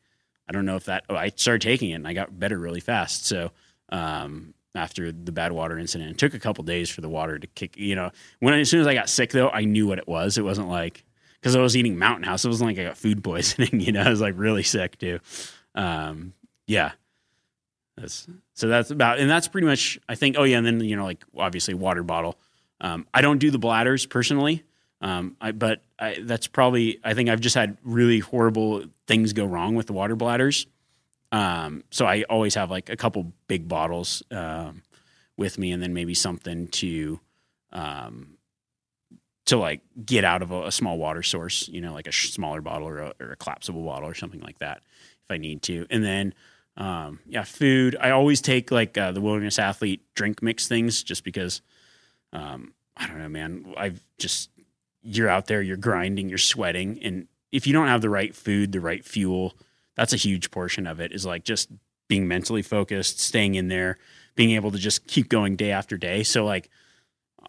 I 0.48 0.52
don't 0.52 0.66
know 0.66 0.76
if 0.76 0.86
that 0.86 1.06
oh, 1.10 1.16
I 1.16 1.30
started 1.36 1.62
taking 1.62 1.92
it 1.92 1.96
and 1.96 2.08
I 2.08 2.14
got 2.14 2.38
better 2.38 2.58
really 2.58 2.80
fast. 2.80 3.26
So 3.26 3.52
um, 3.90 4.54
after 4.76 5.12
the 5.12 5.32
bad 5.32 5.52
water 5.52 5.80
incident. 5.80 6.12
It 6.12 6.18
took 6.18 6.34
a 6.34 6.40
couple 6.40 6.64
days 6.64 6.90
for 6.90 7.02
the 7.02 7.10
water 7.10 7.40
to 7.40 7.48
kick. 7.48 7.78
You 7.78 7.96
know, 7.96 8.12
when 8.40 8.54
as 8.54 8.70
soon 8.70 8.82
as 8.82 8.88
I 8.88 8.94
got 8.94 9.10
sick 9.10 9.32
though, 9.32 9.50
I 9.50 9.66
knew 9.66 9.88
what 9.88 9.98
it 9.98 10.08
was. 10.08 10.38
It 10.38 10.44
wasn't 10.44 10.70
like 10.70 11.04
because 11.40 11.56
I 11.56 11.62
was 11.62 11.78
eating 11.78 11.98
Mountain 11.98 12.24
House. 12.24 12.46
It 12.46 12.50
wasn't 12.50 12.70
like 12.70 12.80
I 12.80 12.84
got 12.84 12.98
food 12.98 13.24
poisoning. 13.24 13.80
You 13.80 13.92
know, 13.92 14.02
I 14.02 14.10
was 14.10 14.22
like 14.22 14.34
really 14.38 14.64
sick 14.64 14.98
too. 14.98 15.20
Um, 15.74 16.34
yeah. 16.68 16.92
That's, 17.98 18.28
so 18.54 18.68
that's 18.68 18.92
about, 18.92 19.20
and 19.20 19.30
that's 19.30 19.48
pretty 19.48 19.68
much. 19.68 19.98
I 20.10 20.16
think. 20.16 20.36
Oh 20.38 20.44
yeah, 20.44 20.58
and 20.58 20.66
then 20.66 20.82
you 20.82 20.98
know, 20.98 21.06
like 21.06 21.24
obviously 21.38 21.74
water 21.74 22.04
bottle. 22.04 22.38
Um, 22.82 23.08
I 23.14 23.22
don't 23.22 23.38
do 23.38 23.52
the 23.52 23.58
bladders 23.58 24.06
personally. 24.06 24.64
Um, 25.02 25.36
I, 25.42 25.52
but 25.52 25.82
I, 26.00 26.18
that's 26.22 26.48
probably. 26.48 27.00
I 27.04 27.14
think 27.14 27.30
I've 27.30 27.42
just 27.42 27.56
had 27.56 27.78
really 27.84 28.20
horrible 28.20 28.86
things 29.08 29.34
go 29.34 29.46
wrong 29.46 29.76
with 29.76 29.88
the 29.88 29.94
water 29.94 30.16
bladders. 30.16 30.68
Um, 31.32 31.84
so 31.92 32.06
I 32.06 32.24
always 32.24 32.56
have 32.56 32.72
like 32.72 32.90
a 32.90 32.96
couple 32.96 33.34
big 33.48 33.68
bottles 33.68 34.24
um, 34.32 34.84
with 35.38 35.58
me, 35.58 35.72
and 35.72 35.84
then 35.84 35.94
maybe 35.94 36.14
something 36.14 36.68
to 36.70 37.20
um, 37.72 38.38
to 39.46 39.58
like 39.58 39.82
get 40.06 40.24
out 40.24 40.42
of 40.42 40.52
a, 40.52 40.68
a, 40.68 40.72
small 40.72 40.98
water 40.98 41.22
source, 41.22 41.68
you 41.68 41.82
know, 41.82 41.94
like 41.94 42.08
a 42.08 42.12
sh- 42.12 42.32
smaller 42.32 42.62
bottle 42.62 42.88
or 42.88 43.00
a, 43.00 43.14
or 43.20 43.32
a, 43.34 43.36
collapsible 43.36 43.84
bottle 43.84 44.10
or 44.10 44.16
something 44.16 44.40
like 44.40 44.58
that, 44.60 44.78
if 44.78 45.30
I 45.30 45.38
need 45.38 45.62
to. 45.64 45.86
And 45.90 46.04
then, 46.04 46.34
um, 46.78 47.20
yeah, 47.28 47.44
food. 47.44 47.96
I 48.00 48.12
always 48.12 48.42
take 48.42 48.72
like 48.72 48.98
uh, 48.98 49.12
the 49.12 49.22
wilderness 49.22 49.60
athlete 49.60 50.02
drink 50.16 50.42
mix 50.42 50.68
things, 50.68 51.04
just 51.04 51.24
because. 51.24 51.62
Um, 52.34 52.74
I 52.98 53.08
don't 53.08 53.20
know, 53.20 53.30
man. 53.30 53.74
I've 53.78 54.00
just 54.18 54.50
you're 55.06 55.30
out 55.30 55.46
there, 55.48 55.62
you're 55.62 55.78
grinding, 55.78 56.28
you're 56.30 56.38
sweating, 56.38 57.00
and 57.04 57.28
if 57.52 57.66
you 57.66 57.72
don't 57.72 57.88
have 57.88 58.02
the 58.02 58.10
right 58.10 58.36
food, 58.36 58.74
the 58.74 58.82
right 58.82 59.06
fuel, 59.06 59.56
that's 59.96 60.12
a 60.12 60.18
huge 60.18 60.52
portion 60.52 60.86
of 60.88 61.00
it 61.00 61.14
is 61.14 61.26
like 61.26 61.46
just 61.46 61.70
being 62.08 62.28
mentally 62.28 62.62
focused, 62.62 63.20
staying 63.20 63.56
in 63.56 63.70
there, 63.70 63.98
being 64.36 64.52
able 64.52 64.72
to 64.72 64.78
just 64.78 65.08
keep 65.08 65.30
going 65.30 65.56
day 65.56 65.72
after 65.72 65.98
day. 65.98 66.24
So 66.24 66.46
like, 66.46 66.70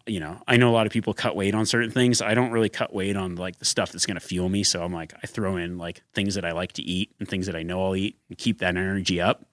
you 0.05 0.19
know, 0.19 0.41
I 0.47 0.55
know 0.55 0.69
a 0.69 0.71
lot 0.71 0.85
of 0.87 0.93
people 0.93 1.13
cut 1.13 1.35
weight 1.35 1.53
on 1.53 1.65
certain 1.65 1.91
things. 1.91 2.21
I 2.21 2.33
don't 2.33 2.51
really 2.51 2.69
cut 2.69 2.93
weight 2.93 3.17
on 3.17 3.35
like 3.35 3.59
the 3.59 3.65
stuff 3.65 3.91
that's 3.91 4.05
going 4.05 4.15
to 4.15 4.25
fuel 4.25 4.47
me. 4.47 4.63
So 4.63 4.81
I'm 4.81 4.93
like, 4.93 5.13
I 5.21 5.27
throw 5.27 5.57
in 5.57 5.77
like 5.77 6.01
things 6.13 6.35
that 6.35 6.45
I 6.45 6.53
like 6.53 6.71
to 6.73 6.83
eat 6.83 7.13
and 7.19 7.27
things 7.27 7.47
that 7.47 7.55
I 7.55 7.63
know 7.63 7.83
I'll 7.83 7.95
eat 7.95 8.17
and 8.29 8.37
keep 8.37 8.59
that 8.59 8.77
energy 8.77 9.19
up. 9.19 9.45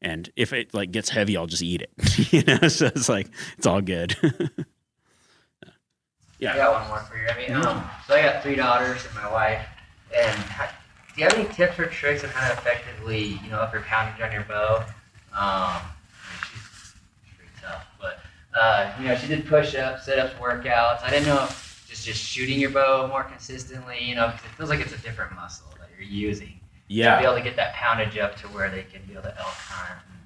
And 0.00 0.30
if 0.36 0.52
it 0.52 0.72
like 0.72 0.92
gets 0.92 1.08
heavy, 1.08 1.36
I'll 1.36 1.46
just 1.46 1.62
eat 1.62 1.82
it. 1.82 2.32
you 2.32 2.42
know, 2.44 2.68
so 2.68 2.86
it's 2.86 3.08
like 3.08 3.28
it's 3.58 3.66
all 3.66 3.80
good. 3.80 4.16
yeah. 6.38 6.54
I 6.54 6.56
got 6.56 6.80
one 6.80 6.88
more 6.88 7.00
for 7.00 7.16
you. 7.16 7.28
I 7.28 7.36
mean, 7.36 7.52
um, 7.64 7.84
so 8.06 8.14
I 8.14 8.22
got 8.22 8.42
three 8.42 8.56
daughters 8.56 9.04
and 9.04 9.14
my 9.14 9.30
wife, 9.30 9.66
and 10.14 10.36
do 11.14 11.22
you 11.22 11.24
have 11.24 11.34
any 11.34 11.48
tips 11.54 11.78
or 11.78 11.86
tricks 11.86 12.24
on 12.24 12.30
how 12.30 12.48
to 12.48 12.54
effectively, 12.54 13.40
you 13.42 13.50
know, 13.50 13.58
up 13.58 13.72
your 13.72 13.82
poundage 13.82 14.20
on 14.20 14.32
your 14.32 14.42
bow? 14.42 14.84
Um, 15.32 15.80
she's, 16.50 16.94
pretty 17.36 17.52
tough, 17.62 17.86
but 18.00 18.20
uh, 18.58 18.92
you 19.00 19.08
know, 19.08 19.16
she 19.16 19.26
did 19.26 19.46
push-ups, 19.46 20.04
sit-ups, 20.04 20.34
workouts. 20.34 21.02
I 21.02 21.10
didn't 21.10 21.26
know 21.26 21.44
if 21.44 21.84
just 21.88 22.04
just 22.04 22.20
shooting 22.20 22.60
your 22.60 22.70
bow 22.70 23.06
more 23.08 23.24
consistently, 23.24 23.98
you 24.02 24.14
know, 24.14 24.26
because 24.26 24.44
it 24.44 24.54
feels 24.56 24.70
like 24.70 24.80
it's 24.80 24.92
a 24.92 24.98
different 24.98 25.34
muscle 25.34 25.68
that 25.78 25.88
you're 25.96 26.06
using. 26.06 26.60
Yeah. 26.88 27.14
To 27.14 27.20
be 27.20 27.24
able 27.24 27.36
to 27.36 27.42
get 27.42 27.56
that 27.56 27.74
poundage 27.74 28.18
up 28.18 28.36
to 28.36 28.46
where 28.48 28.70
they 28.70 28.82
can 28.82 29.02
be 29.06 29.14
able 29.14 29.22
to 29.22 29.38
elk 29.38 29.46
hunt 29.46 30.00
and, 30.08 30.18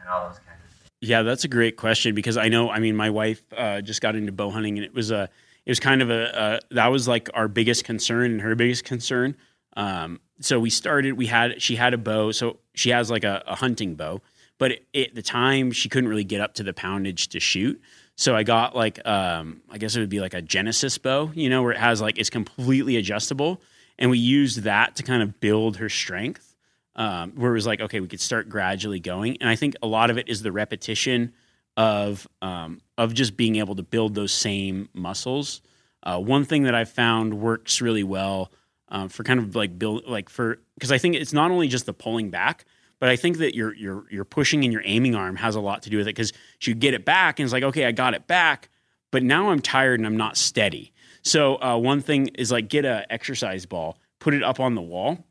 and 0.00 0.08
all 0.08 0.28
those 0.28 0.38
kinds 0.38 0.58
of 0.64 0.70
things. 0.76 0.90
Yeah, 1.00 1.22
that's 1.22 1.44
a 1.44 1.48
great 1.48 1.76
question 1.76 2.14
because 2.14 2.36
I 2.36 2.48
know. 2.48 2.70
I 2.70 2.80
mean, 2.80 2.96
my 2.96 3.10
wife 3.10 3.42
uh, 3.56 3.80
just 3.80 4.00
got 4.00 4.16
into 4.16 4.32
bow 4.32 4.50
hunting, 4.50 4.76
and 4.76 4.84
it 4.84 4.94
was 4.94 5.10
a, 5.10 5.28
it 5.64 5.70
was 5.70 5.80
kind 5.80 6.02
of 6.02 6.10
a, 6.10 6.60
a 6.70 6.74
that 6.74 6.88
was 6.88 7.06
like 7.06 7.30
our 7.34 7.48
biggest 7.48 7.84
concern 7.84 8.32
and 8.32 8.40
her 8.40 8.54
biggest 8.54 8.84
concern. 8.84 9.36
Um, 9.76 10.20
so 10.40 10.58
we 10.58 10.70
started. 10.70 11.14
We 11.14 11.26
had 11.26 11.62
she 11.62 11.76
had 11.76 11.94
a 11.94 11.98
bow, 11.98 12.32
so 12.32 12.58
she 12.74 12.90
has 12.90 13.10
like 13.10 13.24
a, 13.24 13.42
a 13.46 13.54
hunting 13.54 13.94
bow, 13.94 14.20
but 14.58 14.72
at 14.94 15.14
the 15.14 15.22
time 15.22 15.70
she 15.70 15.88
couldn't 15.88 16.08
really 16.08 16.24
get 16.24 16.40
up 16.40 16.54
to 16.54 16.62
the 16.62 16.72
poundage 16.72 17.28
to 17.28 17.40
shoot. 17.40 17.80
So 18.16 18.36
I 18.36 18.42
got 18.42 18.76
like, 18.76 19.04
um, 19.06 19.62
I 19.70 19.78
guess 19.78 19.96
it 19.96 20.00
would 20.00 20.10
be 20.10 20.20
like 20.20 20.34
a 20.34 20.42
Genesis 20.42 20.98
bow, 20.98 21.30
you 21.34 21.48
know, 21.48 21.62
where 21.62 21.72
it 21.72 21.78
has 21.78 22.00
like 22.00 22.18
it's 22.18 22.30
completely 22.30 22.96
adjustable, 22.96 23.60
and 23.98 24.10
we 24.10 24.18
used 24.18 24.62
that 24.62 24.96
to 24.96 25.02
kind 25.02 25.22
of 25.22 25.40
build 25.40 25.78
her 25.78 25.88
strength 25.88 26.54
um, 26.96 27.32
where 27.32 27.50
it 27.50 27.54
was 27.54 27.66
like, 27.66 27.80
okay, 27.80 28.00
we 28.00 28.08
could 28.08 28.20
start 28.20 28.48
gradually 28.48 29.00
going. 29.00 29.38
And 29.40 29.48
I 29.48 29.56
think 29.56 29.74
a 29.82 29.86
lot 29.86 30.10
of 30.10 30.18
it 30.18 30.28
is 30.28 30.42
the 30.42 30.52
repetition 30.52 31.32
of 31.76 32.26
um, 32.40 32.80
of 32.98 33.14
just 33.14 33.36
being 33.36 33.56
able 33.56 33.74
to 33.76 33.82
build 33.82 34.14
those 34.14 34.32
same 34.32 34.88
muscles. 34.92 35.62
Uh, 36.02 36.18
one 36.18 36.44
thing 36.44 36.64
that 36.64 36.74
I've 36.74 36.90
found 36.90 37.34
works 37.34 37.80
really 37.80 38.02
well 38.02 38.50
um, 38.88 39.08
for 39.08 39.24
kind 39.24 39.40
of 39.40 39.56
like 39.56 39.78
build 39.78 40.06
like 40.06 40.28
for 40.28 40.58
because 40.74 40.92
I 40.92 40.98
think 40.98 41.14
it's 41.16 41.32
not 41.32 41.50
only 41.50 41.68
just 41.68 41.86
the 41.86 41.94
pulling 41.94 42.30
back, 42.30 42.64
but 42.98 43.08
I 43.08 43.16
think 43.16 43.38
that 43.38 43.54
your 43.54 43.74
your 43.74 44.04
your 44.10 44.24
pushing 44.24 44.64
and 44.64 44.72
your 44.72 44.82
aiming 44.84 45.14
arm 45.14 45.36
has 45.36 45.54
a 45.54 45.60
lot 45.60 45.82
to 45.82 45.90
do 45.90 45.96
with 45.98 46.06
it 46.06 46.14
because 46.14 46.32
you 46.62 46.74
get 46.74 46.94
it 46.94 47.04
back 47.04 47.38
and 47.38 47.44
it's 47.44 47.52
like, 47.52 47.64
okay, 47.64 47.86
I 47.86 47.92
got 47.92 48.14
it 48.14 48.26
back, 48.26 48.68
but 49.10 49.22
now 49.22 49.50
I'm 49.50 49.60
tired 49.60 49.98
and 50.00 50.06
I'm 50.06 50.16
not 50.16 50.36
steady. 50.36 50.92
So 51.22 51.60
uh, 51.62 51.78
one 51.78 52.00
thing 52.00 52.28
is 52.34 52.52
like 52.52 52.68
get 52.68 52.84
a 52.84 53.10
exercise 53.10 53.64
ball, 53.64 53.98
put 54.18 54.34
it 54.34 54.42
up 54.42 54.60
on 54.60 54.74
the 54.74 54.82
wall 54.82 55.24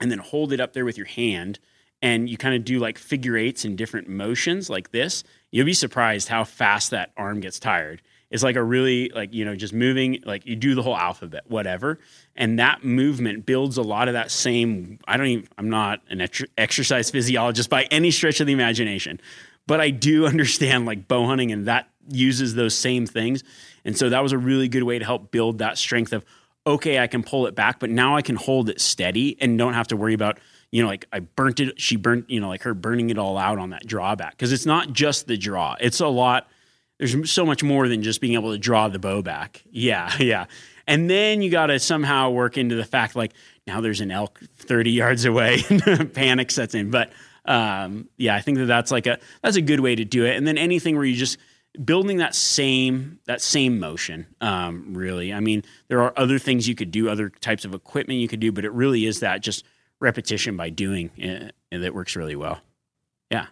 and 0.00 0.10
then 0.10 0.18
hold 0.18 0.52
it 0.52 0.60
up 0.60 0.74
there 0.74 0.84
with 0.84 0.96
your 0.96 1.06
hand 1.06 1.58
and 2.02 2.28
you 2.28 2.36
kind 2.36 2.54
of 2.54 2.64
do 2.64 2.78
like 2.78 2.98
figure 2.98 3.36
eights 3.36 3.64
in 3.64 3.76
different 3.76 4.08
motions 4.08 4.68
like 4.68 4.90
this, 4.90 5.24
you'll 5.50 5.66
be 5.66 5.74
surprised 5.74 6.28
how 6.28 6.44
fast 6.44 6.90
that 6.90 7.12
arm 7.16 7.40
gets 7.40 7.58
tired. 7.58 8.02
It's 8.30 8.42
like 8.42 8.56
a 8.56 8.62
really 8.62 9.10
like 9.14 9.32
you 9.32 9.44
know 9.44 9.54
just 9.54 9.72
moving 9.72 10.22
like 10.24 10.46
you 10.46 10.56
do 10.56 10.74
the 10.74 10.82
whole 10.82 10.96
alphabet 10.96 11.44
whatever, 11.46 11.98
and 12.34 12.58
that 12.58 12.84
movement 12.84 13.46
builds 13.46 13.76
a 13.76 13.82
lot 13.82 14.08
of 14.08 14.14
that 14.14 14.30
same. 14.30 14.98
I 15.06 15.16
don't 15.16 15.26
even. 15.26 15.48
I'm 15.56 15.70
not 15.70 16.00
an 16.10 16.26
exercise 16.58 17.10
physiologist 17.10 17.70
by 17.70 17.84
any 17.84 18.10
stretch 18.10 18.40
of 18.40 18.48
the 18.48 18.52
imagination, 18.52 19.20
but 19.66 19.80
I 19.80 19.90
do 19.90 20.26
understand 20.32 20.86
like 20.86 21.06
bow 21.06 21.26
hunting 21.26 21.52
and 21.52 21.66
that 21.66 21.88
uses 22.08 22.54
those 22.54 22.76
same 22.76 23.06
things, 23.06 23.44
and 23.84 23.96
so 23.96 24.08
that 24.08 24.22
was 24.22 24.32
a 24.32 24.38
really 24.38 24.68
good 24.68 24.82
way 24.82 24.98
to 24.98 25.04
help 25.04 25.30
build 25.30 25.58
that 25.58 25.78
strength 25.78 26.12
of 26.12 26.24
okay, 26.66 26.98
I 26.98 27.06
can 27.06 27.22
pull 27.22 27.46
it 27.46 27.54
back, 27.54 27.78
but 27.78 27.90
now 27.90 28.16
I 28.16 28.22
can 28.22 28.36
hold 28.36 28.68
it 28.68 28.80
steady 28.80 29.36
and 29.40 29.56
don't 29.56 29.74
have 29.74 29.88
to 29.88 29.96
worry 29.96 30.14
about, 30.14 30.38
you 30.72 30.82
know, 30.82 30.88
like 30.88 31.06
I 31.12 31.20
burnt 31.20 31.60
it, 31.60 31.80
she 31.80 31.96
burnt, 31.96 32.28
you 32.28 32.40
know, 32.40 32.48
like 32.48 32.62
her 32.62 32.74
burning 32.74 33.10
it 33.10 33.18
all 33.18 33.38
out 33.38 33.58
on 33.58 33.70
that 33.70 33.86
drawback. 33.86 34.36
Cause 34.36 34.52
it's 34.52 34.66
not 34.66 34.92
just 34.92 35.26
the 35.26 35.36
draw, 35.36 35.76
it's 35.80 36.00
a 36.00 36.08
lot. 36.08 36.48
There's 36.98 37.30
so 37.30 37.44
much 37.44 37.62
more 37.62 37.88
than 37.88 38.02
just 38.02 38.22
being 38.22 38.34
able 38.34 38.52
to 38.52 38.58
draw 38.58 38.88
the 38.88 38.98
bow 38.98 39.20
back. 39.22 39.62
Yeah, 39.70 40.12
yeah. 40.20 40.46
And 40.86 41.10
then 41.10 41.42
you 41.42 41.50
got 41.50 41.66
to 41.66 41.78
somehow 41.78 42.30
work 42.30 42.56
into 42.56 42.74
the 42.74 42.84
fact 42.84 43.16
like 43.16 43.32
now 43.66 43.80
there's 43.80 44.00
an 44.00 44.10
elk 44.10 44.40
30 44.56 44.92
yards 44.92 45.24
away, 45.24 45.62
and 45.70 46.12
panic 46.12 46.50
sets 46.50 46.74
in. 46.74 46.90
But 46.90 47.12
um, 47.44 48.08
yeah, 48.16 48.34
I 48.34 48.40
think 48.40 48.58
that 48.58 48.66
that's 48.66 48.90
like 48.90 49.06
a 49.06 49.18
that's 49.42 49.56
a 49.56 49.62
good 49.62 49.80
way 49.80 49.94
to 49.94 50.04
do 50.04 50.24
it. 50.24 50.36
And 50.36 50.46
then 50.46 50.58
anything 50.58 50.96
where 50.96 51.04
you 51.04 51.16
just 51.16 51.38
building 51.84 52.18
that 52.18 52.34
same 52.34 53.18
that 53.26 53.40
same 53.40 53.78
motion 53.78 54.26
um, 54.40 54.94
really. 54.94 55.32
I 55.32 55.40
mean 55.40 55.62
there 55.88 56.00
are 56.02 56.12
other 56.16 56.38
things 56.38 56.68
you 56.68 56.74
could 56.74 56.90
do 56.90 57.08
other 57.08 57.28
types 57.28 57.64
of 57.64 57.74
equipment 57.74 58.20
you 58.20 58.28
could 58.28 58.40
do 58.40 58.52
but 58.52 58.64
it 58.64 58.72
really 58.72 59.06
is 59.06 59.20
that 59.20 59.42
just 59.42 59.64
repetition 60.00 60.56
by 60.56 60.70
doing 60.70 61.10
uh, 61.22 61.78
that 61.78 61.94
works 61.94 62.16
really 62.16 62.36
well. 62.36 62.60
Yeah. 63.30 63.46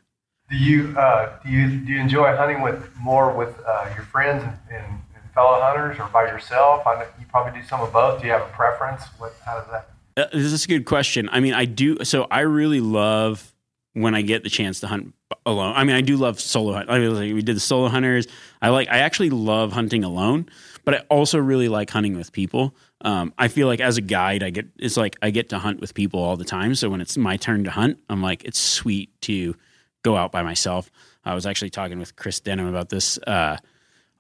Do 0.50 0.56
you 0.56 0.96
uh, 0.98 1.38
do 1.44 1.50
you 1.50 1.68
do 1.78 1.92
you 1.92 2.00
enjoy 2.00 2.36
hunting 2.36 2.62
with 2.62 2.94
more 2.96 3.34
with 3.34 3.54
uh, 3.66 3.90
your 3.94 4.04
friends 4.04 4.42
and, 4.42 4.52
and, 4.70 4.86
and, 4.86 5.32
fellow 5.34 5.60
hunters 5.60 5.98
or 5.98 6.08
by 6.08 6.24
yourself? 6.24 6.86
I 6.86 6.94
know 6.94 7.06
you 7.18 7.26
probably 7.28 7.60
do 7.60 7.66
some 7.66 7.80
of 7.80 7.92
both. 7.92 8.20
Do 8.20 8.26
you 8.26 8.32
have 8.32 8.42
a 8.42 8.52
preference? 8.52 9.02
What 9.18 9.34
how 9.44 9.58
does 9.58 9.70
that 9.70 9.88
uh, 10.16 10.26
this 10.32 10.52
is 10.52 10.64
a 10.64 10.68
good 10.68 10.84
question. 10.84 11.28
I 11.32 11.40
mean 11.40 11.54
i 11.54 11.64
do 11.64 12.04
so 12.04 12.26
i 12.30 12.40
really 12.40 12.80
love 12.80 13.52
when 13.94 14.14
i 14.14 14.22
get 14.22 14.42
the 14.42 14.50
chance 14.50 14.80
to 14.80 14.86
hunt 14.86 15.14
alone. 15.46 15.74
I 15.76 15.84
mean, 15.84 15.96
I 15.96 16.00
do 16.00 16.16
love 16.16 16.40
solo. 16.40 16.74
I 16.74 16.98
mean, 16.98 17.34
we 17.34 17.42
did 17.42 17.56
the 17.56 17.60
solo 17.60 17.88
hunters. 17.88 18.26
I 18.60 18.68
like. 18.70 18.88
I 18.88 18.98
actually 18.98 19.30
love 19.30 19.72
hunting 19.72 20.04
alone, 20.04 20.48
but 20.84 20.94
I 20.94 20.98
also 21.08 21.38
really 21.38 21.68
like 21.68 21.90
hunting 21.90 22.16
with 22.16 22.32
people. 22.32 22.74
Um, 23.02 23.34
I 23.38 23.48
feel 23.48 23.66
like 23.66 23.80
as 23.80 23.98
a 23.98 24.00
guide, 24.00 24.42
I 24.42 24.50
get 24.50 24.66
it's 24.78 24.96
like 24.96 25.16
I 25.22 25.30
get 25.30 25.50
to 25.50 25.58
hunt 25.58 25.80
with 25.80 25.94
people 25.94 26.20
all 26.20 26.36
the 26.36 26.44
time. 26.44 26.74
So 26.74 26.88
when 26.88 27.00
it's 27.00 27.16
my 27.16 27.36
turn 27.36 27.64
to 27.64 27.70
hunt, 27.70 27.98
I'm 28.08 28.22
like, 28.22 28.44
it's 28.44 28.58
sweet 28.58 29.10
to 29.22 29.54
go 30.02 30.16
out 30.16 30.32
by 30.32 30.42
myself. 30.42 30.90
I 31.24 31.34
was 31.34 31.46
actually 31.46 31.70
talking 31.70 31.98
with 31.98 32.16
Chris 32.16 32.40
Denham 32.40 32.66
about 32.66 32.88
this 32.88 33.18
uh, 33.18 33.56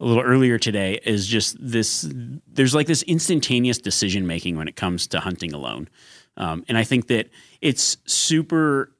a 0.00 0.04
little 0.04 0.22
earlier 0.22 0.58
today. 0.58 1.00
Is 1.04 1.26
just 1.26 1.56
this. 1.60 2.06
There's 2.46 2.74
like 2.74 2.86
this 2.86 3.02
instantaneous 3.02 3.78
decision 3.78 4.26
making 4.26 4.56
when 4.56 4.68
it 4.68 4.76
comes 4.76 5.06
to 5.08 5.20
hunting 5.20 5.52
alone, 5.52 5.88
um, 6.36 6.64
and 6.68 6.76
I 6.76 6.84
think 6.84 7.08
that 7.08 7.30
it's 7.60 7.96
super 8.06 8.93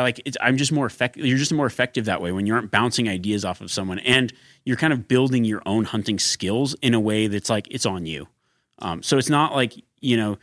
like 0.00 0.20
I'm 0.40 0.56
just 0.56 0.72
more 0.72 0.86
effective. 0.86 1.24
You're 1.24 1.38
just 1.38 1.52
more 1.52 1.66
effective 1.66 2.06
that 2.06 2.20
way 2.20 2.32
when 2.32 2.46
you 2.46 2.54
aren't 2.54 2.70
bouncing 2.70 3.08
ideas 3.08 3.44
off 3.44 3.60
of 3.60 3.70
someone, 3.70 3.98
and 4.00 4.32
you're 4.64 4.76
kind 4.76 4.92
of 4.92 5.06
building 5.08 5.44
your 5.44 5.62
own 5.66 5.84
hunting 5.84 6.18
skills 6.18 6.74
in 6.82 6.94
a 6.94 7.00
way 7.00 7.26
that's 7.26 7.50
like 7.50 7.68
it's 7.70 7.86
on 7.86 8.06
you. 8.06 8.28
Um, 8.78 9.02
so 9.02 9.18
it's 9.18 9.28
not 9.28 9.54
like 9.54 9.74
you 10.00 10.16
know 10.16 10.38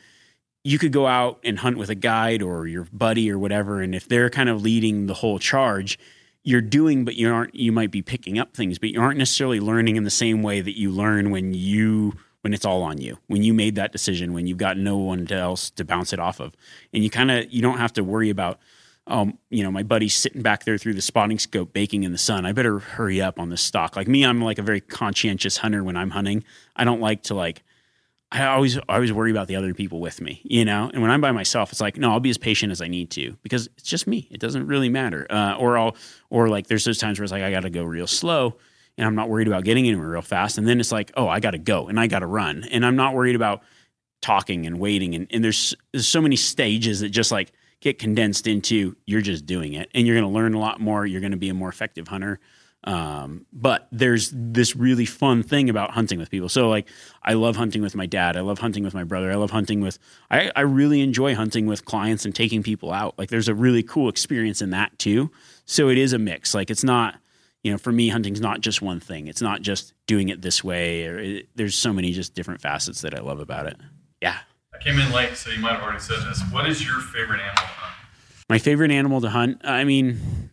you 0.63 0.77
could 0.77 0.91
go 0.91 1.07
out 1.07 1.39
and 1.43 1.59
hunt 1.59 1.77
with 1.77 1.89
a 1.89 1.95
guide 1.95 2.41
or 2.41 2.67
your 2.67 2.87
buddy 2.91 3.31
or 3.31 3.39
whatever, 3.39 3.81
and 3.81 3.95
if 3.95 4.07
they're 4.07 4.29
kind 4.29 4.49
of 4.49 4.61
leading 4.61 5.07
the 5.07 5.13
whole 5.15 5.39
charge, 5.39 5.97
you're 6.43 6.61
doing, 6.61 7.05
but 7.05 7.15
you 7.15 7.33
aren't. 7.33 7.55
You 7.55 7.71
might 7.71 7.91
be 7.91 8.01
picking 8.01 8.39
up 8.39 8.53
things, 8.53 8.77
but 8.77 8.89
you 8.89 9.01
aren't 9.01 9.17
necessarily 9.17 9.59
learning 9.59 9.95
in 9.95 10.03
the 10.03 10.09
same 10.09 10.43
way 10.43 10.61
that 10.61 10.77
you 10.77 10.91
learn 10.91 11.31
when 11.31 11.53
you 11.53 12.13
when 12.41 12.53
it's 12.53 12.65
all 12.65 12.83
on 12.83 12.97
you 12.99 13.17
when 13.27 13.43
you 13.43 13.53
made 13.53 13.75
that 13.75 13.91
decision 13.91 14.33
when 14.33 14.47
you've 14.47 14.57
got 14.57 14.77
no 14.77 14.97
one 14.97 15.29
else 15.31 15.69
to 15.71 15.83
bounce 15.83 16.13
it 16.13 16.19
off 16.19 16.39
of 16.39 16.55
and 16.93 17.03
you 17.03 17.09
kind 17.09 17.29
of 17.29 17.51
you 17.51 17.61
don't 17.61 17.79
have 17.79 17.91
to 17.91 18.03
worry 18.03 18.29
about 18.29 18.59
um, 19.09 19.37
you 19.49 19.63
know, 19.63 19.71
my 19.71 19.83
buddy's 19.83 20.15
sitting 20.15 20.41
back 20.41 20.63
there 20.63 20.77
through 20.77 20.93
the 20.93 21.01
spotting 21.01 21.39
scope 21.39 21.73
baking 21.73 22.03
in 22.03 22.11
the 22.11 22.17
sun. 22.17 22.45
I 22.45 22.53
better 22.53 22.79
hurry 22.79 23.21
up 23.21 23.39
on 23.39 23.49
this 23.49 23.61
stock. 23.61 23.95
Like 23.95 24.07
me, 24.07 24.23
I'm 24.23 24.41
like 24.41 24.59
a 24.59 24.63
very 24.63 24.81
conscientious 24.81 25.57
hunter 25.57 25.83
when 25.83 25.97
I'm 25.97 26.11
hunting. 26.11 26.43
I 26.75 26.83
don't 26.85 27.01
like 27.01 27.23
to 27.23 27.33
like 27.33 27.63
I 28.31 28.45
always 28.45 28.77
I 28.77 28.95
always 28.95 29.11
worry 29.11 29.31
about 29.31 29.47
the 29.47 29.55
other 29.55 29.73
people 29.73 29.99
with 29.99 30.21
me, 30.21 30.41
you 30.43 30.63
know. 30.63 30.91
And 30.93 31.01
when 31.01 31.09
I'm 31.09 31.21
by 31.21 31.31
myself, 31.31 31.71
it's 31.71 31.81
like, 31.81 31.97
no, 31.97 32.11
I'll 32.11 32.19
be 32.19 32.29
as 32.29 32.37
patient 32.37 32.71
as 32.71 32.81
I 32.81 32.87
need 32.87 33.09
to 33.11 33.35
because 33.41 33.67
it's 33.77 33.89
just 33.89 34.05
me. 34.05 34.27
It 34.29 34.39
doesn't 34.39 34.67
really 34.67 34.89
matter. 34.89 35.25
Uh, 35.29 35.55
or 35.55 35.77
I'll 35.77 35.95
or 36.29 36.47
like 36.47 36.67
there's 36.67 36.85
those 36.85 36.99
times 36.99 37.17
where 37.19 37.23
it's 37.23 37.31
like 37.31 37.41
I 37.41 37.49
got 37.49 37.61
to 37.61 37.71
go 37.71 37.83
real 37.83 38.05
slow, 38.05 38.55
and 38.97 39.07
I'm 39.07 39.15
not 39.15 39.29
worried 39.29 39.47
about 39.47 39.63
getting 39.63 39.87
anywhere 39.87 40.09
real 40.09 40.21
fast. 40.21 40.59
And 40.59 40.67
then 40.67 40.79
it's 40.79 40.91
like, 40.91 41.11
oh, 41.17 41.27
I 41.27 41.39
got 41.39 41.51
to 41.51 41.57
go 41.57 41.87
and 41.87 41.99
I 41.99 42.05
got 42.05 42.19
to 42.19 42.27
run, 42.27 42.65
and 42.65 42.85
I'm 42.85 42.95
not 42.95 43.15
worried 43.15 43.35
about 43.35 43.63
talking 44.21 44.67
and 44.67 44.79
waiting. 44.79 45.15
And 45.15 45.25
and 45.31 45.43
there's 45.43 45.73
there's 45.91 46.07
so 46.07 46.21
many 46.21 46.35
stages 46.35 46.99
that 46.99 47.09
just 47.09 47.31
like 47.31 47.51
get 47.81 47.99
condensed 47.99 48.47
into 48.47 48.95
you're 49.05 49.21
just 49.21 49.45
doing 49.45 49.73
it 49.73 49.89
and 49.93 50.05
you're 50.05 50.15
going 50.15 50.31
to 50.31 50.35
learn 50.35 50.53
a 50.53 50.59
lot 50.59 50.79
more. 50.79 51.05
You're 51.05 51.21
going 51.21 51.31
to 51.31 51.37
be 51.37 51.49
a 51.49 51.53
more 51.53 51.69
effective 51.69 52.07
hunter. 52.07 52.39
Um, 52.85 53.45
but 53.51 53.87
there's 53.91 54.31
this 54.33 54.75
really 54.75 55.05
fun 55.05 55.43
thing 55.43 55.69
about 55.69 55.91
hunting 55.91 56.17
with 56.17 56.29
people. 56.29 56.47
So 56.47 56.69
like, 56.69 56.87
I 57.21 57.33
love 57.33 57.57
hunting 57.57 57.81
with 57.81 57.93
my 57.95 58.05
dad. 58.05 58.37
I 58.37 58.41
love 58.41 58.59
hunting 58.59 58.83
with 58.83 58.93
my 58.93 59.03
brother. 59.03 59.31
I 59.31 59.35
love 59.35 59.51
hunting 59.51 59.81
with, 59.81 59.99
I, 60.31 60.51
I 60.55 60.61
really 60.61 61.01
enjoy 61.01 61.35
hunting 61.35 61.65
with 61.65 61.83
clients 61.83 62.23
and 62.23 62.33
taking 62.33 62.63
people 62.63 62.93
out. 62.93 63.19
Like 63.19 63.29
there's 63.29 63.49
a 63.49 63.53
really 63.53 63.83
cool 63.83 64.07
experience 64.07 64.61
in 64.61 64.69
that 64.69 64.97
too. 64.97 65.29
So 65.65 65.89
it 65.89 65.97
is 65.97 66.13
a 66.13 66.19
mix. 66.19 66.53
Like 66.53 66.69
it's 66.69 66.83
not, 66.83 67.19
you 67.63 67.71
know, 67.71 67.77
for 67.77 67.91
me, 67.91 68.07
hunting's 68.07 68.39
not 68.39 68.61
just 68.61 68.81
one 68.81 69.01
thing. 69.01 69.27
It's 69.27 69.41
not 69.41 69.61
just 69.61 69.93
doing 70.07 70.29
it 70.29 70.41
this 70.41 70.63
way. 70.63 71.05
Or 71.05 71.19
it, 71.19 71.49
there's 71.55 71.77
so 71.77 71.91
many 71.91 72.13
just 72.13 72.33
different 72.33 72.61
facets 72.61 73.01
that 73.01 73.13
I 73.13 73.19
love 73.19 73.41
about 73.41 73.67
it. 73.67 73.75
Yeah. 74.21 74.37
I 74.79 74.81
came 74.81 74.97
in 74.97 75.11
late, 75.11 75.35
so 75.35 75.49
you 75.49 75.59
might 75.59 75.73
have 75.73 75.83
already 75.83 75.99
said 75.99 76.19
this. 76.29 76.41
What 76.51 76.69
is 76.69 76.85
your 76.85 77.01
favorite 77.01 77.41
animal 77.41 77.57
to 77.57 77.67
hunt? 77.67 77.95
My 78.47 78.59
favorite 78.59 78.91
animal 78.91 79.19
to 79.19 79.29
hunt? 79.29 79.61
I 79.65 79.83
mean, 79.83 80.51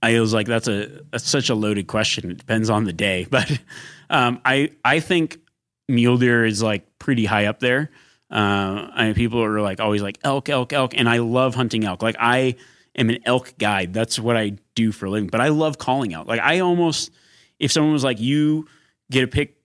I 0.00 0.20
was 0.20 0.32
like, 0.32 0.46
that's 0.46 0.68
a 0.68 1.02
that's 1.10 1.28
such 1.28 1.50
a 1.50 1.54
loaded 1.56 1.88
question. 1.88 2.30
It 2.30 2.38
depends 2.38 2.70
on 2.70 2.84
the 2.84 2.92
day, 2.92 3.26
but 3.30 3.50
um, 4.08 4.40
I 4.44 4.70
I 4.84 5.00
think 5.00 5.38
mule 5.88 6.16
deer 6.16 6.44
is 6.44 6.62
like 6.62 6.98
pretty 7.00 7.24
high 7.24 7.46
up 7.46 7.58
there. 7.58 7.90
Uh, 8.30 8.88
I 8.92 9.06
mean, 9.06 9.14
people 9.14 9.42
are 9.42 9.60
like 9.60 9.80
always 9.80 10.02
like 10.02 10.18
elk, 10.22 10.48
elk, 10.48 10.72
elk, 10.72 10.96
and 10.96 11.08
I 11.08 11.18
love 11.18 11.56
hunting 11.56 11.84
elk. 11.84 12.02
Like 12.02 12.16
I 12.20 12.54
am 12.94 13.10
an 13.10 13.18
elk 13.24 13.54
guide. 13.58 13.92
That's 13.92 14.20
what 14.20 14.36
I 14.36 14.58
do 14.76 14.92
for 14.92 15.06
a 15.06 15.10
living. 15.10 15.28
But 15.28 15.40
I 15.40 15.48
love 15.48 15.78
calling 15.78 16.14
elk. 16.14 16.28
Like 16.28 16.40
I 16.40 16.60
almost, 16.60 17.10
if 17.58 17.72
someone 17.72 17.92
was 17.92 18.04
like, 18.04 18.20
you 18.20 18.68
get 19.10 19.22
to 19.22 19.26
pick 19.26 19.57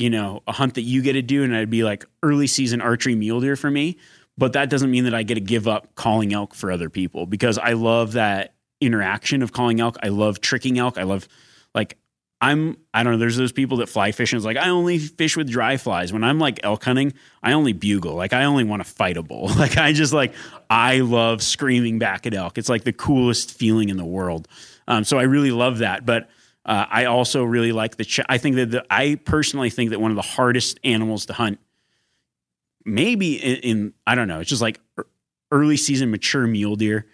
you 0.00 0.10
know, 0.10 0.42
a 0.46 0.52
hunt 0.52 0.74
that 0.74 0.82
you 0.82 1.02
get 1.02 1.14
to 1.14 1.22
do, 1.22 1.42
and 1.42 1.54
I'd 1.54 1.70
be 1.70 1.84
like 1.84 2.04
early 2.22 2.46
season 2.46 2.80
archery 2.80 3.14
mule 3.14 3.40
deer 3.40 3.56
for 3.56 3.70
me. 3.70 3.98
But 4.36 4.52
that 4.52 4.70
doesn't 4.70 4.90
mean 4.90 5.04
that 5.04 5.14
I 5.14 5.24
get 5.24 5.34
to 5.34 5.40
give 5.40 5.66
up 5.66 5.94
calling 5.96 6.32
elk 6.32 6.54
for 6.54 6.70
other 6.70 6.88
people 6.88 7.26
because 7.26 7.58
I 7.58 7.72
love 7.72 8.12
that 8.12 8.54
interaction 8.80 9.42
of 9.42 9.52
calling 9.52 9.80
elk. 9.80 9.96
I 10.02 10.08
love 10.08 10.40
tricking 10.40 10.78
elk. 10.78 10.96
I 10.96 11.02
love 11.02 11.26
like 11.74 11.98
I'm 12.40 12.76
I 12.94 13.02
don't 13.02 13.14
know, 13.14 13.18
there's 13.18 13.36
those 13.36 13.50
people 13.50 13.78
that 13.78 13.88
fly 13.88 14.12
fishing. 14.12 14.36
It's 14.36 14.46
like 14.46 14.56
I 14.56 14.68
only 14.68 14.98
fish 14.98 15.36
with 15.36 15.50
dry 15.50 15.76
flies. 15.76 16.12
When 16.12 16.22
I'm 16.22 16.38
like 16.38 16.60
elk 16.62 16.84
hunting, 16.84 17.14
I 17.42 17.52
only 17.52 17.72
bugle. 17.72 18.14
Like 18.14 18.32
I 18.32 18.44
only 18.44 18.62
want 18.62 18.84
to 18.84 18.88
fight 18.88 19.16
a 19.16 19.22
bull. 19.22 19.50
Like 19.58 19.76
I 19.76 19.92
just 19.92 20.12
like 20.12 20.34
I 20.70 21.00
love 21.00 21.42
screaming 21.42 21.98
back 21.98 22.26
at 22.26 22.34
elk. 22.34 22.58
It's 22.58 22.68
like 22.68 22.84
the 22.84 22.92
coolest 22.92 23.58
feeling 23.58 23.88
in 23.88 23.96
the 23.96 24.04
world. 24.04 24.46
Um, 24.86 25.02
so 25.02 25.18
I 25.18 25.24
really 25.24 25.50
love 25.50 25.78
that. 25.78 26.06
But 26.06 26.30
uh, 26.64 26.86
I 26.88 27.06
also 27.06 27.44
really 27.44 27.72
like 27.72 27.96
the. 27.96 28.04
Ch- 28.04 28.20
I 28.28 28.38
think 28.38 28.56
that 28.56 28.70
the, 28.70 28.84
I 28.90 29.18
personally 29.24 29.70
think 29.70 29.90
that 29.90 30.00
one 30.00 30.10
of 30.10 30.16
the 30.16 30.22
hardest 30.22 30.78
animals 30.84 31.26
to 31.26 31.32
hunt, 31.32 31.58
maybe 32.84 33.36
in, 33.36 33.56
in 33.56 33.94
I 34.06 34.14
don't 34.14 34.28
know, 34.28 34.40
it's 34.40 34.50
just 34.50 34.62
like 34.62 34.80
early 35.50 35.76
season 35.76 36.10
mature 36.10 36.46
mule 36.46 36.76
deer 36.76 37.06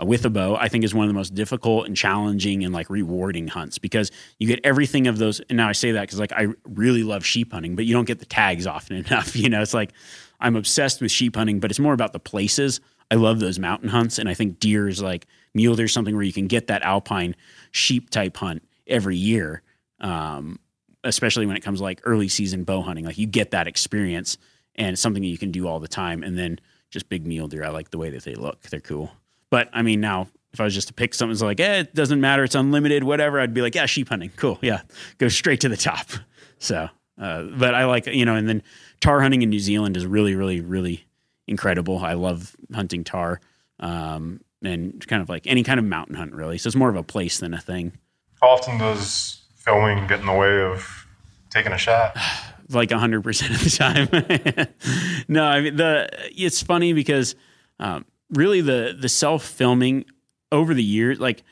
uh, 0.00 0.06
with 0.06 0.24
a 0.24 0.30
bow, 0.30 0.56
I 0.56 0.68
think 0.68 0.84
is 0.84 0.94
one 0.94 1.04
of 1.04 1.08
the 1.08 1.14
most 1.14 1.34
difficult 1.34 1.86
and 1.86 1.96
challenging 1.96 2.64
and 2.64 2.72
like 2.72 2.88
rewarding 2.88 3.48
hunts 3.48 3.78
because 3.78 4.10
you 4.38 4.46
get 4.46 4.60
everything 4.64 5.06
of 5.06 5.18
those. 5.18 5.40
And 5.40 5.56
now 5.56 5.68
I 5.68 5.72
say 5.72 5.92
that 5.92 6.02
because 6.02 6.18
like 6.18 6.32
I 6.32 6.48
really 6.64 7.02
love 7.02 7.24
sheep 7.24 7.52
hunting, 7.52 7.76
but 7.76 7.84
you 7.84 7.92
don't 7.92 8.06
get 8.06 8.18
the 8.18 8.24
tags 8.24 8.66
often 8.66 8.96
enough. 9.06 9.36
You 9.36 9.50
know, 9.50 9.60
it's 9.60 9.74
like 9.74 9.92
I'm 10.40 10.56
obsessed 10.56 11.00
with 11.00 11.10
sheep 11.10 11.36
hunting, 11.36 11.60
but 11.60 11.70
it's 11.70 11.80
more 11.80 11.94
about 11.94 12.12
the 12.12 12.20
places. 12.20 12.80
I 13.10 13.16
love 13.16 13.40
those 13.40 13.58
mountain 13.58 13.90
hunts, 13.90 14.18
and 14.18 14.26
I 14.26 14.32
think 14.32 14.58
deer 14.58 14.88
is 14.88 15.02
like 15.02 15.26
mule 15.52 15.76
deer 15.76 15.84
is 15.84 15.92
something 15.92 16.14
where 16.14 16.24
you 16.24 16.32
can 16.32 16.46
get 16.46 16.68
that 16.68 16.82
alpine 16.82 17.36
sheep 17.72 18.08
type 18.08 18.38
hunt 18.38 18.62
every 18.86 19.16
year. 19.16 19.62
Um, 20.00 20.58
especially 21.04 21.46
when 21.46 21.56
it 21.56 21.60
comes 21.60 21.80
to 21.80 21.82
like 21.82 22.00
early 22.04 22.28
season 22.28 22.64
bow 22.64 22.82
hunting, 22.82 23.04
like 23.04 23.18
you 23.18 23.26
get 23.26 23.50
that 23.50 23.66
experience 23.66 24.38
and 24.76 24.92
it's 24.92 25.02
something 25.02 25.22
that 25.22 25.28
you 25.28 25.38
can 25.38 25.50
do 25.50 25.66
all 25.66 25.80
the 25.80 25.88
time. 25.88 26.22
And 26.22 26.38
then 26.38 26.60
just 26.90 27.08
big 27.08 27.26
mule 27.26 27.48
deer, 27.48 27.64
I 27.64 27.68
like 27.68 27.90
the 27.90 27.98
way 27.98 28.10
that 28.10 28.24
they 28.24 28.34
look; 28.34 28.62
they're 28.62 28.80
cool. 28.80 29.10
But 29.50 29.68
I 29.72 29.82
mean, 29.82 30.00
now 30.00 30.28
if 30.52 30.60
I 30.60 30.64
was 30.64 30.74
just 30.74 30.88
to 30.88 30.94
pick 30.94 31.14
something 31.14 31.32
that's 31.32 31.42
like, 31.42 31.60
eh, 31.60 31.80
it 31.80 31.94
doesn't 31.94 32.20
matter, 32.20 32.44
it's 32.44 32.54
unlimited, 32.54 33.04
whatever, 33.04 33.40
I'd 33.40 33.54
be 33.54 33.62
like, 33.62 33.74
yeah, 33.74 33.86
sheep 33.86 34.10
hunting, 34.10 34.30
cool, 34.36 34.58
yeah, 34.60 34.82
go 35.18 35.28
straight 35.28 35.60
to 35.62 35.68
the 35.68 35.76
top. 35.76 36.06
So, 36.58 36.88
uh, 37.20 37.42
but 37.42 37.74
I 37.74 37.86
like 37.86 38.06
you 38.06 38.24
know, 38.24 38.36
and 38.36 38.48
then 38.48 38.62
tahr 39.00 39.20
hunting 39.20 39.42
in 39.42 39.50
New 39.50 39.58
Zealand 39.58 39.96
is 39.96 40.06
really, 40.06 40.36
really, 40.36 40.60
really 40.60 41.04
incredible. 41.48 41.98
I 41.98 42.12
love 42.12 42.54
hunting 42.72 43.02
tahr 43.02 43.40
um, 43.80 44.40
and 44.62 45.04
kind 45.08 45.20
of 45.22 45.28
like 45.28 45.48
any 45.48 45.64
kind 45.64 45.80
of 45.80 45.84
mountain 45.84 46.14
hunt, 46.14 46.34
really. 46.34 46.58
So 46.58 46.68
it's 46.68 46.76
more 46.76 46.88
of 46.88 46.94
a 46.94 47.02
place 47.02 47.40
than 47.40 47.52
a 47.52 47.60
thing. 47.60 47.98
How 48.42 48.48
often 48.48 48.76
does 48.76 49.40
filming 49.54 50.08
get 50.08 50.18
in 50.18 50.26
the 50.26 50.32
way 50.32 50.62
of 50.62 51.06
taking 51.48 51.70
a 51.70 51.78
shot? 51.78 52.16
like 52.68 52.88
100% 52.88 53.50
of 53.50 53.62
the 53.62 53.70
time. 53.70 55.24
no, 55.28 55.44
I 55.44 55.60
mean 55.60 55.76
the 55.76 56.08
it's 56.36 56.60
funny 56.60 56.92
because 56.92 57.36
um, 57.78 58.04
really 58.30 58.60
the 58.60 58.96
the 58.98 59.08
self 59.08 59.44
filming 59.44 60.06
over 60.50 60.74
the 60.74 60.82
years 60.82 61.20
like 61.20 61.44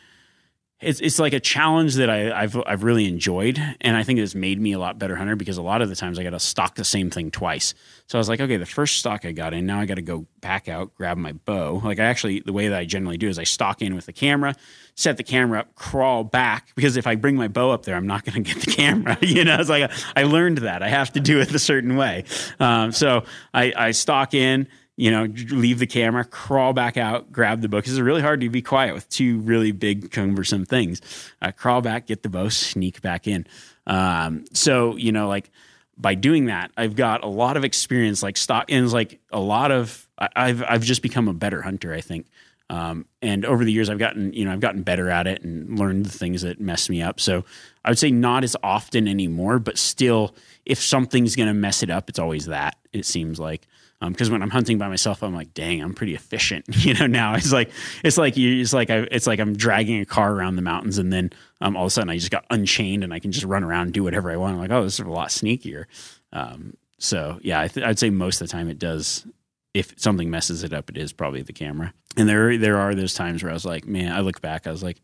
it's 0.81 1.01
it's 1.01 1.19
like 1.19 1.35
a 1.35 1.41
challenge 1.41 1.97
that 1.97 2.09
I, 2.09 2.41
have 2.41 2.57
I've 2.67 2.85
really 2.85 3.07
enjoyed, 3.07 3.61
and 3.81 3.97
I 3.97 4.03
think 4.03 4.19
it's 4.19 4.35
made 4.35 4.61
me 4.61 4.73
a 4.73 4.79
lot 4.79 4.99
better 4.99 5.15
hunter 5.15 5.37
because 5.37 5.59
a 5.59 5.63
lot 5.63 5.83
of 5.83 5.91
the 5.91 5.97
times 5.97 6.19
I 6.19 6.23
got 6.23 6.31
to 6.31 6.41
stock 6.41 6.75
the 6.75 6.85
same 6.85 7.11
thing 7.11 7.31
twice. 7.31 7.75
So 8.07 8.17
I 8.17 8.21
was 8.21 8.29
like, 8.29 8.41
okay, 8.41 8.57
the 8.57 8.67
first 8.67 8.99
stock 8.99 9.25
I 9.25 9.33
got 9.33 9.53
in, 9.53 9.67
now 9.67 9.79
I 9.79 9.87
got 9.87 9.97
to 9.97 10.03
go 10.03 10.27
back 10.41 10.69
out, 10.69 10.95
grab 10.95 11.19
my 11.19 11.33
bow. 11.33 11.83
Like 11.85 12.01
I 12.01 12.05
actually, 12.05 12.41
the 12.41 12.53
way 12.53 12.69
that 12.69 12.79
I 12.79 12.87
generally 12.87 13.19
do 13.19 13.29
is 13.29 13.39
I 13.39 13.45
stock 13.45 13.83
in 13.83 13.95
with 13.95 14.07
the 14.07 14.13
camera, 14.13 14.55
set 14.95 15.19
the 15.19 15.23
camera 15.23 15.61
up, 15.61 15.75
crawl 15.75 16.25
back 16.25 16.75
because 16.75 16.97
if 16.97 17.07
I 17.07 17.15
bring 17.15 17.37
my 17.37 17.49
bow 17.49 17.71
up 17.71 17.85
there, 17.85 17.95
I'm 17.95 18.07
not 18.07 18.25
going 18.25 18.43
to 18.43 18.55
get 18.55 18.65
the 18.65 18.73
camera. 18.73 19.19
you 19.23 19.45
know, 19.45 19.57
it's 19.61 19.69
like 19.69 19.91
I 20.17 20.23
learned 20.23 20.59
that 20.59 20.83
I 20.83 20.89
have 20.89 21.13
to 21.13 21.21
do 21.21 21.41
it 21.41 21.55
a 21.55 21.59
certain 21.59 21.97
way. 21.97 22.25
Um, 22.59 22.93
so 22.93 23.25
I, 23.53 23.73
I 23.77 23.91
stock 23.91 24.33
in 24.33 24.67
you 25.01 25.11
know, 25.11 25.25
leave 25.49 25.79
the 25.79 25.87
camera, 25.87 26.27
crawl 26.27 26.75
back 26.75 26.99
out, 26.99 27.33
grab 27.33 27.63
the 27.63 27.71
book. 27.71 27.87
It's 27.87 27.99
really 27.99 28.21
hard 28.21 28.43
to 28.43 28.51
be 28.51 28.61
quiet 28.61 28.93
with 28.93 29.09
two 29.09 29.39
really 29.39 29.73
big, 29.73 30.11
cumbersome 30.11 30.67
things. 30.67 31.01
Uh, 31.41 31.53
crawl 31.53 31.81
back, 31.81 32.07
get 32.07 32.23
the 32.23 32.29
bow, 32.29 32.51
sneak 32.51 33.01
back 33.01 33.27
in. 33.27 33.47
Um, 33.87 34.45
so, 34.53 34.97
you 34.97 35.11
know, 35.11 35.27
like 35.27 35.51
by 35.97 36.15
doing 36.15 36.47
that, 36.47 36.71
I've 36.77 36.97
got 36.97 37.25
a 37.25 37.29
lot 37.29 37.57
of 37.57 37.65
experience, 37.65 38.23
like 38.23 38.37
stock 38.37 38.67
ends, 38.69 38.93
like 38.93 39.21
a 39.33 39.41
lot 39.41 39.73
of, 39.73 40.07
I, 40.19 40.49
have 40.49 40.63
I've 40.69 40.83
just 40.83 41.01
become 41.01 41.29
a 41.29 41.35
better 41.35 41.63
hunter, 41.63 41.95
I 41.95 42.03
think. 42.03 42.27
Um, 42.69 43.07
and 43.23 43.47
over 43.47 43.65
the 43.65 43.73
years, 43.73 43.89
I've 43.89 43.99
gotten, 43.99 44.35
you 44.35 44.45
know, 44.45 44.53
I've 44.53 44.61
gotten 44.61 44.83
better 44.83 45.09
at 45.09 45.27
it 45.27 45.43
and 45.43 45.79
learned 45.79 46.05
the 46.05 46.11
things 46.11 46.43
that 46.43 46.61
mess 46.61 46.91
me 46.91 47.01
up. 47.01 47.21
So 47.21 47.47
I 47.87 47.91
would 47.91 47.99
say 47.99 48.11
not 48.11 48.45
as 48.45 48.55
often 48.63 49.09
anymore, 49.09 49.61
but 49.61 49.79
still, 49.79 50.35
if 50.67 50.79
something's 50.79 51.37
going 51.37 51.49
to 51.49 51.55
mess 51.55 51.83
it 51.83 51.89
up, 51.89 52.11
it's 52.11 52.19
always 52.19 52.45
that, 52.47 52.77
it 52.93 53.07
seems 53.07 53.41
like 53.41 53.67
because 54.09 54.29
um, 54.29 54.33
when 54.33 54.43
I'm 54.43 54.51
hunting 54.51 54.79
by 54.79 54.89
myself, 54.89 55.23
I'm 55.23 55.35
like, 55.35 55.53
dang, 55.53 55.83
I'm 55.83 55.93
pretty 55.95 56.15
efficient. 56.15 56.65
You 56.81 56.95
know, 56.95 57.07
now 57.07 57.35
it's 57.35 57.53
like 57.53 57.71
it's 58.03 58.17
like 58.17 58.39
you, 58.39 58.61
it's 58.61 58.73
like 58.73 58.89
I, 58.89 59.07
it's 59.11 59.27
like 59.27 59.39
I'm 59.39 59.55
dragging 59.55 60.01
a 60.01 60.07
car 60.07 60.33
around 60.33 60.57
the 60.57 60.63
mountains, 60.63 60.97
and 60.97 61.13
then 61.13 61.31
um, 61.61 61.77
all 61.77 61.85
of 61.85 61.89
a 61.89 61.91
sudden 61.91 62.09
I 62.09 62.17
just 62.17 62.31
got 62.31 62.47
unchained 62.51 63.05
and 63.05 63.13
I 63.13 63.19
can 63.19 63.33
just 63.33 63.45
run 63.45 63.63
around 63.63 63.83
and 63.83 63.93
do 63.93 64.03
whatever 64.03 64.31
I 64.31 64.37
want. 64.37 64.55
I'm 64.55 64.61
like, 64.61 64.71
oh, 64.71 64.83
this 64.83 64.95
is 64.95 65.01
a 65.01 65.11
lot 65.11 65.29
sneakier. 65.29 65.85
Um, 66.33 66.75
so 66.99 67.39
yeah, 67.43 67.61
I 67.61 67.71
I'd 67.85 67.99
say 67.99 68.09
most 68.09 68.41
of 68.41 68.49
the 68.49 68.53
time 68.53 68.69
it 68.71 68.79
does. 68.79 69.27
If 69.75 69.95
something 69.99 70.31
messes 70.31 70.65
it 70.65 70.73
up, 70.73 70.89
it 70.91 70.97
is 70.97 71.13
probably 71.13 71.43
the 71.43 71.53
camera. 71.53 71.93
And 72.17 72.29
there 72.29 72.57
there 72.57 72.79
are 72.79 72.95
those 72.95 73.13
times 73.13 73.43
where 73.43 73.51
I 73.51 73.55
was 73.55 73.67
like, 73.67 73.87
man, 73.87 74.13
I 74.13 74.21
look 74.21 74.41
back, 74.41 74.67
I 74.67 74.71
was 74.71 74.83
like. 74.83 75.01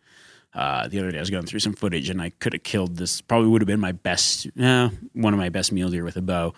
Uh, 0.54 0.88
the 0.88 0.98
other 0.98 1.10
day, 1.10 1.18
I 1.18 1.20
was 1.20 1.28
going 1.28 1.44
through 1.44 1.60
some 1.60 1.74
footage, 1.74 2.08
and 2.08 2.22
I 2.22 2.30
could 2.30 2.54
have 2.54 2.62
killed 2.62 2.96
this. 2.96 3.20
Probably 3.20 3.46
would 3.48 3.60
have 3.60 3.66
been 3.66 3.78
my 3.78 3.92
best, 3.92 4.46
eh, 4.58 4.88
one 5.12 5.34
of 5.34 5.38
my 5.38 5.50
best 5.50 5.70
mule 5.70 5.90
deer 5.90 6.02
with 6.02 6.16
a 6.16 6.22
bow 6.22 6.54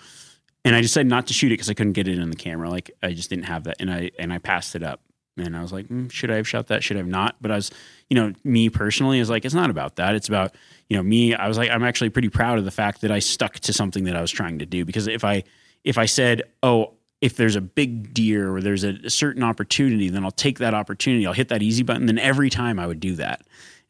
and 0.69 0.77
I 0.77 0.83
decided 0.83 1.09
not 1.09 1.27
to 1.29 1.33
shoot 1.33 1.47
it 1.47 1.55
because 1.55 1.71
I 1.71 1.75
couldn't 1.75 1.95
get 1.95 2.09
it 2.09 2.19
in 2.19 2.29
the 2.29 2.37
camera. 2.37 2.69
Like 2.69 2.91
I 3.03 3.15
just 3.15 3.31
didn't 3.31 3.47
have 3.47 3.65
that, 3.65 3.77
and 3.81 3.91
I 3.91 4.11
and 4.19 4.31
I 4.31 4.37
passed 4.37 4.77
it 4.77 4.83
up. 4.83 5.01
And 5.39 5.57
I 5.57 5.63
was 5.63 5.73
like, 5.73 5.89
mm, 5.89 6.11
should 6.13 6.31
I 6.31 6.37
have 6.37 6.47
shot 6.47 6.67
that? 6.67 6.85
Should 6.85 6.99
I 6.99 7.01
have 7.01 7.07
not? 7.07 7.37
But 7.41 7.53
I 7.53 7.57
was, 7.57 7.71
you 8.11 8.17
know, 8.17 8.35
me 8.45 8.69
personally 8.69 9.19
is 9.19 9.31
like, 9.31 9.45
it's 9.45 9.55
not 9.55 9.71
about 9.71 9.97
that. 9.97 10.15
It's 10.17 10.29
about, 10.29 10.55
you 10.89 10.97
know, 10.97 11.03
me. 11.03 11.35
I 11.35 11.49
was 11.49 11.57
like, 11.57 11.71
I'm 11.71 11.85
actually 11.85 12.11
pretty 12.11 12.29
proud 12.29 12.59
of 12.59 12.65
the 12.65 12.71
fact 12.71 13.01
that 13.01 13.11
I 13.11 13.21
stuck 13.21 13.55
to 13.61 13.73
something 13.73 14.05
that 14.05 14.17
I 14.17 14.21
was 14.21 14.31
trying 14.31 14.59
to 14.59 14.67
do. 14.67 14.85
Because 14.85 15.07
if 15.07 15.25
I 15.25 15.45
if 15.85 15.97
I 15.97 16.05
said, 16.05 16.43
oh, 16.63 16.95
if 17.23 17.37
there's 17.37 17.57
a 17.57 17.63
big 17.63 18.13
deer 18.13 18.55
or 18.55 18.61
there's 18.61 18.85
a, 18.85 18.99
a 19.05 19.11
certain 19.11 19.43
opportunity, 19.43 20.11
then 20.11 20.23
I'll 20.23 20.31
take 20.31 20.59
that 20.59 20.75
opportunity. 20.75 21.27
I'll 21.27 21.33
hit 21.33 21.49
that 21.49 21.63
easy 21.63 21.83
button. 21.83 22.05
Then 22.05 22.19
every 22.19 22.51
time 22.51 22.79
I 22.79 22.87
would 22.87 23.01
do 23.01 23.15
that. 23.15 23.41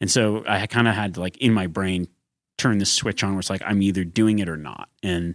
And 0.01 0.09
so 0.09 0.45
I 0.47 0.69
kind 0.69 0.87
of 0.87 0.95
had 0.95 1.15
to 1.15 1.21
like 1.21 1.39
in 1.39 1.53
my 1.53 1.67
brain 1.67 2.07
turn 2.57 2.79
this 2.79 2.93
switch 2.93 3.25
on 3.25 3.33
where 3.33 3.41
it's 3.41 3.51
like 3.51 3.63
I'm 3.65 3.83
either 3.83 4.05
doing 4.05 4.39
it 4.39 4.49
or 4.49 4.57
not. 4.57 4.89
And 5.03 5.35